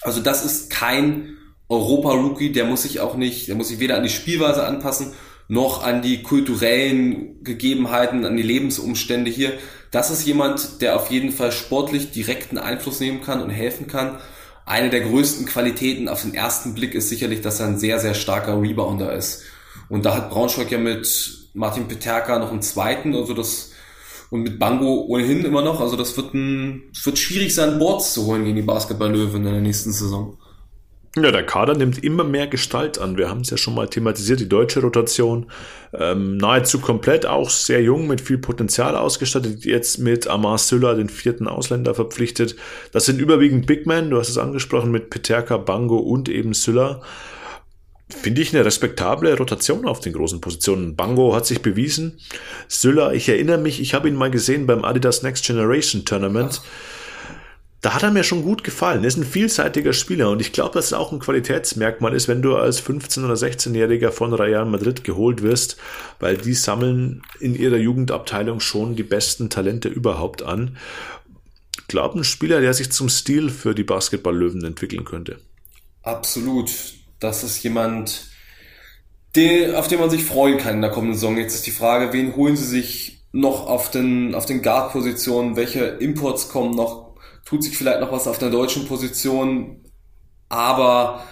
Also 0.00 0.20
das 0.20 0.44
ist 0.44 0.70
kein 0.70 1.36
Europa-Rookie, 1.68 2.50
der 2.50 2.64
muss 2.64 2.82
sich 2.82 3.00
auch 3.00 3.14
nicht, 3.14 3.48
der 3.48 3.56
muss 3.56 3.68
sich 3.68 3.78
weder 3.78 3.96
an 3.96 4.02
die 4.02 4.08
Spielweise 4.08 4.66
anpassen, 4.66 5.12
noch 5.48 5.82
an 5.82 6.00
die 6.00 6.22
kulturellen 6.22 7.42
Gegebenheiten, 7.44 8.24
an 8.24 8.36
die 8.36 8.42
Lebensumstände 8.42 9.30
hier. 9.30 9.52
Das 9.90 10.10
ist 10.10 10.26
jemand, 10.26 10.80
der 10.80 10.96
auf 10.96 11.10
jeden 11.10 11.30
Fall 11.30 11.52
sportlich 11.52 12.10
direkten 12.10 12.56
Einfluss 12.56 13.00
nehmen 13.00 13.20
kann 13.20 13.42
und 13.42 13.50
helfen 13.50 13.86
kann. 13.86 14.18
Eine 14.64 14.88
der 14.90 15.00
größten 15.00 15.46
Qualitäten 15.46 16.08
auf 16.08 16.22
den 16.22 16.34
ersten 16.34 16.74
Blick 16.74 16.94
ist 16.94 17.08
sicherlich, 17.08 17.40
dass 17.42 17.60
er 17.60 17.66
ein 17.66 17.78
sehr, 17.78 17.98
sehr 17.98 18.14
starker 18.14 18.60
Rebounder 18.60 19.12
ist. 19.14 19.44
Und 19.88 20.04
da 20.04 20.14
hat 20.14 20.30
Braunschweig 20.30 20.70
ja 20.70 20.78
mit 20.78 21.48
Martin 21.54 21.88
Peterka 21.88 22.38
noch 22.38 22.50
einen 22.50 22.62
zweiten, 22.62 23.14
also 23.14 23.34
das 23.34 23.72
und 24.30 24.42
mit 24.42 24.58
Bango 24.58 25.06
ohnehin 25.08 25.44
immer 25.44 25.62
noch. 25.62 25.80
Also 25.80 25.96
das 25.96 26.16
wird 26.16 26.34
ein, 26.34 26.82
es 26.92 27.04
wird 27.06 27.18
schwierig 27.18 27.54
sein, 27.54 27.78
Boards 27.78 28.12
zu 28.14 28.26
holen 28.26 28.44
gegen 28.44 28.56
die 28.56 28.62
Basketball-Löwen 28.62 29.46
in 29.46 29.52
der 29.52 29.62
nächsten 29.62 29.92
Saison. 29.92 30.36
Ja, 31.16 31.32
der 31.32 31.44
Kader 31.44 31.74
nimmt 31.74 32.04
immer 32.04 32.22
mehr 32.22 32.46
Gestalt 32.46 32.98
an. 32.98 33.16
Wir 33.16 33.28
haben 33.28 33.40
es 33.40 33.50
ja 33.50 33.56
schon 33.56 33.74
mal 33.74 33.88
thematisiert, 33.88 34.40
die 34.40 34.48
deutsche 34.48 34.80
Rotation. 34.80 35.50
Ähm, 35.92 36.36
nahezu 36.36 36.78
komplett, 36.78 37.26
auch 37.26 37.50
sehr 37.50 37.82
jung, 37.82 38.06
mit 38.06 38.20
viel 38.20 38.38
Potenzial 38.38 38.94
ausgestattet. 38.94 39.64
Jetzt 39.64 39.98
mit 39.98 40.28
Amar 40.28 40.58
Süller, 40.58 40.94
den 40.94 41.08
vierten 41.08 41.48
Ausländer, 41.48 41.94
verpflichtet. 41.94 42.56
Das 42.92 43.06
sind 43.06 43.20
überwiegend 43.20 43.66
Big 43.66 43.86
Men, 43.86 44.10
du 44.10 44.18
hast 44.18 44.28
es 44.28 44.38
angesprochen, 44.38 44.92
mit 44.92 45.10
Peterka, 45.10 45.56
Bango 45.56 45.96
und 45.96 46.28
eben 46.28 46.52
Süller. 46.52 47.00
Finde 48.08 48.40
ich 48.40 48.54
eine 48.54 48.64
respektable 48.64 49.36
Rotation 49.36 49.86
auf 49.86 50.00
den 50.00 50.12
großen 50.12 50.40
Positionen. 50.40 50.96
Bango 50.96 51.34
hat 51.34 51.46
sich 51.46 51.60
bewiesen. 51.60 52.18
Süller, 52.68 53.12
ich 53.12 53.28
erinnere 53.28 53.58
mich, 53.58 53.80
ich 53.80 53.94
habe 53.94 54.08
ihn 54.08 54.16
mal 54.16 54.30
gesehen 54.30 54.66
beim 54.66 54.84
Adidas 54.84 55.22
Next 55.22 55.44
Generation 55.44 56.04
Tournament. 56.04 56.60
Ach 56.62 56.66
da 57.80 57.94
hat 57.94 58.02
er 58.02 58.10
mir 58.10 58.24
schon 58.24 58.42
gut 58.42 58.64
gefallen. 58.64 59.04
Er 59.04 59.08
ist 59.08 59.18
ein 59.18 59.24
vielseitiger 59.24 59.92
Spieler 59.92 60.30
und 60.30 60.40
ich 60.40 60.52
glaube, 60.52 60.74
dass 60.74 60.86
es 60.86 60.92
auch 60.92 61.12
ein 61.12 61.20
Qualitätsmerkmal 61.20 62.12
ist, 62.12 62.26
wenn 62.26 62.42
du 62.42 62.56
als 62.56 62.84
15- 62.84 63.24
oder 63.24 63.34
16-Jähriger 63.34 64.10
von 64.10 64.34
Real 64.34 64.64
Madrid 64.64 65.04
geholt 65.04 65.42
wirst, 65.42 65.76
weil 66.18 66.36
die 66.36 66.54
sammeln 66.54 67.22
in 67.38 67.54
ihrer 67.54 67.76
Jugendabteilung 67.76 68.58
schon 68.58 68.96
die 68.96 69.04
besten 69.04 69.48
Talente 69.48 69.88
überhaupt 69.88 70.42
an. 70.42 70.76
Ich 71.80 71.86
glaube, 71.86 72.18
ein 72.18 72.24
Spieler, 72.24 72.60
der 72.60 72.74
sich 72.74 72.90
zum 72.90 73.08
Stil 73.08 73.48
für 73.48 73.74
die 73.74 73.84
Basketballlöwen 73.84 74.64
entwickeln 74.64 75.04
könnte. 75.04 75.38
Absolut. 76.02 76.70
Das 77.20 77.44
ist 77.44 77.62
jemand, 77.62 78.28
den, 79.36 79.74
auf 79.74 79.88
den 79.88 80.00
man 80.00 80.10
sich 80.10 80.24
freuen 80.24 80.58
kann 80.58 80.76
in 80.76 80.82
der 80.82 80.90
kommenden 80.90 81.14
Saison. 81.14 81.36
Jetzt 81.36 81.54
ist 81.54 81.66
die 81.66 81.72
Frage, 81.72 82.12
wen 82.12 82.36
holen 82.36 82.56
sie 82.56 82.66
sich 82.66 83.24
noch 83.32 83.66
auf 83.66 83.90
den, 83.90 84.34
auf 84.34 84.46
den 84.46 84.62
Guard-Positionen? 84.62 85.56
Welche 85.56 85.84
Imports 85.84 86.48
kommen 86.48 86.74
noch? 86.74 87.08
tut 87.48 87.64
sich 87.64 87.78
vielleicht 87.78 88.00
noch 88.00 88.12
was 88.12 88.28
auf 88.28 88.38
der 88.38 88.50
deutschen 88.50 88.86
Position, 88.86 89.80
aber 90.50 91.24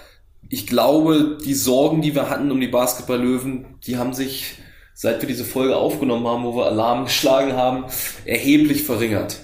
ich 0.48 0.66
glaube, 0.66 1.36
die 1.44 1.52
Sorgen, 1.52 2.00
die 2.00 2.14
wir 2.14 2.30
hatten 2.30 2.50
um 2.50 2.60
die 2.60 2.68
Basketball-Löwen, 2.68 3.78
die 3.86 3.98
haben 3.98 4.14
sich, 4.14 4.54
seit 4.94 5.20
wir 5.20 5.28
diese 5.28 5.44
Folge 5.44 5.76
aufgenommen 5.76 6.26
haben, 6.26 6.44
wo 6.44 6.56
wir 6.56 6.66
Alarm 6.66 7.04
geschlagen 7.06 7.52
haben, 7.52 7.84
erheblich 8.24 8.84
verringert. 8.84 9.40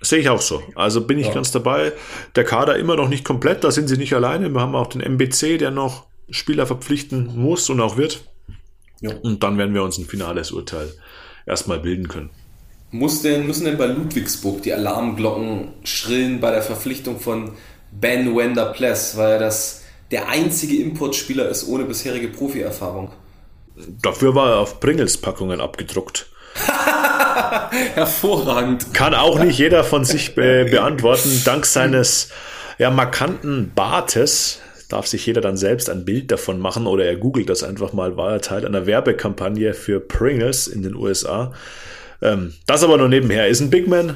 Sehe 0.00 0.18
ich 0.20 0.28
auch 0.28 0.40
so. 0.40 0.62
Also 0.74 1.00
bin 1.06 1.18
ich 1.18 1.28
ja. 1.28 1.34
ganz 1.34 1.50
dabei. 1.52 1.92
Der 2.34 2.44
Kader 2.44 2.76
immer 2.76 2.96
noch 2.96 3.08
nicht 3.08 3.24
komplett, 3.24 3.64
da 3.64 3.70
sind 3.70 3.88
sie 3.88 3.96
nicht 3.96 4.14
alleine. 4.14 4.50
Wir 4.50 4.60
haben 4.60 4.74
auch 4.74 4.88
den 4.88 5.00
MBC, 5.00 5.58
der 5.58 5.70
noch 5.70 6.06
Spieler 6.30 6.66
verpflichten 6.66 7.36
muss 7.36 7.70
und 7.70 7.80
auch 7.80 7.96
wird. 7.96 8.24
Ja. 9.00 9.14
Und 9.22 9.42
dann 9.42 9.58
werden 9.58 9.74
wir 9.74 9.82
uns 9.82 9.98
ein 9.98 10.06
finales 10.06 10.52
Urteil 10.52 10.92
erstmal 11.46 11.80
bilden 11.80 12.08
können. 12.08 12.30
Muss 12.90 13.22
denn, 13.22 13.46
müssen 13.46 13.64
denn 13.64 13.78
bei 13.78 13.86
Ludwigsburg 13.86 14.62
die 14.62 14.72
Alarmglocken 14.72 15.68
schrillen 15.84 16.40
bei 16.40 16.50
der 16.50 16.62
Verpflichtung 16.62 17.18
von 17.18 17.52
Ben 17.90 18.36
Wender 18.36 18.66
Pless, 18.66 19.16
weil 19.16 19.38
das 19.38 19.82
der 20.10 20.28
einzige 20.28 20.76
Importspieler 20.82 21.48
ist 21.48 21.66
ohne 21.68 21.84
bisherige 21.84 22.28
Profierfahrung? 22.28 23.10
Dafür 24.02 24.34
war 24.34 24.50
er 24.50 24.58
auf 24.58 24.80
Pringles-Packungen 24.80 25.60
abgedruckt. 25.60 26.30
Hervorragend. 27.94 28.94
Kann 28.94 29.14
auch 29.14 29.38
nicht 29.38 29.58
jeder 29.58 29.84
von 29.84 30.04
sich 30.04 30.34
be 30.34 30.66
beantworten. 30.70 31.42
Dank 31.44 31.66
seines 31.66 32.30
ja, 32.78 32.90
markanten 32.90 33.72
Bartes 33.74 34.60
darf 34.88 35.06
sich 35.06 35.26
jeder 35.26 35.40
dann 35.40 35.56
selbst 35.56 35.90
ein 35.90 36.04
Bild 36.04 36.30
davon 36.30 36.60
machen 36.60 36.86
oder 36.86 37.04
er 37.04 37.16
googelt 37.16 37.48
das 37.48 37.62
einfach 37.62 37.92
mal, 37.92 38.16
war 38.16 38.32
er 38.32 38.40
Teil 38.40 38.64
einer 38.64 38.86
Werbekampagne 38.86 39.74
für 39.74 40.00
Pringles 40.00 40.68
in 40.68 40.82
den 40.82 40.94
USA. 40.94 41.52
Ähm, 42.22 42.54
das 42.66 42.84
aber 42.84 42.96
nur 42.96 43.08
nebenher. 43.08 43.48
Ist 43.48 43.60
ein 43.60 43.70
Big 43.70 43.88
Man 43.88 44.14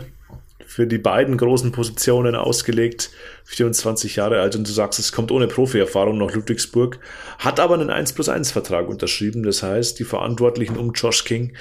für 0.67 0.87
die 0.87 0.99
beiden 0.99 1.37
großen 1.37 1.73
Positionen 1.73 2.37
ausgelegt, 2.37 3.11
24 3.47 4.17
Jahre 4.17 4.41
alt 4.41 4.55
und 4.55 4.69
du 4.69 4.73
sagst, 4.73 5.01
es 5.01 5.11
kommt 5.11 5.33
ohne 5.33 5.49
Profi-Erfahrung 5.49 6.19
nach 6.19 6.33
Ludwigsburg, 6.33 7.01
hat 7.39 7.59
aber 7.59 7.75
einen 7.75 7.91
1 7.91 8.13
plus 8.13 8.29
1 8.29 8.53
Vertrag 8.53 8.89
unterschrieben. 8.89 9.43
Das 9.43 9.65
heißt, 9.65 9.99
die 9.99 10.05
Verantwortlichen 10.05 10.77
um 10.77 10.93
Josh 10.93 11.25
King 11.25 11.55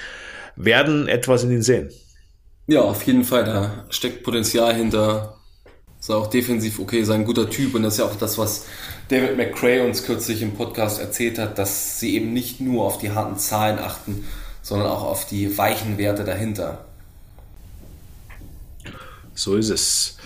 werden 0.64 1.08
etwas 1.08 1.44
in 1.44 1.50
ihn 1.50 1.62
sehen. 1.62 1.90
Ja, 2.66 2.82
auf 2.82 3.02
jeden 3.02 3.24
Fall. 3.24 3.44
Da 3.44 3.86
steckt 3.90 4.22
Potenzial 4.22 4.74
hinter. 4.74 5.36
Ist 5.98 6.10
auch 6.10 6.28
defensiv 6.28 6.78
okay, 6.78 7.00
ist 7.00 7.10
ein 7.10 7.26
guter 7.26 7.50
Typ 7.50 7.74
und 7.74 7.82
das 7.82 7.94
ist 7.94 7.98
ja 7.98 8.06
auch 8.06 8.16
das, 8.16 8.38
was 8.38 8.64
David 9.08 9.36
McCray 9.36 9.80
uns 9.80 10.04
kürzlich 10.04 10.40
im 10.40 10.54
Podcast 10.54 10.98
erzählt 10.98 11.38
hat, 11.38 11.58
dass 11.58 12.00
sie 12.00 12.14
eben 12.14 12.32
nicht 12.32 12.60
nur 12.60 12.84
auf 12.84 12.96
die 12.96 13.10
harten 13.10 13.36
Zahlen 13.36 13.78
achten, 13.78 14.24
sondern 14.62 14.88
auch 14.88 15.02
auf 15.02 15.26
die 15.26 15.58
weichen 15.58 15.98
Werte 15.98 16.24
dahinter. 16.24 16.86
So 19.34 19.56
ist 19.56 19.68
es. 19.68 20.16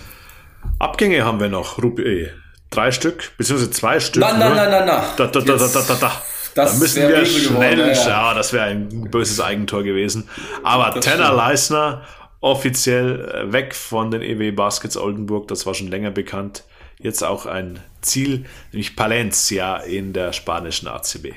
Abgänge 0.79 1.25
haben 1.25 1.41
wir 1.41 1.49
noch, 1.49 1.83
Rupi. 1.83 2.29
Drei 2.71 2.93
Stück, 2.93 3.33
beziehungsweise 3.37 3.71
zwei 3.71 4.01
Stück. 4.01 4.23
Nein, 4.23 4.39
nein, 4.39 4.55
nein, 4.55 4.71
nein, 4.71 4.87
nein. 4.87 5.05
Da, 5.17 5.27
da, 5.27 5.41
da, 5.41 5.57
da, 5.57 5.67
da, 5.67 5.95
da. 5.95 6.23
Da 6.55 6.73
müssen 6.73 7.09
wir 7.09 7.27
schnell, 7.27 7.77
geworden, 7.77 7.95
ja, 7.95 8.09
ja. 8.09 8.35
das 8.35 8.53
wäre 8.53 8.65
ein 8.65 9.11
böses 9.11 9.41
Eigentor 9.41 9.83
gewesen. 9.83 10.29
Aber 10.63 10.91
das 10.91 11.05
Tanner 11.05 11.25
stimmt. 11.25 11.37
Leisner 11.37 12.03
offiziell 12.41 13.21
äh, 13.21 13.53
weg 13.53 13.75
von 13.75 14.11
den 14.11 14.23
EW 14.23 14.53
Baskets 14.53 14.97
Oldenburg, 14.97 15.49
das 15.49 15.67
war 15.67 15.75
schon 15.75 15.89
länger 15.89 16.11
bekannt. 16.11 16.65
Jetzt 16.99 17.25
auch 17.25 17.47
ein 17.47 17.81
Ziel, 18.03 18.45
nämlich 18.73 18.97
Palencia 18.97 19.79
in 19.79 20.13
der 20.13 20.33
spanischen 20.33 20.87
ACB. 20.87 21.33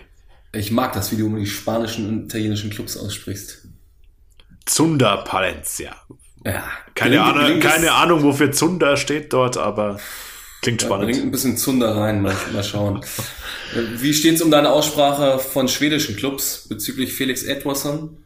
Ich 0.54 0.72
mag 0.72 0.94
das, 0.94 1.12
wie 1.12 1.18
du 1.18 1.28
immer 1.28 1.40
die 1.40 1.46
spanischen 1.46 2.08
und 2.08 2.26
italienischen 2.26 2.70
Clubs 2.70 2.98
aussprichst. 2.98 3.68
Zunder 4.66 5.24
Palencia. 5.24 5.96
Ja, 6.46 6.64
keine, 6.94 7.22
Ahnung, 7.24 7.60
keine 7.60 7.94
Ahnung, 7.94 8.24
wofür 8.24 8.52
Zunder 8.52 8.98
steht 8.98 9.34
dort, 9.34 9.58
aber 9.58 10.00
klingt 10.62 10.82
ja, 10.82 10.88
spannend. 10.88 11.12
Bringt 11.12 11.24
ein 11.24 11.32
bisschen 11.32 11.58
Zunder 11.58 11.96
rein, 11.96 12.22
mal, 12.22 12.36
mal 12.54 12.64
schauen. 12.64 13.04
Wie 13.98 14.14
steht's 14.14 14.42
um 14.42 14.52
deine 14.52 14.72
Aussprache 14.72 15.40
von 15.40 15.68
schwedischen 15.68 16.16
Clubs 16.16 16.68
bezüglich 16.68 17.14
Felix 17.14 17.44
Edwardsson? 17.44 18.18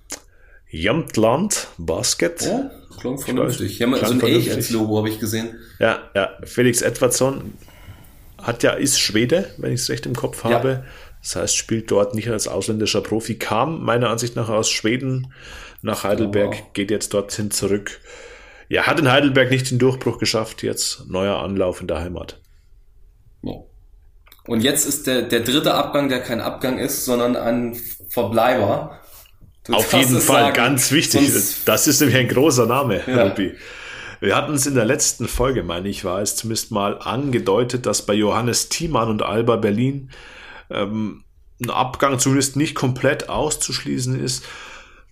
Jämtland 0.69 1.67
Basket. 1.77 2.47
Oh, 2.47 2.69
klingt 2.97 3.23
vernünftig. 3.23 3.79
Ja, 3.79 3.93
so 4.05 4.13
ein 4.13 4.21
Elch 4.21 4.51
als 4.51 4.69
Logo 4.69 4.97
habe 4.97 5.09
ich 5.09 5.19
gesehen. 5.19 5.55
Ja, 5.79 6.09
ja. 6.15 6.29
Felix 6.43 6.81
Edwardsson 6.81 7.53
hat 8.41 8.63
ja, 8.63 8.71
ist 8.71 8.99
Schwede, 8.99 9.53
wenn 9.57 9.73
ich 9.73 9.81
es 9.81 9.89
recht 9.89 10.05
im 10.05 10.15
Kopf 10.15 10.43
habe. 10.43 10.69
Ja. 10.69 10.83
Das 11.21 11.35
heißt, 11.35 11.55
spielt 11.55 11.91
dort 11.91 12.15
nicht 12.15 12.29
als 12.29 12.47
ausländischer 12.47 13.01
Profi, 13.01 13.35
kam 13.35 13.83
meiner 13.83 14.09
Ansicht 14.09 14.35
nach 14.35 14.49
aus 14.49 14.69
Schweden 14.69 15.33
nach 15.81 16.03
Heidelberg, 16.03 16.55
oh. 16.59 16.69
geht 16.73 16.89
jetzt 16.89 17.13
dorthin 17.13 17.51
zurück. 17.51 17.99
Ja, 18.71 18.87
hat 18.87 19.01
in 19.01 19.11
Heidelberg 19.11 19.51
nicht 19.51 19.69
den 19.69 19.79
Durchbruch 19.79 20.17
geschafft, 20.17 20.63
jetzt 20.63 21.09
neuer 21.09 21.39
Anlauf 21.39 21.81
in 21.81 21.87
der 21.87 21.99
Heimat. 21.99 22.39
Und 24.47 24.61
jetzt 24.61 24.85
ist 24.85 25.07
der, 25.07 25.23
der 25.23 25.41
dritte 25.41 25.73
Abgang, 25.73 26.07
der 26.07 26.21
kein 26.21 26.39
Abgang 26.39 26.77
ist, 26.77 27.03
sondern 27.03 27.35
ein 27.35 27.75
Verbleiber. 28.07 29.01
Du 29.65 29.73
Auf 29.73 29.91
jeden 29.91 30.21
Fall, 30.21 30.43
sagen. 30.43 30.55
ganz 30.55 30.93
wichtig. 30.93 31.33
Sonst 31.33 31.67
das 31.67 31.85
ist 31.85 31.99
nämlich 31.99 32.17
ein 32.17 32.29
großer 32.29 32.65
Name, 32.65 33.01
ja. 33.05 33.23
Rupi. 33.23 33.55
Wir 34.21 34.37
hatten 34.37 34.53
es 34.53 34.65
in 34.65 34.75
der 34.75 34.85
letzten 34.85 35.27
Folge, 35.27 35.63
meine 35.63 35.89
ich, 35.89 36.05
war 36.05 36.21
es 36.21 36.37
zumindest 36.37 36.71
mal 36.71 36.97
angedeutet, 36.97 37.85
dass 37.85 38.05
bei 38.05 38.13
Johannes 38.13 38.69
Thiemann 38.69 39.09
und 39.09 39.21
Alba 39.21 39.57
Berlin 39.57 40.11
ähm, 40.69 41.25
ein 41.61 41.71
Abgang 41.71 42.19
zumindest 42.19 42.55
nicht 42.55 42.75
komplett 42.75 43.27
auszuschließen 43.27 44.17
ist. 44.17 44.45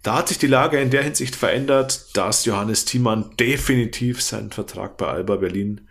Da 0.02 0.16
hat 0.16 0.30
sich 0.30 0.38
die 0.38 0.48
Lage 0.48 0.80
in 0.80 0.92
der 0.92 1.04
Hinsicht 1.04 1.36
verändert, 1.36 2.16
dass 2.16 2.46
Johannes 2.46 2.86
Thiemann 2.86 3.32
definitiv 3.40 4.22
seinen 4.22 4.52
Vertrag 4.52 4.98
bei 4.98 5.08
Alba 5.08 5.36
Berlin 5.36 5.82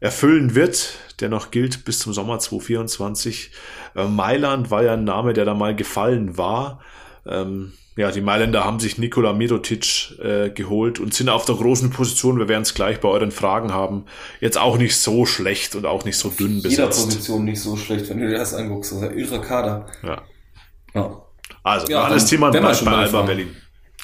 erfüllen 0.00 0.54
wird, 0.54 0.98
der 1.20 1.28
noch 1.30 1.50
gilt 1.50 1.84
bis 1.84 1.98
zum 1.98 2.12
Sommer 2.12 2.38
2024. 2.38 3.50
Äh, 3.96 4.04
Mailand 4.04 4.70
war 4.70 4.84
ja 4.84 4.92
ein 4.92 5.04
Name, 5.04 5.32
der 5.32 5.44
da 5.44 5.54
mal 5.54 5.74
gefallen 5.74 6.36
war. 6.36 6.80
Ähm, 7.26 7.72
ja, 7.96 8.10
die 8.10 8.20
Mailänder 8.20 8.64
haben 8.64 8.80
sich 8.80 8.98
Nikola 8.98 9.32
Mirotic 9.32 10.18
äh, 10.18 10.50
geholt 10.50 10.98
und 10.98 11.14
sind 11.14 11.28
auf 11.28 11.44
der 11.44 11.54
großen 11.54 11.90
Position, 11.90 12.38
wir 12.38 12.48
werden 12.48 12.62
es 12.62 12.74
gleich 12.74 13.00
bei 13.00 13.08
euren 13.08 13.30
Fragen 13.30 13.72
haben, 13.72 14.04
jetzt 14.40 14.58
auch 14.58 14.78
nicht 14.78 14.96
so 14.96 15.26
schlecht 15.26 15.76
und 15.76 15.86
auch 15.86 16.04
nicht 16.04 16.18
so 16.18 16.28
dünn 16.28 16.60
besetzt. 16.60 16.72
Jeder 16.72 16.88
Position 16.88 17.44
nicht 17.44 17.60
so 17.60 17.76
schlecht, 17.76 18.10
wenn 18.10 18.18
du 18.18 18.28
dir 18.28 18.38
das 18.38 18.52
anguckst. 18.52 18.92
Das 18.92 18.98
ist 18.98 19.08
ein 19.08 19.18
irrer 19.18 19.40
Kader. 19.40 19.86
Ja. 20.02 20.22
ja. 20.94 21.23
Also, 21.64 21.88
ja, 21.88 22.04
alles 22.04 22.26
Thema 22.26 22.50
bei, 22.50 22.60
bei 22.60 22.92
Alba 22.92 23.22
Berlin. 23.22 23.56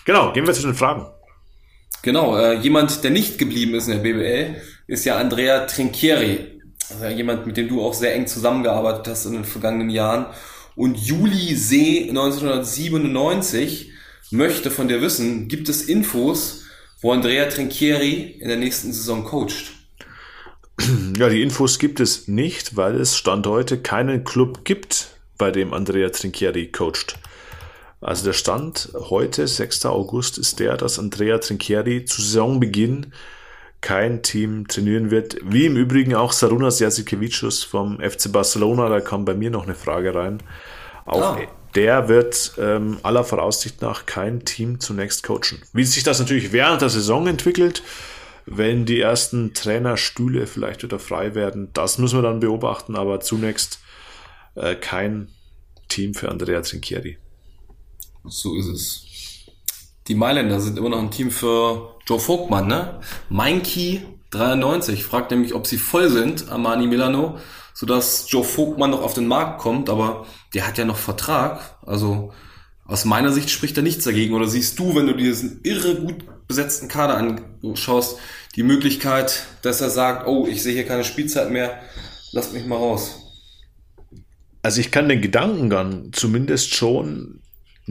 Genau, 0.04 0.32
gehen 0.32 0.46
wir 0.46 0.54
zu 0.54 0.62
den 0.62 0.74
Fragen. 0.74 1.06
Genau, 2.02 2.36
äh, 2.36 2.54
jemand, 2.54 3.04
der 3.04 3.10
nicht 3.10 3.38
geblieben 3.38 3.74
ist 3.74 3.86
in 3.86 3.92
der 3.92 4.00
BBL, 4.00 4.56
ist 4.86 5.04
ja 5.04 5.18
Andrea 5.18 5.66
Trinchieri. 5.66 6.60
Also 6.88 7.06
jemand, 7.06 7.46
mit 7.46 7.56
dem 7.58 7.68
du 7.68 7.84
auch 7.84 7.94
sehr 7.94 8.14
eng 8.14 8.26
zusammengearbeitet 8.26 9.06
hast 9.08 9.26
in 9.26 9.34
den 9.34 9.44
vergangenen 9.44 9.90
Jahren 9.90 10.26
und 10.74 10.96
Juli 10.96 11.54
See 11.54 12.08
1997 12.08 13.92
möchte 14.30 14.70
von 14.70 14.88
dir 14.88 15.02
wissen, 15.02 15.46
gibt 15.48 15.68
es 15.68 15.82
Infos, 15.82 16.64
wo 17.02 17.12
Andrea 17.12 17.46
Trinchieri 17.46 18.38
in 18.40 18.48
der 18.48 18.56
nächsten 18.56 18.92
Saison 18.92 19.24
coacht? 19.24 19.72
Ja, 21.18 21.28
die 21.28 21.42
Infos 21.42 21.78
gibt 21.78 22.00
es 22.00 22.26
nicht, 22.26 22.76
weil 22.76 22.98
es 22.98 23.16
Stand 23.18 23.46
heute 23.46 23.78
keinen 23.82 24.24
Club 24.24 24.64
gibt, 24.64 25.08
bei 25.36 25.50
dem 25.50 25.74
Andrea 25.74 26.08
Trinchieri 26.08 26.68
coacht. 26.68 27.16
Also 28.00 28.24
der 28.24 28.32
Stand 28.32 28.90
heute, 28.94 29.46
6. 29.46 29.86
August, 29.86 30.38
ist 30.38 30.58
der, 30.58 30.76
dass 30.76 30.98
Andrea 30.98 31.38
Trinchieri 31.38 32.04
zu 32.04 32.22
Saisonbeginn 32.22 33.12
kein 33.80 34.22
Team 34.22 34.68
trainieren 34.68 35.10
wird. 35.10 35.36
Wie 35.42 35.66
im 35.66 35.76
Übrigen 35.76 36.14
auch 36.14 36.32
Sarunas 36.32 36.80
Jasikevicius 36.80 37.62
vom 37.64 37.98
FC 38.00 38.32
Barcelona, 38.32 38.88
da 38.88 39.00
kam 39.00 39.24
bei 39.24 39.34
mir 39.34 39.50
noch 39.50 39.64
eine 39.64 39.74
Frage 39.74 40.14
rein. 40.14 40.42
Auch 41.06 41.36
ah. 41.36 41.40
der 41.74 42.08
wird 42.08 42.52
ähm, 42.58 42.98
aller 43.02 43.24
Voraussicht 43.24 43.82
nach 43.82 44.06
kein 44.06 44.44
Team 44.44 44.80
zunächst 44.80 45.22
coachen. 45.22 45.62
Wie 45.72 45.84
sich 45.84 46.02
das 46.02 46.18
natürlich 46.18 46.52
während 46.52 46.82
der 46.82 46.90
Saison 46.90 47.26
entwickelt, 47.26 47.82
wenn 48.46 48.84
die 48.84 49.00
ersten 49.00 49.54
Trainerstühle 49.54 50.46
vielleicht 50.46 50.82
wieder 50.82 50.98
frei 50.98 51.34
werden, 51.34 51.70
das 51.72 51.98
müssen 51.98 52.18
wir 52.18 52.22
dann 52.22 52.40
beobachten, 52.40 52.96
aber 52.96 53.20
zunächst 53.20 53.80
äh, 54.54 54.74
kein 54.74 55.28
Team 55.88 56.14
für 56.14 56.30
Andrea 56.30 56.60
Trinchieri. 56.60 57.18
So 58.24 58.56
ist 58.56 58.66
es. 58.66 59.04
Die 60.08 60.14
Mailänder 60.14 60.60
sind 60.60 60.78
immer 60.78 60.88
noch 60.88 60.98
ein 60.98 61.10
Team 61.10 61.30
für 61.30 61.96
Joe 62.06 62.18
Vogtmann, 62.18 62.66
ne? 62.66 63.00
Meinke 63.28 64.02
93 64.30 65.04
fragt 65.04 65.30
nämlich, 65.30 65.54
ob 65.54 65.66
sie 65.66 65.78
voll 65.78 66.08
sind, 66.08 66.48
Armani 66.50 66.86
Milano, 66.86 67.38
sodass 67.74 68.26
Joe 68.30 68.44
Vogtmann 68.44 68.90
noch 68.90 69.02
auf 69.02 69.14
den 69.14 69.26
Markt 69.26 69.60
kommt, 69.60 69.90
aber 69.90 70.26
der 70.54 70.66
hat 70.66 70.78
ja 70.78 70.84
noch 70.84 70.96
Vertrag. 70.96 71.78
Also 71.84 72.32
aus 72.84 73.04
meiner 73.04 73.32
Sicht 73.32 73.50
spricht 73.50 73.76
da 73.76 73.82
nichts 73.82 74.04
dagegen. 74.04 74.34
Oder 74.34 74.48
siehst 74.48 74.78
du, 74.78 74.94
wenn 74.94 75.06
du 75.06 75.14
dir 75.14 75.26
diesen 75.26 75.60
irre 75.62 75.94
gut 75.96 76.24
besetzten 76.48 76.88
Kader 76.88 77.16
anschaust, 77.16 78.18
die 78.56 78.64
Möglichkeit, 78.64 79.46
dass 79.62 79.80
er 79.80 79.90
sagt, 79.90 80.26
oh, 80.26 80.48
ich 80.48 80.62
sehe 80.62 80.74
hier 80.74 80.86
keine 80.86 81.04
Spielzeit 81.04 81.50
mehr, 81.50 81.80
lass 82.32 82.52
mich 82.52 82.66
mal 82.66 82.76
raus. 82.76 83.16
Also 84.62 84.80
ich 84.80 84.90
kann 84.90 85.08
den 85.08 85.22
Gedankengang 85.22 86.12
zumindest 86.12 86.74
schon 86.74 87.39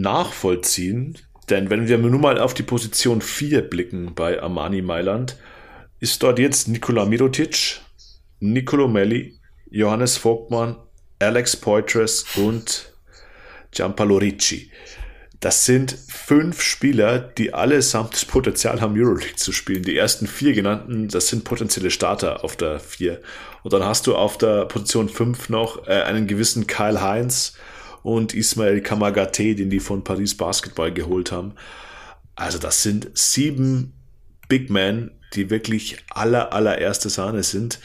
nachvollziehen, 0.01 1.17
denn 1.49 1.69
wenn 1.69 1.87
wir 1.87 1.97
nun 1.97 2.21
mal 2.21 2.39
auf 2.39 2.53
die 2.53 2.63
Position 2.63 3.21
4 3.21 3.61
blicken 3.61 4.13
bei 4.13 4.41
Armani 4.41 4.81
Mailand, 4.81 5.37
ist 5.99 6.21
dort 6.23 6.39
jetzt 6.39 6.67
Nikola 6.67 7.05
Mirotic, 7.05 7.81
Nicolo 8.39 8.87
Melli, 8.87 9.39
Johannes 9.69 10.17
Vogtmann, 10.17 10.77
Alex 11.19 11.57
Poitres 11.57 12.25
und 12.35 12.93
Giampaolo 13.71 14.17
Ricci. 14.17 14.71
Das 15.39 15.65
sind 15.65 15.95
fünf 16.09 16.61
Spieler, 16.61 17.19
die 17.19 17.53
allesamt 17.53 18.13
das 18.13 18.25
Potenzial 18.25 18.81
haben, 18.81 18.99
Euroleague 18.99 19.35
zu 19.35 19.53
spielen. 19.53 19.83
Die 19.83 19.97
ersten 19.97 20.27
vier 20.27 20.53
genannten, 20.53 21.07
das 21.07 21.29
sind 21.29 21.45
potenzielle 21.45 21.91
Starter 21.91 22.43
auf 22.43 22.57
der 22.57 22.79
vier. 22.79 23.21
Und 23.63 23.71
dann 23.71 23.85
hast 23.85 24.07
du 24.07 24.15
auf 24.15 24.37
der 24.37 24.65
Position 24.65 25.07
fünf 25.07 25.49
noch 25.49 25.87
äh, 25.87 26.01
einen 26.01 26.27
gewissen 26.27 26.67
Kyle 26.67 27.01
Heinz 27.01 27.53
und 28.03 28.33
Ismail 28.33 28.81
Kamagate, 28.81 29.55
den 29.55 29.69
die 29.69 29.79
von 29.79 30.03
Paris 30.03 30.35
Basketball 30.35 30.93
geholt 30.93 31.31
haben. 31.31 31.53
Also 32.35 32.57
das 32.57 32.83
sind 32.83 33.09
sieben 33.13 33.93
Big 34.47 34.69
Men, 34.69 35.11
die 35.33 35.49
wirklich 35.49 35.97
aller, 36.09 36.53
allererste 36.53 37.09
Sahne 37.09 37.43
sind. 37.43 37.79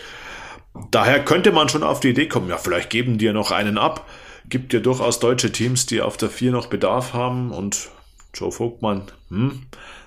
Daher 0.90 1.24
könnte 1.24 1.52
man 1.52 1.68
schon 1.68 1.82
auf 1.82 2.00
die 2.00 2.10
Idee 2.10 2.28
kommen, 2.28 2.48
ja, 2.48 2.58
vielleicht 2.58 2.90
geben 2.90 3.18
die 3.18 3.26
ja 3.26 3.32
noch 3.32 3.50
einen 3.50 3.78
ab 3.78 4.06
gibt 4.48 4.72
ja 4.72 4.80
durchaus 4.80 5.20
deutsche 5.20 5.52
Teams, 5.52 5.86
die 5.86 6.00
auf 6.00 6.16
der 6.16 6.30
4 6.30 6.52
noch 6.52 6.66
Bedarf 6.66 7.12
haben 7.12 7.50
und 7.50 7.88
Joe 8.34 8.52
Vogtmann, 8.52 9.04
hm. 9.28 9.66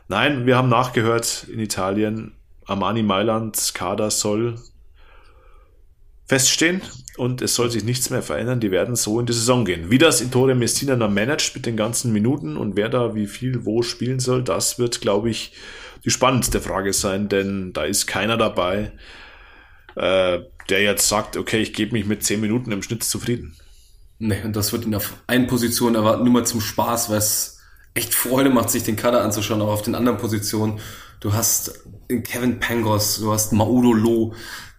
Nein, 0.09 0.45
wir 0.45 0.55
haben 0.55 0.69
nachgehört 0.69 1.47
in 1.51 1.59
Italien, 1.59 2.33
Armani 2.65 3.03
Mailands 3.03 3.73
Kader 3.73 4.09
soll 4.09 4.55
feststehen 6.27 6.81
und 7.17 7.41
es 7.41 7.55
soll 7.55 7.71
sich 7.71 7.83
nichts 7.83 8.09
mehr 8.09 8.21
verändern. 8.21 8.59
Die 8.59 8.71
werden 8.71 8.95
so 8.95 9.19
in 9.19 9.25
die 9.25 9.33
Saison 9.33 9.65
gehen. 9.65 9.89
Wie 9.89 9.97
das 9.97 10.21
in 10.21 10.31
Tore 10.31 10.55
Messina 10.55 10.95
dann 10.95 11.13
managt 11.13 11.55
mit 11.55 11.65
den 11.65 11.77
ganzen 11.77 12.13
Minuten 12.13 12.57
und 12.57 12.75
wer 12.75 12.89
da 12.89 13.15
wie 13.15 13.27
viel 13.27 13.65
wo 13.65 13.81
spielen 13.81 14.19
soll, 14.19 14.43
das 14.43 14.77
wird, 14.77 15.01
glaube 15.01 15.29
ich, 15.29 15.53
die 16.03 16.11
spannendste 16.11 16.61
Frage 16.61 16.93
sein, 16.93 17.27
denn 17.27 17.73
da 17.73 17.83
ist 17.83 18.07
keiner 18.07 18.37
dabei, 18.37 18.91
äh, 19.95 20.39
der 20.69 20.81
jetzt 20.81 21.07
sagt, 21.07 21.37
okay, 21.37 21.59
ich 21.59 21.73
gebe 21.73 21.93
mich 21.93 22.05
mit 22.05 22.23
10 22.23 22.39
Minuten 22.39 22.71
im 22.71 22.83
Schnitt 22.83 23.03
zufrieden. 23.03 23.55
Nee, 24.19 24.41
und 24.43 24.55
das 24.55 24.71
wird 24.73 24.85
ihn 24.85 24.95
auf 24.95 25.13
einen 25.27 25.47
Position 25.47 25.95
erwarten, 25.95 26.23
nur 26.23 26.33
mal 26.33 26.45
zum 26.45 26.61
Spaß, 26.61 27.09
weil 27.09 27.17
es 27.17 27.59
echt 27.93 28.13
Freude 28.13 28.49
macht, 28.49 28.69
sich 28.69 28.83
den 28.83 28.95
Kader 28.95 29.23
anzuschauen, 29.23 29.61
auch 29.61 29.71
auf 29.71 29.81
den 29.81 29.95
anderen 29.95 30.17
Positionen. 30.17 30.79
Du 31.19 31.33
hast 31.33 31.83
Kevin 32.23 32.59
Pangos, 32.59 33.19
du 33.19 33.31
hast 33.31 33.53
Maudo 33.53 33.91
Loh, 33.93 34.33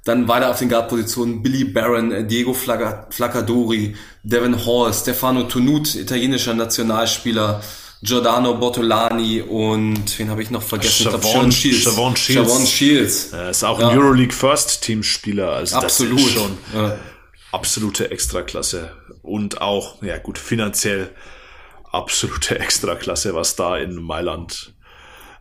dann 0.08 0.26
weiter 0.26 0.50
auf 0.50 0.58
den 0.58 0.68
Guard-Positionen 0.68 1.42
Billy 1.42 1.64
Barron, 1.64 2.26
Diego 2.26 2.54
Flaccadori, 2.54 3.94
Devin 4.22 4.64
Hall, 4.64 4.92
Stefano 4.92 5.44
Tonut, 5.44 5.94
italienischer 5.94 6.54
Nationalspieler, 6.54 7.60
Giordano 8.02 8.54
Bottolani 8.54 9.42
und 9.42 10.18
wen 10.18 10.30
habe 10.30 10.42
ich 10.42 10.50
noch 10.50 10.62
vergessen? 10.62 11.10
Chavon 11.10 11.52
Shields. 11.52 11.84
Chavon 11.84 12.16
Shields. 12.16 12.48
Chavon 12.48 12.66
Shields. 12.66 13.32
Er 13.32 13.50
ist 13.50 13.64
auch 13.64 13.80
ja. 13.80 13.88
ein 13.88 13.98
Euroleague 13.98 14.32
First 14.32 14.82
Team 14.82 15.02
Spieler. 15.02 15.50
Also 15.52 15.76
Absolut. 15.76 16.18
Das 16.18 16.26
ist 16.26 16.32
schon 16.32 16.58
ja. 16.74 16.98
absolute 17.52 18.10
Extraklasse 18.10 18.92
und 19.22 19.60
auch, 19.60 20.02
ja 20.02 20.16
gut, 20.18 20.38
finanziell 20.38 21.10
absolute 21.90 22.58
Extraklasse, 22.58 23.34
was 23.34 23.56
da 23.56 23.76
in 23.76 23.96
Mailand 23.96 24.72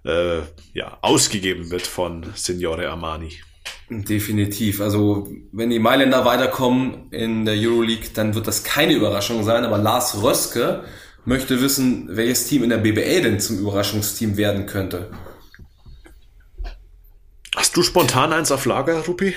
äh, 0.04 0.40
ja, 0.74 0.98
ausgegeben 1.02 1.70
wird 1.72 1.88
von 1.88 2.26
Signore 2.36 2.90
Armani. 2.90 3.38
Definitiv. 3.90 4.82
Also 4.82 5.28
wenn 5.52 5.70
die 5.70 5.80
Mailänder 5.80 6.26
weiterkommen 6.26 7.12
in 7.12 7.46
der 7.46 7.56
Euroleague, 7.56 8.10
dann 8.14 8.36
wird 8.36 8.48
das 8.48 8.64
keine 8.64 8.94
Überraschung 8.94 9.44
sein. 9.44 9.64
Aber 9.64 9.78
Lars 9.78 10.22
Röske 10.22 10.84
möchte 11.26 11.62
wissen, 11.62 12.08
welches 12.10 12.48
Team 12.48 12.64
in 12.64 12.70
der 12.70 12.78
BBL 12.78 13.22
denn 13.22 13.40
zum 13.40 13.60
Überraschungsteam 13.60 14.38
werden 14.38 14.66
könnte. 14.66 15.12
Hast 17.56 17.76
du 17.76 17.84
spontan 17.84 18.34
eins 18.34 18.52
auf 18.52 18.66
Lager, 18.66 19.06
Rupi? 19.06 19.36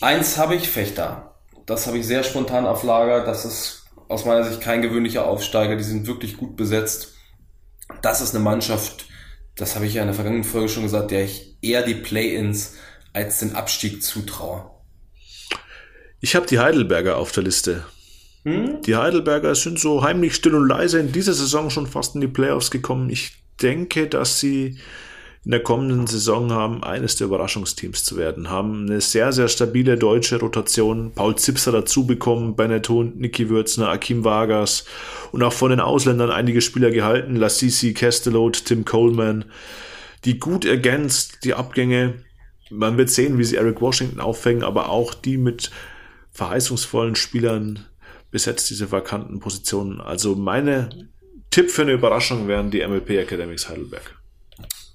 Eins 0.00 0.36
habe 0.36 0.54
ich, 0.54 0.68
Fechter. 0.68 1.34
Das 1.64 1.86
habe 1.86 1.98
ich 1.98 2.06
sehr 2.06 2.22
spontan 2.22 2.66
auf 2.66 2.82
Lager. 2.82 3.24
Das 3.24 3.44
ist 3.44 3.86
aus 4.08 4.24
meiner 4.24 4.44
Sicht 4.44 4.60
kein 4.60 4.82
gewöhnlicher 4.82 5.26
Aufsteiger. 5.26 5.76
Die 5.76 5.84
sind 5.84 6.06
wirklich 6.06 6.36
gut 6.36 6.56
besetzt. 6.56 7.14
Das 8.02 8.20
ist 8.20 8.34
eine 8.34 8.44
Mannschaft, 8.44 9.06
das 9.56 9.74
habe 9.74 9.86
ich 9.86 9.94
ja 9.94 10.02
in 10.02 10.08
der 10.08 10.14
vergangenen 10.14 10.44
Folge 10.44 10.68
schon 10.68 10.82
gesagt, 10.82 11.10
der 11.10 11.24
ich 11.24 11.56
eher 11.62 11.82
die 11.82 11.94
Play-ins 11.94 12.74
als 13.16 13.38
den 13.38 13.54
Abstieg 13.54 14.02
zutraue. 14.02 14.70
Ich 16.20 16.36
habe 16.36 16.46
die 16.46 16.58
Heidelberger 16.58 17.16
auf 17.16 17.32
der 17.32 17.44
Liste. 17.44 17.86
Hm? 18.44 18.82
Die 18.82 18.94
Heidelberger 18.94 19.54
sind 19.54 19.80
so 19.80 20.02
heimlich 20.02 20.34
still 20.34 20.54
und 20.54 20.68
leise 20.68 21.00
in 21.00 21.12
dieser 21.12 21.32
Saison 21.32 21.70
schon 21.70 21.86
fast 21.86 22.14
in 22.14 22.20
die 22.20 22.28
Playoffs 22.28 22.70
gekommen. 22.70 23.08
Ich 23.08 23.32
denke, 23.62 24.06
dass 24.06 24.38
sie 24.38 24.78
in 25.46 25.50
der 25.50 25.62
kommenden 25.62 26.06
Saison 26.06 26.52
haben, 26.52 26.84
eines 26.84 27.16
der 27.16 27.28
Überraschungsteams 27.28 28.04
zu 28.04 28.18
werden, 28.18 28.50
haben 28.50 28.86
eine 28.86 29.00
sehr, 29.00 29.32
sehr 29.32 29.48
stabile 29.48 29.96
deutsche 29.96 30.38
Rotation. 30.38 31.12
Paul 31.14 31.36
Zipser 31.36 31.72
dazu 31.72 32.06
bekommen, 32.06 32.54
Benetton, 32.54 33.14
Niki 33.16 33.48
Würzner, 33.48 33.88
Akim 33.88 34.24
Vargas 34.24 34.84
und 35.32 35.42
auch 35.42 35.54
von 35.54 35.70
den 35.70 35.80
Ausländern 35.80 36.30
einige 36.30 36.60
Spieler 36.60 36.90
gehalten, 36.90 37.36
Lassisi, 37.36 37.94
Kestelot, 37.94 38.66
Tim 38.66 38.84
Coleman, 38.84 39.46
die 40.26 40.38
gut 40.38 40.66
ergänzt, 40.66 41.44
die 41.44 41.54
Abgänge. 41.54 42.25
Man 42.70 42.98
wird 42.98 43.10
sehen, 43.10 43.38
wie 43.38 43.44
sie 43.44 43.56
Eric 43.56 43.80
Washington 43.80 44.20
auffängen, 44.20 44.62
aber 44.62 44.88
auch 44.88 45.14
die 45.14 45.36
mit 45.36 45.70
verheißungsvollen 46.32 47.16
Spielern 47.16 47.86
besetzt 48.30 48.68
diese 48.70 48.90
vakanten 48.90 49.40
Positionen. 49.40 50.00
Also 50.00 50.34
meine 50.34 51.08
Tipp 51.50 51.70
für 51.70 51.82
eine 51.82 51.92
Überraschung 51.92 52.48
wären 52.48 52.70
die 52.70 52.86
MLP 52.86 53.10
Academics 53.10 53.68
Heidelberg. 53.68 54.16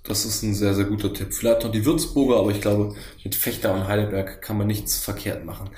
Das 0.03 0.25
ist 0.25 0.43
ein 0.43 0.53
sehr, 0.53 0.73
sehr 0.73 0.85
guter 0.85 1.13
Tipp. 1.13 1.33
Vielleicht 1.33 1.63
noch 1.63 1.71
die 1.71 1.85
Würzburger, 1.85 2.37
aber 2.37 2.51
ich 2.51 2.61
glaube, 2.61 2.95
mit 3.23 3.35
Fechter 3.35 3.73
und 3.73 3.87
Heidelberg 3.87 4.41
kann 4.41 4.57
man 4.57 4.67
nichts 4.67 4.99
verkehrt 4.99 5.45
machen. 5.45 5.69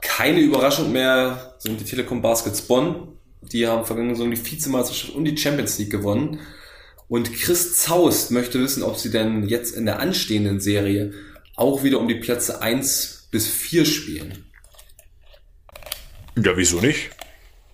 Keine 0.00 0.40
Überraschung 0.40 0.92
mehr 0.92 1.54
sind 1.58 1.80
die 1.80 1.84
Telekom 1.84 2.22
Baskets 2.22 2.62
Bonn. 2.62 3.08
Die 3.52 3.66
haben 3.66 3.84
vergangene 3.84 4.14
Saison 4.14 4.30
die 4.30 4.44
Vizemeisterschaft 4.44 5.14
und 5.14 5.24
die 5.24 5.36
Champions 5.36 5.78
League 5.78 5.90
gewonnen. 5.90 6.40
Und 7.08 7.32
Chris 7.32 7.76
Zaust 7.76 8.30
möchte 8.30 8.60
wissen, 8.60 8.82
ob 8.82 8.96
sie 8.96 9.10
denn 9.10 9.48
jetzt 9.48 9.76
in 9.76 9.86
der 9.86 10.00
anstehenden 10.00 10.60
Serie 10.60 11.12
auch 11.56 11.82
wieder 11.82 11.98
um 11.98 12.08
die 12.08 12.16
Plätze 12.16 12.60
1 12.60 13.28
bis 13.30 13.48
4 13.48 13.84
spielen. 13.84 14.44
Ja, 16.36 16.56
wieso 16.56 16.80
nicht? 16.80 17.10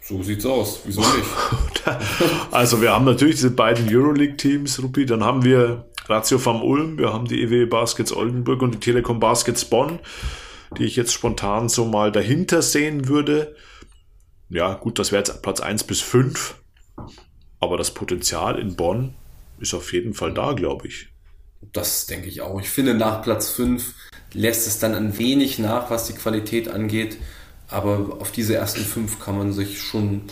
So 0.00 0.22
sieht's 0.22 0.46
aus. 0.46 0.80
Wieso 0.84 1.00
nicht? 1.00 1.28
also 2.50 2.80
wir 2.80 2.92
haben 2.92 3.04
natürlich 3.04 3.36
diese 3.36 3.50
beiden 3.50 3.88
Euroleague-Teams, 3.88 4.82
Rupi. 4.82 5.06
Dann 5.06 5.24
haben 5.24 5.44
wir 5.44 5.86
Ratio 6.06 6.38
vom 6.38 6.62
Ulm, 6.62 6.98
wir 6.98 7.12
haben 7.12 7.26
die 7.26 7.42
EW 7.42 7.66
Baskets 7.66 8.12
Oldenburg 8.12 8.62
und 8.62 8.74
die 8.74 8.80
Telekom 8.80 9.20
Baskets 9.20 9.64
Bonn, 9.64 10.00
die 10.76 10.84
ich 10.84 10.96
jetzt 10.96 11.12
spontan 11.12 11.68
so 11.68 11.84
mal 11.84 12.10
dahinter 12.10 12.62
sehen 12.62 13.08
würde. 13.08 13.54
Ja, 14.48 14.74
gut, 14.74 14.98
das 14.98 15.12
wäre 15.12 15.20
jetzt 15.20 15.42
Platz 15.42 15.60
1 15.60 15.84
bis 15.84 16.00
5. 16.00 16.56
Aber 17.60 17.76
das 17.76 17.94
Potenzial 17.94 18.58
in 18.58 18.74
Bonn 18.74 19.14
ist 19.60 19.74
auf 19.74 19.92
jeden 19.92 20.14
Fall 20.14 20.34
da, 20.34 20.52
glaube 20.52 20.88
ich. 20.88 21.11
Das 21.72 22.06
denke 22.06 22.28
ich 22.28 22.40
auch. 22.40 22.60
Ich 22.60 22.68
finde, 22.68 22.94
nach 22.94 23.22
Platz 23.22 23.50
5 23.50 23.94
lässt 24.32 24.66
es 24.66 24.78
dann 24.78 24.94
ein 24.94 25.18
wenig 25.18 25.58
nach, 25.58 25.90
was 25.90 26.06
die 26.06 26.14
Qualität 26.14 26.68
angeht. 26.68 27.18
Aber 27.68 28.18
auf 28.20 28.32
diese 28.32 28.54
ersten 28.54 28.82
fünf 28.82 29.18
kann 29.20 29.38
man 29.38 29.52
sich 29.52 29.80
schon 29.80 30.22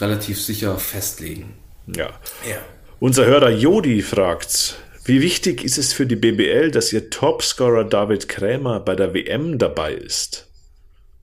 relativ 0.00 0.40
sicher 0.40 0.78
festlegen. 0.78 1.54
Ja. 1.86 2.08
ja. 2.48 2.58
Unser 3.00 3.26
Hörer 3.26 3.50
Jodi 3.50 4.02
fragt, 4.02 4.76
wie 5.04 5.22
wichtig 5.22 5.64
ist 5.64 5.78
es 5.78 5.92
für 5.92 6.06
die 6.06 6.16
BBL, 6.16 6.70
dass 6.70 6.92
ihr 6.92 7.10
Topscorer 7.10 7.84
David 7.84 8.28
Krämer 8.28 8.80
bei 8.80 8.94
der 8.94 9.14
WM 9.14 9.58
dabei 9.58 9.94
ist? 9.94 10.48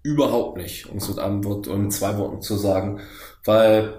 Überhaupt 0.04 0.58
nicht, 0.58 0.88
um 0.88 0.98
es 0.98 1.08
mit 1.08 1.20
einem 1.20 1.44
Wort 1.44 1.68
oder 1.68 1.78
mit 1.78 1.94
zwei 1.94 2.18
Worten 2.18 2.42
zu 2.42 2.58
sagen. 2.58 3.02
Weil 3.44 3.94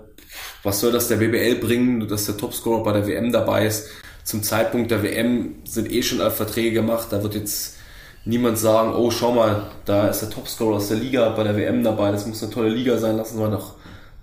was 0.62 0.80
soll 0.80 0.92
das 0.92 1.08
der 1.08 1.16
BBL 1.16 1.56
bringen, 1.56 2.08
dass 2.08 2.26
der 2.26 2.36
Topscorer 2.36 2.82
bei 2.82 2.92
der 2.92 3.06
WM 3.06 3.32
dabei 3.32 3.66
ist? 3.66 3.88
Zum 4.26 4.42
Zeitpunkt 4.42 4.90
der 4.90 5.04
WM 5.04 5.54
sind 5.62 5.88
eh 5.88 6.02
schon 6.02 6.20
alle 6.20 6.32
Verträge 6.32 6.72
gemacht, 6.72 7.06
da 7.10 7.22
wird 7.22 7.36
jetzt 7.36 7.76
niemand 8.24 8.58
sagen, 8.58 8.92
oh 8.92 9.12
schau 9.12 9.32
mal, 9.32 9.70
da 9.84 10.08
ist 10.08 10.20
der 10.20 10.30
Topscorer 10.30 10.78
aus 10.78 10.88
der 10.88 10.96
Liga 10.96 11.28
bei 11.28 11.44
der 11.44 11.56
WM 11.56 11.84
dabei, 11.84 12.10
das 12.10 12.26
muss 12.26 12.42
eine 12.42 12.50
tolle 12.50 12.70
Liga 12.70 12.98
sein, 12.98 13.16
lassen 13.16 13.38
wir 13.38 13.48
nach, 13.48 13.74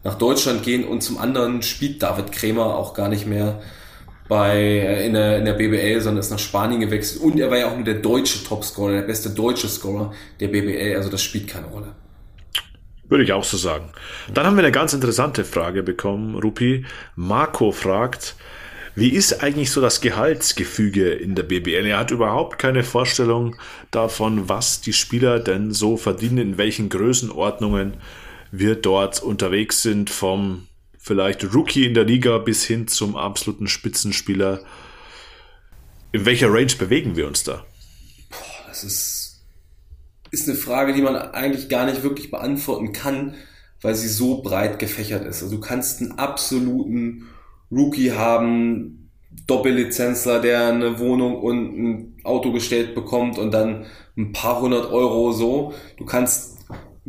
nach 0.03 0.15
Deutschland 0.15 0.61
gehen. 0.61 0.83
Und 0.83 1.03
zum 1.03 1.17
anderen 1.17 1.61
spielt 1.61 2.03
David 2.03 2.33
Krämer 2.33 2.75
auch 2.75 2.93
gar 2.93 3.07
nicht 3.07 3.25
mehr 3.25 3.61
bei, 4.27 4.57
äh, 4.57 5.07
in, 5.07 5.13
der, 5.13 5.37
in 5.37 5.45
der 5.45 5.53
BBL, 5.53 6.01
sondern 6.01 6.19
ist 6.19 6.31
nach 6.31 6.39
Spanien 6.39 6.81
gewechselt. 6.81 7.21
Und 7.21 7.39
er 7.39 7.49
war 7.49 7.59
ja 7.59 7.69
auch 7.69 7.75
nur 7.75 7.85
der 7.85 8.01
deutsche 8.01 8.43
Topscorer, 8.43 8.91
der 8.91 9.01
beste 9.03 9.29
deutsche 9.29 9.69
Scorer 9.69 10.11
der 10.41 10.49
BBL, 10.49 10.97
also 10.97 11.09
das 11.09 11.23
spielt 11.23 11.47
keine 11.47 11.67
Rolle. 11.67 11.93
Würde 13.07 13.23
ich 13.23 13.31
auch 13.31 13.45
so 13.45 13.55
sagen. 13.55 13.91
Dann 14.33 14.45
haben 14.45 14.57
wir 14.57 14.63
eine 14.63 14.73
ganz 14.73 14.91
interessante 14.91 15.45
Frage 15.45 15.81
bekommen, 15.81 16.35
Rupi. 16.35 16.85
Marco 17.15 17.71
fragt, 17.71 18.35
wie 18.95 19.09
ist 19.09 19.41
eigentlich 19.41 19.71
so 19.71 19.81
das 19.81 20.01
Gehaltsgefüge 20.01 21.11
in 21.11 21.33
der 21.33 21.43
BBL? 21.43 21.85
Er 21.85 21.97
hat 21.97 22.11
überhaupt 22.11 22.59
keine 22.59 22.83
Vorstellung 22.83 23.55
davon, 23.89 24.49
was 24.49 24.81
die 24.81 24.93
Spieler 24.93 25.39
denn 25.39 25.71
so 25.71 25.97
verdienen, 25.97 26.37
in 26.37 26.57
welchen 26.57 26.89
Größenordnungen 26.89 27.95
wir 28.51 28.75
dort 28.75 29.23
unterwegs 29.23 29.81
sind, 29.81 30.11
vom 30.11 30.67
vielleicht 30.99 31.53
Rookie 31.55 31.85
in 31.85 31.95
der 31.95 32.03
Liga 32.03 32.37
bis 32.37 32.63
hin 32.65 32.87
zum 32.87 33.15
absoluten 33.15 33.67
Spitzenspieler. 33.67 34.61
In 36.11 36.25
welcher 36.25 36.53
Range 36.53 36.73
bewegen 36.77 37.15
wir 37.15 37.25
uns 37.25 37.43
da? 37.43 37.65
Boah, 38.29 38.67
das 38.67 38.83
ist, 38.83 39.43
ist 40.29 40.47
eine 40.47 40.57
Frage, 40.57 40.93
die 40.93 41.01
man 41.01 41.15
eigentlich 41.15 41.67
gar 41.67 41.87
nicht 41.87 42.03
wirklich 42.03 42.29
beantworten 42.29 42.93
kann, 42.93 43.33
weil 43.81 43.95
sie 43.95 44.07
so 44.07 44.43
breit 44.43 44.77
gefächert 44.77 45.25
ist. 45.25 45.41
Also 45.41 45.55
du 45.55 45.61
kannst 45.61 45.99
einen 45.99 46.19
absoluten 46.19 47.27
Rookie 47.75 48.11
haben, 48.11 49.09
Doppellizenzler, 49.47 50.39
der 50.39 50.67
eine 50.67 50.99
Wohnung 50.99 51.41
und 51.41 51.57
ein 51.57 52.17
Auto 52.23 52.51
gestellt 52.51 52.95
bekommt 52.95 53.37
und 53.37 53.51
dann 53.51 53.85
ein 54.17 54.31
paar 54.31 54.61
hundert 54.61 54.91
Euro 54.91 55.31
so. 55.31 55.73
Du 55.97 56.05
kannst 56.05 56.59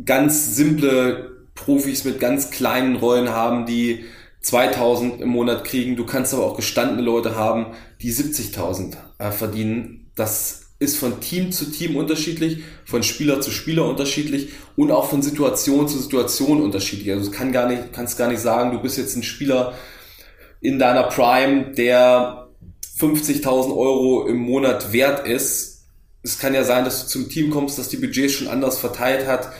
ganz 0.03 0.55
simple 0.55 1.31
Profis 1.53 2.03
mit 2.03 2.19
ganz 2.19 2.51
kleinen 2.51 2.97
Rollen 2.97 3.29
haben, 3.29 3.65
die 3.65 4.05
2000 4.41 5.21
im 5.21 5.29
Monat 5.29 5.63
kriegen. 5.63 5.95
Du 5.95 6.05
kannst 6.05 6.33
aber 6.33 6.45
auch 6.45 6.55
gestandene 6.55 7.01
Leute 7.01 7.35
haben, 7.35 7.67
die 8.01 8.11
70.000 8.11 8.95
äh, 9.17 9.31
verdienen. 9.31 10.11
Das 10.15 10.65
ist 10.77 10.97
von 10.97 11.21
Team 11.21 11.51
zu 11.51 11.71
Team 11.71 11.95
unterschiedlich, 11.95 12.63
von 12.83 13.01
Spieler 13.01 13.39
zu 13.39 13.49
Spieler 13.49 13.87
unterschiedlich 13.87 14.49
und 14.75 14.91
auch 14.91 15.09
von 15.09 15.21
Situation 15.21 15.87
zu 15.87 15.99
Situation 15.99 16.61
unterschiedlich. 16.61 17.11
Also 17.13 17.31
kann 17.31 17.53
gar 17.53 17.69
nicht, 17.69 17.93
kannst 17.93 18.17
gar 18.17 18.27
nicht 18.27 18.41
sagen, 18.41 18.71
du 18.71 18.79
bist 18.79 18.97
jetzt 18.97 19.15
ein 19.15 19.23
Spieler 19.23 19.73
in 20.65 20.79
deiner 20.79 21.03
Prime, 21.03 21.71
der 21.73 22.49
50.000 22.99 23.75
Euro 23.75 24.27
im 24.27 24.37
Monat 24.37 24.93
wert 24.93 25.27
ist. 25.27 25.87
Es 26.23 26.39
kann 26.39 26.53
ja 26.53 26.63
sein, 26.63 26.85
dass 26.85 27.03
du 27.03 27.07
zum 27.07 27.29
Team 27.29 27.49
kommst, 27.51 27.77
das 27.77 27.89
die 27.89 27.97
Budgets 27.97 28.33
schon 28.33 28.47
anders 28.47 28.77
verteilt 28.77 29.27
hat 29.27 29.51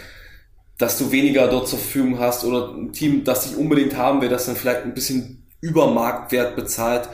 dass 0.77 0.97
du 0.97 1.11
weniger 1.11 1.47
dort 1.47 1.67
zur 1.67 1.79
Verfügung 1.79 2.19
hast 2.19 2.43
oder 2.43 2.73
ein 2.73 2.91
Team, 2.91 3.23
das 3.23 3.47
dich 3.47 3.57
unbedingt 3.57 3.95
haben 3.95 4.21
will, 4.21 4.29
das 4.29 4.45
dann 4.45 4.55
vielleicht 4.55 4.83
ein 4.83 4.93
bisschen 4.93 5.47
über 5.61 5.91
Marktwert 5.91 6.55
bezahlt. 6.55 7.09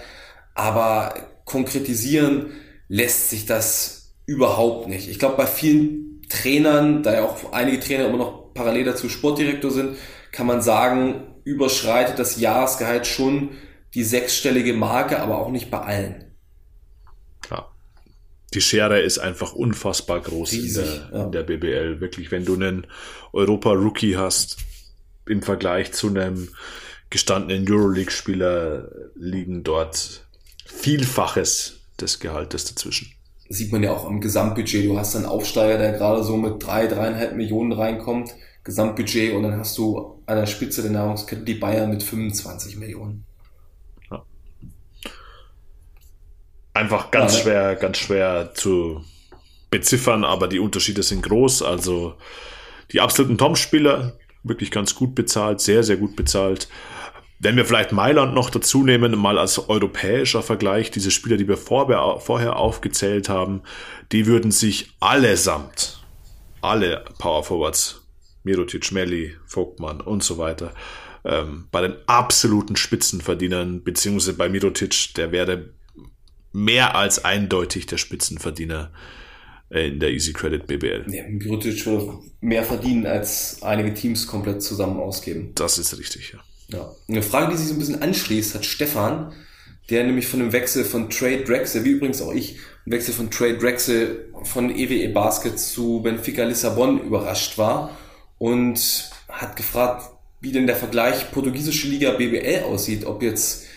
Aber 0.56 1.14
konkretisieren 1.46 2.48
lässt 2.88 3.30
sich 3.30 3.46
das 3.46 4.14
überhaupt 4.26 4.88
nicht. 4.88 5.10
Ich 5.10 5.20
glaube, 5.20 5.38
bei 5.38 5.46
vielen 5.46 6.22
Trainern, 6.28 7.04
da 7.04 7.14
ja 7.14 7.24
auch 7.24 7.54
einige 7.54 7.80
Trainer 7.80 8.08
immer 8.08 8.18
noch 8.18 8.54
parallel 8.54 8.86
dazu 8.86 9.10
Sportdirektor 9.10 9.72
sind, 9.72 9.98
kann 10.32 10.48
man 10.48 10.62
sagen, 10.62 11.28
überschreitet 11.44 12.20
das 12.20 12.40
Jahresgehalt 12.40 13.06
schon 13.06 13.50
die 13.94 14.04
sechsstellige 14.04 14.74
Marke, 14.74 15.20
aber 15.20 15.40
auch 15.40 15.50
nicht 15.50 15.70
bei 15.70 15.80
allen 15.80 16.32
die 18.54 18.62
Schere 18.62 19.00
ist 19.00 19.18
einfach 19.18 19.54
unfassbar 19.54 20.20
groß 20.20 20.52
Riesig, 20.52 20.84
in, 20.84 20.84
der, 20.84 21.20
ja. 21.20 21.26
in 21.26 21.32
der 21.32 21.44
BBL. 21.44 22.02
Wirklich, 22.02 22.32
wenn 22.32 22.46
du 22.46 22.56
einen 22.56 22.88
Europa-Rookie 23.32 24.18
hast, 24.18 24.58
im 25.26 25.42
Vergleich 25.42 25.94
zu 25.94 26.10
einem 26.10 26.50
gestandenen 27.10 27.70
Euroleague-Spieler 27.70 28.90
liegen 29.16 29.64
dort 29.64 30.26
Vielfaches 30.66 31.80
des 32.00 32.20
Gehaltes 32.20 32.66
dazwischen. 32.66 33.14
Sieht 33.50 33.72
man 33.72 33.84
ja 33.84 33.92
auch 33.92 34.06
am 34.06 34.22
Gesamtbudget. 34.22 34.86
Du 34.86 34.98
hast 34.98 35.16
einen 35.16 35.26
Aufsteiger, 35.26 35.78
der 35.78 35.94
gerade 35.94 36.24
so 36.24 36.38
mit 36.38 36.66
drei, 36.66 36.88
dreieinhalb 36.88 37.36
Millionen 37.36 37.74
reinkommt, 37.74 38.34
Gesamtbudget, 38.64 39.34
und 39.34 39.44
dann 39.44 39.58
hast 39.58 39.78
du 39.78 40.22
an 40.26 40.38
der 40.38 40.46
Spitze 40.46 40.82
der 40.82 40.92
Nahrungskette 40.92 41.44
die 41.44 41.56
Bayern 41.56 41.90
mit 41.90 42.04
25 42.04 42.78
Millionen. 42.78 43.26
Einfach 46.74 47.12
ganz 47.12 47.34
ja, 47.34 47.38
ne? 47.38 47.44
schwer, 47.44 47.76
ganz 47.76 47.98
schwer 47.98 48.52
zu 48.54 49.04
beziffern, 49.70 50.24
aber 50.24 50.48
die 50.48 50.60
Unterschiede 50.60 51.04
sind 51.04 51.24
groß. 51.24 51.64
Also 51.64 52.16
die 52.92 53.02
absoluten 53.02 53.38
Top-Spieler 53.38 54.18
wirklich 54.44 54.72
ganz 54.72 54.96
gut 54.96 55.16
bezahlt, 55.16 55.62
sehr, 55.62 55.84
sehr 55.84 55.98
gut 55.98 56.16
bezahlt. 56.16 56.68
Wenn 57.40 57.56
wir 57.56 57.66
vielleicht 57.66 57.92
Mailand 57.92 58.36
noch 58.36 58.52
dazu 58.52 58.84
nehmen, 58.84 59.18
mal 59.18 59.40
als 59.40 59.58
europäischer 59.68 60.44
Vergleich, 60.44 60.92
diese 60.92 61.10
Spieler, 61.10 61.38
die 61.38 61.48
wir 61.48 61.58
vor, 61.58 62.20
vorher 62.20 62.58
aufgezählt 62.58 63.30
haben, 63.30 63.64
die 64.12 64.28
würden 64.28 64.52
sich 64.52 64.92
allesamt, 65.00 66.04
alle 66.62 67.04
Power 67.18 67.44
Forwards, 67.44 68.02
Mirotic, 68.44 68.92
Melli, 68.92 69.36
Vogtmann 69.46 70.02
und 70.02 70.24
so 70.24 70.38
weiter, 70.38 70.74
ähm, 71.24 71.68
bei 71.72 71.82
den 71.82 71.96
absoluten 72.08 72.76
Spitzenverdienern, 72.76 73.84
beziehungsweise 73.84 74.38
bei 74.38 74.50
Mirotic, 74.50 75.14
der 75.16 75.32
wäre 75.32 75.70
mehr 76.52 76.96
als 76.96 77.24
eindeutig 77.24 77.86
der 77.86 77.98
Spitzenverdiener 77.98 78.92
äh, 79.70 79.88
in 79.88 80.00
der 80.00 80.12
Easy 80.12 80.34
Credit 80.34 80.68
BBL. 80.68 81.06
Ja, 81.10 81.24
Mirotic 81.28 81.86
würde 81.86 82.20
mehr 82.42 82.64
verdienen, 82.64 83.06
als 83.06 83.62
einige 83.62 83.94
Teams 83.94 84.28
komplett 84.28 84.62
zusammen 84.62 85.00
ausgeben. 85.00 85.52
Das 85.56 85.78
ist 85.78 85.98
richtig, 85.98 86.34
ja. 86.34 86.78
ja. 86.78 86.92
Eine 87.08 87.24
Frage, 87.24 87.52
die 87.52 87.58
sich 87.58 87.68
so 87.68 87.74
ein 87.74 87.80
bisschen 87.80 88.02
anschließt, 88.02 88.56
hat 88.56 88.66
Stefan, 88.66 89.34
der 89.90 90.04
nämlich 90.04 90.28
von 90.28 90.40
dem 90.40 90.52
Wechsel 90.52 90.84
von 90.84 91.10
Trade 91.10 91.44
Drexel, 91.44 91.84
wie 91.86 91.92
übrigens 91.92 92.22
auch 92.22 92.34
ich, 92.34 92.60
Wechsel 92.86 93.14
von 93.14 93.30
Trade 93.30 93.58
Drexel 93.58 94.32
von 94.44 94.70
EWE 94.70 95.04
e 95.04 95.08
Basket 95.10 95.60
zu 95.60 96.02
Benfica 96.02 96.44
Lissabon 96.44 97.00
überrascht 97.00 97.58
war 97.58 97.98
und 98.38 99.12
hat 99.28 99.56
gefragt, 99.56 100.10
wie 100.40 100.52
denn 100.52 100.66
der 100.66 100.76
Vergleich 100.76 101.32
portugiesische 101.32 101.88
Liga 101.88 102.12
BBL 102.12 102.64
aussieht, 102.64 103.06
ob 103.06 103.22
jetzt 103.22 103.68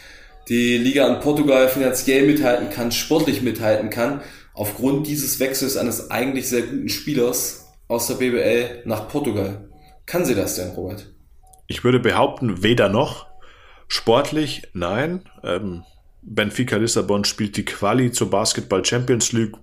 die 0.48 0.76
Liga 0.76 1.06
in 1.12 1.20
Portugal 1.20 1.68
finanziell 1.68 2.26
mithalten 2.26 2.70
kann, 2.70 2.92
sportlich 2.92 3.42
mithalten 3.42 3.90
kann, 3.90 4.20
aufgrund 4.52 5.06
dieses 5.06 5.40
Wechsels 5.40 5.76
eines 5.76 6.10
eigentlich 6.10 6.48
sehr 6.48 6.62
guten 6.62 6.88
Spielers 6.88 7.72
aus 7.88 8.06
der 8.06 8.14
BBL 8.14 8.82
nach 8.84 9.08
Portugal. 9.08 9.68
Kann 10.06 10.24
sie 10.24 10.34
das 10.34 10.56
denn, 10.56 10.70
Robert? 10.70 11.12
Ich 11.66 11.82
würde 11.84 11.98
behaupten, 11.98 12.62
weder 12.62 12.88
noch. 12.88 13.26
Sportlich, 13.88 14.62
nein. 14.72 15.22
Ähm, 15.42 15.82
Benfica 16.22 16.76
Lissabon 16.76 17.24
spielt 17.24 17.56
die 17.56 17.64
Quali 17.64 18.12
zur 18.12 18.30
Basketball 18.30 18.84
Champions 18.84 19.32
League. 19.32 19.54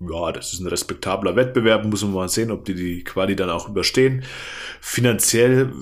Ja, 0.00 0.30
das 0.30 0.52
ist 0.52 0.60
ein 0.60 0.68
respektabler 0.68 1.34
Wettbewerb, 1.34 1.84
muss 1.84 2.02
man 2.02 2.12
mal 2.12 2.28
sehen, 2.28 2.52
ob 2.52 2.64
die 2.64 2.74
die 2.74 3.02
Quali 3.02 3.34
dann 3.34 3.50
auch 3.50 3.68
überstehen. 3.68 4.24
Finanziell 4.80 5.72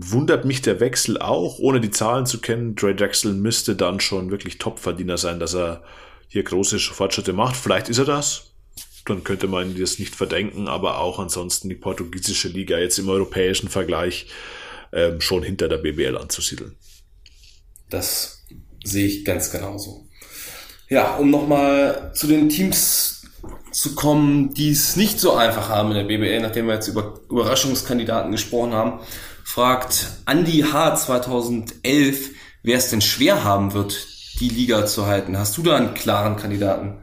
wundert 0.00 0.44
mich 0.44 0.62
der 0.62 0.78
Wechsel 0.78 1.18
auch, 1.18 1.58
ohne 1.58 1.80
die 1.80 1.90
Zahlen 1.90 2.24
zu 2.24 2.40
kennen. 2.40 2.76
Dre 2.76 2.94
Drexel 2.94 3.32
müsste 3.32 3.74
dann 3.74 3.98
schon 3.98 4.30
wirklich 4.30 4.58
Topverdiener 4.58 5.18
sein, 5.18 5.40
dass 5.40 5.54
er 5.54 5.82
hier 6.28 6.44
große 6.44 6.78
Fortschritte 6.78 7.32
macht. 7.32 7.56
Vielleicht 7.56 7.88
ist 7.88 7.98
er 7.98 8.04
das. 8.04 8.52
Dann 9.06 9.24
könnte 9.24 9.48
man 9.48 9.76
das 9.76 9.98
nicht 9.98 10.14
verdenken, 10.14 10.68
aber 10.68 10.98
auch 11.00 11.18
ansonsten 11.18 11.68
die 11.68 11.74
portugiesische 11.74 12.48
Liga 12.48 12.78
jetzt 12.78 12.98
im 12.98 13.08
europäischen 13.08 13.68
Vergleich 13.68 14.26
ähm, 14.92 15.20
schon 15.20 15.42
hinter 15.42 15.68
der 15.68 15.78
BBL 15.78 16.16
anzusiedeln. 16.16 16.76
Das 17.90 18.44
sehe 18.84 19.06
ich 19.06 19.24
ganz 19.24 19.50
genauso. 19.50 20.06
Ja, 20.88 21.16
um 21.16 21.30
nochmal 21.30 22.12
zu 22.14 22.28
den 22.28 22.48
Teams 22.48 23.26
zu 23.72 23.94
kommen, 23.94 24.54
die 24.54 24.70
es 24.70 24.96
nicht 24.96 25.18
so 25.18 25.34
einfach 25.34 25.68
haben 25.68 25.90
in 25.90 25.96
der 25.96 26.04
BBL, 26.04 26.40
nachdem 26.40 26.66
wir 26.66 26.74
jetzt 26.74 26.88
über 26.88 27.20
Überraschungskandidaten 27.28 28.30
gesprochen 28.30 28.72
haben 28.74 29.00
fragt 29.58 30.06
Andy 30.24 30.60
H. 30.72 30.94
2011, 30.94 32.30
wer 32.62 32.78
es 32.78 32.90
denn 32.90 33.00
schwer 33.00 33.42
haben 33.42 33.74
wird, 33.74 34.06
die 34.38 34.50
Liga 34.50 34.86
zu 34.86 35.06
halten. 35.06 35.36
Hast 35.36 35.58
du 35.58 35.64
da 35.64 35.74
einen 35.74 35.94
klaren 35.94 36.36
Kandidaten? 36.36 36.98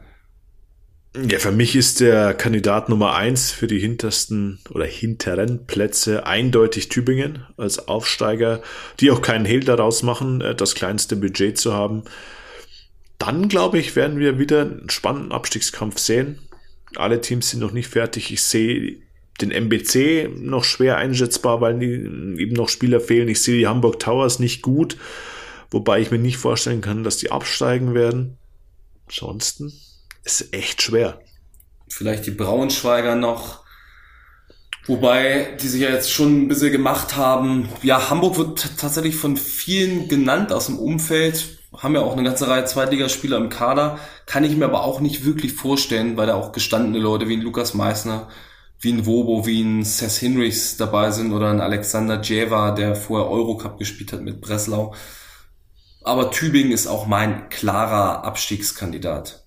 Ja, 1.14 1.38
für 1.38 1.52
mich 1.52 1.76
ist 1.76 2.00
der 2.00 2.32
Kandidat 2.32 2.88
Nummer 2.88 3.14
eins 3.14 3.52
für 3.52 3.66
die 3.66 3.78
hintersten 3.78 4.58
oder 4.70 4.86
hinteren 4.86 5.66
Plätze 5.66 6.24
eindeutig 6.24 6.88
Tübingen 6.88 7.44
als 7.58 7.88
Aufsteiger, 7.88 8.62
die 9.00 9.10
auch 9.10 9.20
keinen 9.20 9.44
Hehl 9.44 9.60
daraus 9.60 10.02
machen, 10.02 10.40
äh, 10.40 10.54
das 10.54 10.74
kleinste 10.74 11.16
Budget 11.16 11.58
zu 11.58 11.74
haben. 11.74 12.04
Dann, 13.18 13.48
glaube 13.48 13.78
ich, 13.78 13.96
werden 13.96 14.18
wir 14.18 14.38
wieder 14.38 14.62
einen 14.62 14.88
spannenden 14.88 15.32
Abstiegskampf 15.32 15.98
sehen. 15.98 16.38
Alle 16.94 17.20
Teams 17.20 17.50
sind 17.50 17.60
noch 17.60 17.72
nicht 17.72 17.88
fertig. 17.88 18.32
Ich 18.32 18.40
sehe 18.40 19.02
den 19.40 19.50
MBC 19.50 20.30
noch 20.38 20.64
schwer 20.64 20.96
einschätzbar, 20.96 21.60
weil 21.60 21.78
die, 21.78 21.92
eben 22.40 22.54
noch 22.54 22.68
Spieler 22.68 23.00
fehlen. 23.00 23.28
Ich 23.28 23.42
sehe 23.42 23.58
die 23.58 23.66
Hamburg 23.66 24.00
Towers 24.00 24.38
nicht 24.38 24.62
gut, 24.62 24.96
wobei 25.70 26.00
ich 26.00 26.10
mir 26.10 26.18
nicht 26.18 26.38
vorstellen 26.38 26.80
kann, 26.80 27.04
dass 27.04 27.18
die 27.18 27.30
absteigen 27.30 27.94
werden. 27.94 28.38
Ansonsten 29.08 29.72
ist 30.24 30.52
echt 30.52 30.82
schwer. 30.82 31.20
vielleicht 31.88 32.26
die 32.26 32.32
Braunschweiger 32.32 33.14
noch. 33.14 33.64
Wobei 34.86 35.56
die 35.60 35.66
sich 35.66 35.82
ja 35.82 35.90
jetzt 35.90 36.12
schon 36.12 36.42
ein 36.42 36.48
bisschen 36.48 36.70
gemacht 36.70 37.16
haben. 37.16 37.68
Ja, 37.82 38.08
Hamburg 38.08 38.38
wird 38.38 38.78
tatsächlich 38.78 39.16
von 39.16 39.36
vielen 39.36 40.08
genannt 40.08 40.52
aus 40.52 40.66
dem 40.66 40.78
Umfeld. 40.78 41.58
Haben 41.76 41.94
ja 41.94 42.02
auch 42.02 42.12
eine 42.12 42.22
ganze 42.22 42.48
Reihe 42.48 42.64
Zweitligaspieler 42.64 43.36
im 43.36 43.48
Kader. 43.48 43.98
Kann 44.26 44.44
ich 44.44 44.56
mir 44.56 44.64
aber 44.64 44.84
auch 44.84 45.00
nicht 45.00 45.24
wirklich 45.24 45.54
vorstellen, 45.54 46.16
weil 46.16 46.28
da 46.28 46.34
auch 46.34 46.52
gestandene 46.52 46.98
Leute 46.98 47.28
wie 47.28 47.36
Lukas 47.36 47.74
Meissner, 47.74 48.28
wie 48.80 48.92
ein 48.92 49.06
Wobo, 49.06 49.46
wie 49.46 49.62
ein 49.62 49.84
Seth 49.84 50.12
Hinrichs 50.12 50.76
dabei 50.76 51.10
sind 51.10 51.32
oder 51.32 51.50
ein 51.50 51.60
Alexander 51.60 52.18
Djeva, 52.18 52.72
der 52.72 52.94
vorher 52.94 53.30
Eurocup 53.30 53.78
gespielt 53.78 54.12
hat 54.12 54.22
mit 54.22 54.40
Breslau. 54.40 54.94
Aber 56.02 56.30
Tübingen 56.30 56.72
ist 56.72 56.86
auch 56.86 57.06
mein 57.06 57.48
klarer 57.48 58.24
Abstiegskandidat. 58.24 59.44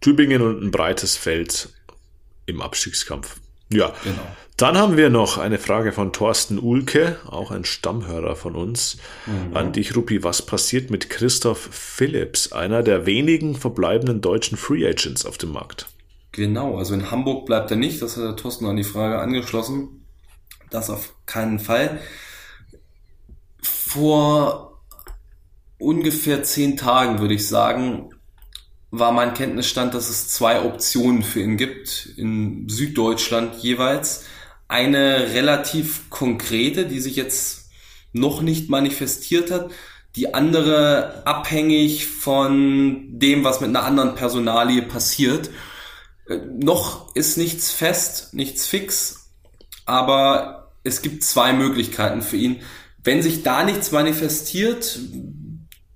Tübingen 0.00 0.42
und 0.42 0.62
ein 0.62 0.70
breites 0.70 1.16
Feld 1.16 1.70
im 2.46 2.60
Abstiegskampf. 2.60 3.36
Ja, 3.72 3.92
genau. 4.04 4.22
Dann 4.56 4.78
haben 4.78 4.96
wir 4.96 5.10
noch 5.10 5.38
eine 5.38 5.58
Frage 5.58 5.90
von 5.90 6.12
Thorsten 6.12 6.60
Ulke, 6.60 7.18
auch 7.26 7.50
ein 7.50 7.64
Stammhörer 7.64 8.36
von 8.36 8.54
uns, 8.54 8.98
mhm. 9.26 9.56
an 9.56 9.72
dich, 9.72 9.96
Rupi. 9.96 10.22
Was 10.22 10.42
passiert 10.42 10.90
mit 10.90 11.10
Christoph 11.10 11.68
Phillips, 11.72 12.52
einer 12.52 12.84
der 12.84 13.04
wenigen 13.04 13.56
verbleibenden 13.56 14.20
deutschen 14.20 14.56
Free 14.56 14.86
Agents 14.86 15.26
auf 15.26 15.38
dem 15.38 15.50
Markt? 15.50 15.88
Genau, 16.34 16.78
also 16.78 16.94
in 16.94 17.12
Hamburg 17.12 17.46
bleibt 17.46 17.70
er 17.70 17.76
nicht, 17.76 18.02
das 18.02 18.16
hat 18.16 18.24
der 18.24 18.34
Thorsten 18.34 18.66
an 18.66 18.76
die 18.76 18.82
Frage 18.82 19.20
angeschlossen. 19.20 20.04
Das 20.68 20.90
auf 20.90 21.14
keinen 21.26 21.60
Fall. 21.60 22.00
Vor 23.62 24.82
ungefähr 25.78 26.42
zehn 26.42 26.76
Tagen, 26.76 27.20
würde 27.20 27.34
ich 27.34 27.46
sagen, 27.46 28.10
war 28.90 29.12
mein 29.12 29.34
Kenntnisstand, 29.34 29.94
dass 29.94 30.10
es 30.10 30.28
zwei 30.28 30.60
Optionen 30.62 31.22
für 31.22 31.40
ihn 31.40 31.56
gibt, 31.56 32.06
in 32.16 32.68
Süddeutschland 32.68 33.54
jeweils. 33.62 34.24
Eine 34.66 35.34
relativ 35.34 36.10
konkrete, 36.10 36.86
die 36.86 36.98
sich 36.98 37.14
jetzt 37.14 37.70
noch 38.12 38.42
nicht 38.42 38.68
manifestiert 38.68 39.52
hat, 39.52 39.70
die 40.16 40.34
andere 40.34 41.24
abhängig 41.26 42.06
von 42.06 43.20
dem, 43.20 43.44
was 43.44 43.60
mit 43.60 43.70
einer 43.70 43.84
anderen 43.84 44.16
Personalie 44.16 44.82
passiert. 44.82 45.50
Äh, 46.28 46.38
noch 46.58 47.14
ist 47.14 47.38
nichts 47.38 47.72
fest, 47.72 48.34
nichts 48.34 48.66
fix, 48.66 49.30
aber 49.86 50.72
es 50.82 51.02
gibt 51.02 51.24
zwei 51.24 51.52
Möglichkeiten 51.52 52.22
für 52.22 52.36
ihn. 52.36 52.60
Wenn 53.02 53.22
sich 53.22 53.42
da 53.42 53.64
nichts 53.64 53.92
manifestiert, 53.92 54.98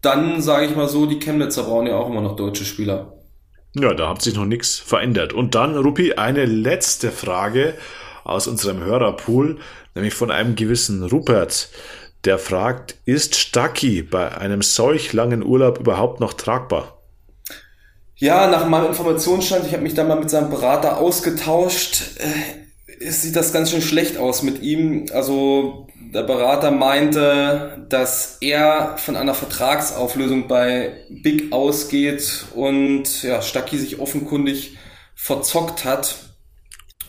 dann 0.03 0.43
sage 0.43 0.67
ich 0.67 0.77
mal 0.77 0.89
so, 0.89 1.07
die 1.07 1.19
Chemnitzer 1.19 1.65
brauchen 1.65 1.87
ja 1.87 1.97
auch 1.97 2.09
immer 2.09 2.21
noch 2.21 2.37
deutsche 2.37 2.65
Spieler. 2.65 3.15
Ja, 3.75 3.95
da 3.95 4.09
hat 4.09 4.23
sich 4.23 4.35
noch 4.35 4.45
nichts 4.45 4.79
verändert. 4.79 5.33
Und 5.33 5.55
dann, 5.55 5.77
Rupi, 5.77 6.15
eine 6.15 6.47
letzte 6.47 7.11
Frage 7.11 7.75
aus 8.25 8.47
unserem 8.47 8.81
Hörerpool, 8.81 9.59
nämlich 9.95 10.15
von 10.15 10.31
einem 10.31 10.57
gewissen 10.57 11.03
Rupert. 11.03 11.69
Der 12.25 12.39
fragt, 12.39 12.97
ist 13.05 13.37
Stacki 13.37 14.03
bei 14.03 14.37
einem 14.37 14.63
solch 14.63 15.13
langen 15.13 15.45
Urlaub 15.45 15.79
überhaupt 15.79 16.21
noch 16.21 16.33
tragbar? 16.33 16.98
Ja, 18.19 18.49
nach 18.49 18.67
meinem 18.67 18.87
Informationsstand, 18.87 19.67
ich 19.67 19.73
habe 19.73 19.83
mich 19.83 19.95
da 19.95 20.03
mal 20.03 20.19
mit 20.19 20.29
seinem 20.29 20.51
Berater 20.51 20.99
ausgetauscht, 20.99 22.03
äh, 22.19 23.11
sieht 23.11 23.37
das 23.37 23.53
ganz 23.53 23.71
schön 23.71 23.81
schlecht 23.83 24.17
aus 24.17 24.43
mit 24.43 24.61
ihm. 24.61 25.07
Also 25.13 25.87
der 26.13 26.25
Berater 26.25 26.73
meinte, 26.73 27.87
dass 27.89 28.39
er 28.41 28.97
von 28.99 29.15
einer 29.15 29.35
Vertragsauflösung 29.35 30.49
bei 30.49 30.95
Big 31.09 31.53
ausgeht 31.53 32.47
und 32.55 33.23
ja, 33.23 33.41
Stacki 33.41 33.79
sich 33.79 34.01
offenkundig 34.01 34.77
verzockt 35.15 35.85
hat. 35.85 36.17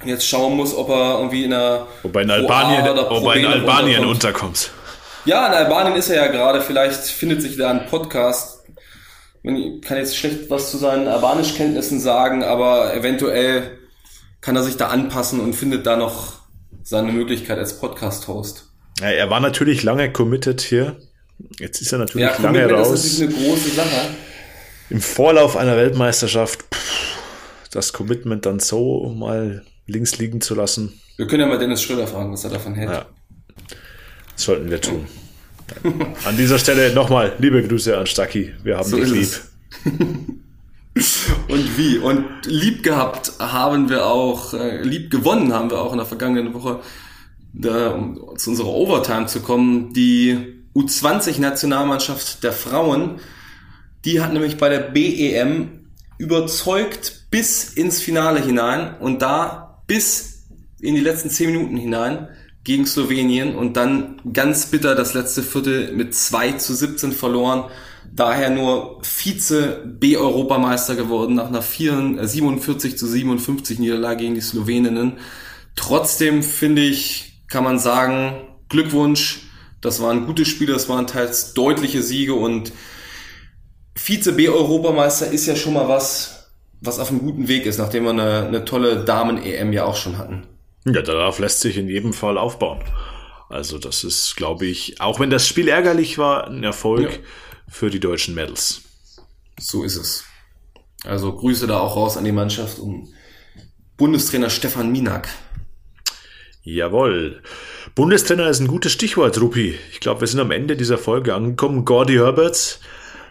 Jetzt 0.05 0.28
schauen 0.28 0.55
muss, 0.55 0.76
ob 0.76 0.89
er 0.89 1.20
irgendwie 1.20 1.43
in 1.43 1.53
einer 1.53 1.88
ob 2.03 2.16
er 2.16 2.22
in 2.22 2.32
Albanien, 2.32 2.88
ob 2.88 3.26
er 3.26 3.36
in 3.36 3.45
Albanien 3.45 4.05
unterkommt. 4.05 4.72
Ja, 5.26 5.47
in 5.47 5.53
Albanien 5.53 5.95
ist 5.95 6.10
er 6.10 6.24
ja 6.24 6.28
gerade. 6.28 6.62
Vielleicht 6.62 7.01
findet 7.01 7.41
sich 7.41 7.57
da 7.57 7.72
ein 7.72 7.88
Podcast. 7.88 8.59
Ich 9.55 9.81
kann 9.81 9.97
jetzt 9.97 10.17
schlecht 10.17 10.49
was 10.49 10.71
zu 10.71 10.77
seinen 10.77 11.07
Albanischkenntnissen 11.07 11.99
sagen, 11.99 12.43
aber 12.43 12.93
eventuell 12.95 13.79
kann 14.41 14.55
er 14.55 14.63
sich 14.63 14.77
da 14.77 14.87
anpassen 14.87 15.39
und 15.39 15.53
findet 15.53 15.85
da 15.85 15.95
noch 15.95 16.39
seine 16.83 17.11
Möglichkeit 17.11 17.57
als 17.57 17.79
Podcast-Host. 17.79 18.71
Ja, 18.99 19.09
er 19.09 19.29
war 19.29 19.39
natürlich 19.39 19.83
lange 19.83 20.11
committed 20.11 20.61
hier. 20.61 20.97
Jetzt 21.57 21.81
ist 21.81 21.91
er 21.91 21.99
natürlich 21.99 22.27
ja, 22.27 22.41
lange 22.41 22.69
raus. 22.69 22.91
Das 22.91 23.05
ist 23.05 23.21
eine 23.21 23.31
große 23.31 23.69
Sache. 23.69 24.09
Im 24.89 25.01
Vorlauf 25.01 25.55
einer 25.55 25.77
Weltmeisterschaft 25.77 26.63
pff, 26.73 27.17
das 27.71 27.93
Commitment 27.93 28.45
dann 28.45 28.59
so 28.59 29.13
mal 29.15 29.63
links 29.85 30.17
liegen 30.17 30.41
zu 30.41 30.55
lassen. 30.55 30.99
Wir 31.17 31.27
können 31.27 31.41
ja 31.41 31.47
mal 31.47 31.59
Dennis 31.59 31.81
Schröder 31.81 32.07
fragen, 32.07 32.31
was 32.31 32.43
er 32.43 32.49
davon 32.49 32.75
hält. 32.75 32.89
Ja. 32.89 33.05
Das 34.33 34.43
sollten 34.43 34.69
wir 34.71 34.81
tun. 34.81 35.07
an 36.26 36.38
dieser 36.38 36.59
Stelle 36.59 36.93
nochmal 36.93 37.34
liebe 37.39 37.61
Grüße 37.65 37.97
an 37.97 38.05
Stacki. 38.05 38.53
Wir 38.63 38.78
haben 38.78 38.89
so 38.89 38.97
dich 38.97 39.09
lieb. 39.09 39.41
Und 41.47 41.78
wie? 41.78 41.97
Und 41.97 42.26
lieb 42.45 42.84
gehabt 42.84 43.34
haben 43.39 43.89
wir 43.89 44.05
auch, 44.05 44.53
äh, 44.53 44.82
lieb 44.82 45.09
gewonnen 45.09 45.53
haben 45.53 45.70
wir 45.70 45.80
auch 45.80 45.91
in 45.91 45.97
der 45.97 46.05
vergangenen 46.05 46.53
Woche 46.53 46.82
da, 47.53 47.91
um 47.91 48.38
zu 48.38 48.51
unserer 48.51 48.67
Overtime 48.67 49.26
zu 49.28 49.41
kommen, 49.41 49.93
die 49.93 50.55
U20-Nationalmannschaft 50.76 52.43
der 52.43 52.51
Frauen, 52.51 53.20
die 54.05 54.22
hat 54.22 54.34
nämlich 54.34 54.57
bei 54.57 54.70
der 54.70 54.80
BEM 54.80 55.88
überzeugt 56.17 57.26
bis 57.32 57.74
ins 57.74 58.01
Finale 58.01 58.41
hinein 58.41 58.95
und 58.99 59.22
da 59.22 59.82
bis 59.88 60.43
in 60.80 60.95
die 60.95 61.01
letzten 61.01 61.30
zehn 61.30 61.51
Minuten 61.51 61.78
hinein 61.78 62.28
gegen 62.70 62.86
Slowenien 62.86 63.55
und 63.55 63.78
dann 63.78 64.22
ganz 64.32 64.67
bitter 64.67 64.93
das 64.93 65.15
letzte 65.15 65.41
Viertel 65.41 65.91
mit 65.95 66.13
2 66.13 66.51
zu 66.51 66.76
17 66.76 67.13
verloren. 67.13 67.63
Daher 68.13 68.51
nur 68.51 69.01
Vize 69.01 69.84
B-Europameister 69.86 70.95
geworden 70.95 71.34
nach 71.34 71.47
einer 71.47 71.63
47 71.63 72.95
zu 72.95 73.07
57 73.07 73.80
Niederlage 73.80 74.22
gegen 74.22 74.36
die 74.36 74.41
Sloweninnen. 74.41 75.13
Trotzdem 75.76 76.43
finde 76.43 76.84
ich, 76.84 77.41
kann 77.47 77.63
man 77.63 77.80
sagen, 77.80 78.39
Glückwunsch, 78.70 79.47
das 79.82 79.99
waren 79.99 80.28
gute 80.28 80.45
Spiele, 80.45 80.74
das 80.74 80.88
waren 80.89 81.07
teils 81.07 81.55
deutliche 81.55 82.03
Siege 82.03 82.36
und 82.36 82.72
Vize 83.95 84.32
B-Europameister 84.32 85.32
ist 85.32 85.47
ja 85.47 85.55
schon 85.55 85.74
mal 85.74 85.88
was, 85.88 86.51
was 86.82 86.99
auf 86.99 87.09
einem 87.09 87.22
guten 87.22 87.47
Weg 87.47 87.65
ist, 87.65 87.80
nachdem 87.80 88.03
wir 88.03 88.11
eine, 88.11 88.45
eine 88.45 88.63
tolle 88.63 89.03
Damen-EM 89.05 89.74
ja 89.74 89.86
auch 89.86 89.95
schon 89.95 90.20
hatten. 90.20 90.45
Ja, 90.93 91.01
darauf 91.01 91.39
lässt 91.39 91.61
sich 91.61 91.77
in 91.77 91.87
jedem 91.87 92.13
Fall 92.13 92.37
aufbauen. 92.37 92.79
Also 93.49 93.79
das 93.79 94.03
ist, 94.03 94.35
glaube 94.35 94.65
ich, 94.65 95.01
auch 95.01 95.19
wenn 95.19 95.29
das 95.29 95.47
Spiel 95.47 95.67
ärgerlich 95.67 96.17
war, 96.17 96.47
ein 96.47 96.63
Erfolg 96.63 97.11
ja. 97.11 97.19
für 97.67 97.89
die 97.89 97.99
deutschen 97.99 98.35
Medals. 98.35 98.81
So 99.59 99.83
ist 99.83 99.95
es. 99.95 100.23
Also 101.03 101.33
Grüße 101.33 101.65
da 101.65 101.79
auch 101.79 101.95
raus 101.95 102.17
an 102.17 102.25
die 102.25 102.31
Mannschaft 102.31 102.79
und 102.79 103.09
Bundestrainer 103.97 104.49
Stefan 104.49 104.91
Minak. 104.91 105.29
Jawohl. 106.63 107.41
Bundestrainer 107.95 108.47
ist 108.47 108.59
ein 108.59 108.67
gutes 108.67 108.91
Stichwort, 108.91 109.41
Rupi. 109.41 109.77
Ich 109.91 109.99
glaube, 109.99 110.21
wir 110.21 110.27
sind 110.27 110.39
am 110.39 110.51
Ende 110.51 110.77
dieser 110.77 110.97
Folge 110.97 111.33
angekommen. 111.33 111.85
Gordy 111.85 112.15
Herberts, 112.15 112.79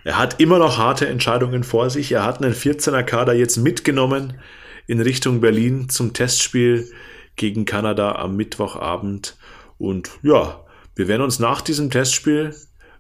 er 0.04 0.18
hat 0.18 0.40
immer 0.40 0.58
noch 0.58 0.78
harte 0.78 1.06
Entscheidungen 1.06 1.62
vor 1.62 1.90
sich. 1.90 2.10
Er 2.12 2.24
hat 2.24 2.42
einen 2.42 2.54
14er 2.54 3.02
Kader 3.02 3.34
jetzt 3.34 3.58
mitgenommen 3.58 4.40
in 4.86 5.00
Richtung 5.00 5.40
Berlin 5.40 5.88
zum 5.88 6.14
Testspiel 6.14 6.90
gegen 7.38 7.64
Kanada 7.64 8.16
am 8.16 8.36
Mittwochabend. 8.36 9.36
Und 9.78 10.10
ja, 10.22 10.60
wir 10.94 11.08
werden 11.08 11.22
uns 11.22 11.38
nach 11.38 11.60
diesem 11.62 11.90
Testspiel 11.90 12.54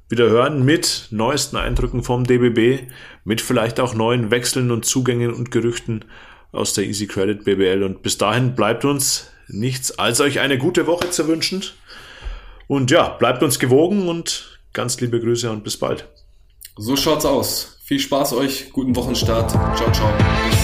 wieder 0.08 0.30
hören 0.30 0.64
mit 0.64 1.08
neuesten 1.10 1.56
Eindrücken 1.56 2.02
vom 2.02 2.24
DBB, 2.24 2.90
mit 3.24 3.40
vielleicht 3.40 3.78
auch 3.78 3.94
neuen 3.94 4.30
Wechseln 4.30 4.70
und 4.70 4.86
Zugängen 4.86 5.34
und 5.34 5.50
Gerüchten 5.50 6.04
aus 6.52 6.72
der 6.72 6.84
Easy 6.84 7.06
Credit 7.06 7.44
BBL. 7.44 7.82
Und 7.82 8.02
bis 8.02 8.16
dahin 8.16 8.54
bleibt 8.54 8.84
uns 8.84 9.30
nichts 9.48 9.98
als 9.98 10.20
euch 10.20 10.40
eine 10.40 10.56
gute 10.56 10.86
Woche 10.86 11.10
zu 11.10 11.28
wünschen. 11.28 11.62
Und 12.66 12.90
ja, 12.90 13.08
bleibt 13.08 13.42
uns 13.42 13.58
gewogen 13.58 14.08
und 14.08 14.58
ganz 14.72 15.00
liebe 15.00 15.20
Grüße 15.20 15.50
und 15.50 15.64
bis 15.64 15.76
bald. 15.76 16.08
So 16.76 16.96
schaut's 16.96 17.24
aus. 17.24 17.78
Viel 17.84 17.98
Spaß 17.98 18.34
euch, 18.34 18.70
guten 18.72 18.94
Wochenstart. 18.94 19.50
Ciao, 19.50 19.92
ciao. 19.92 20.57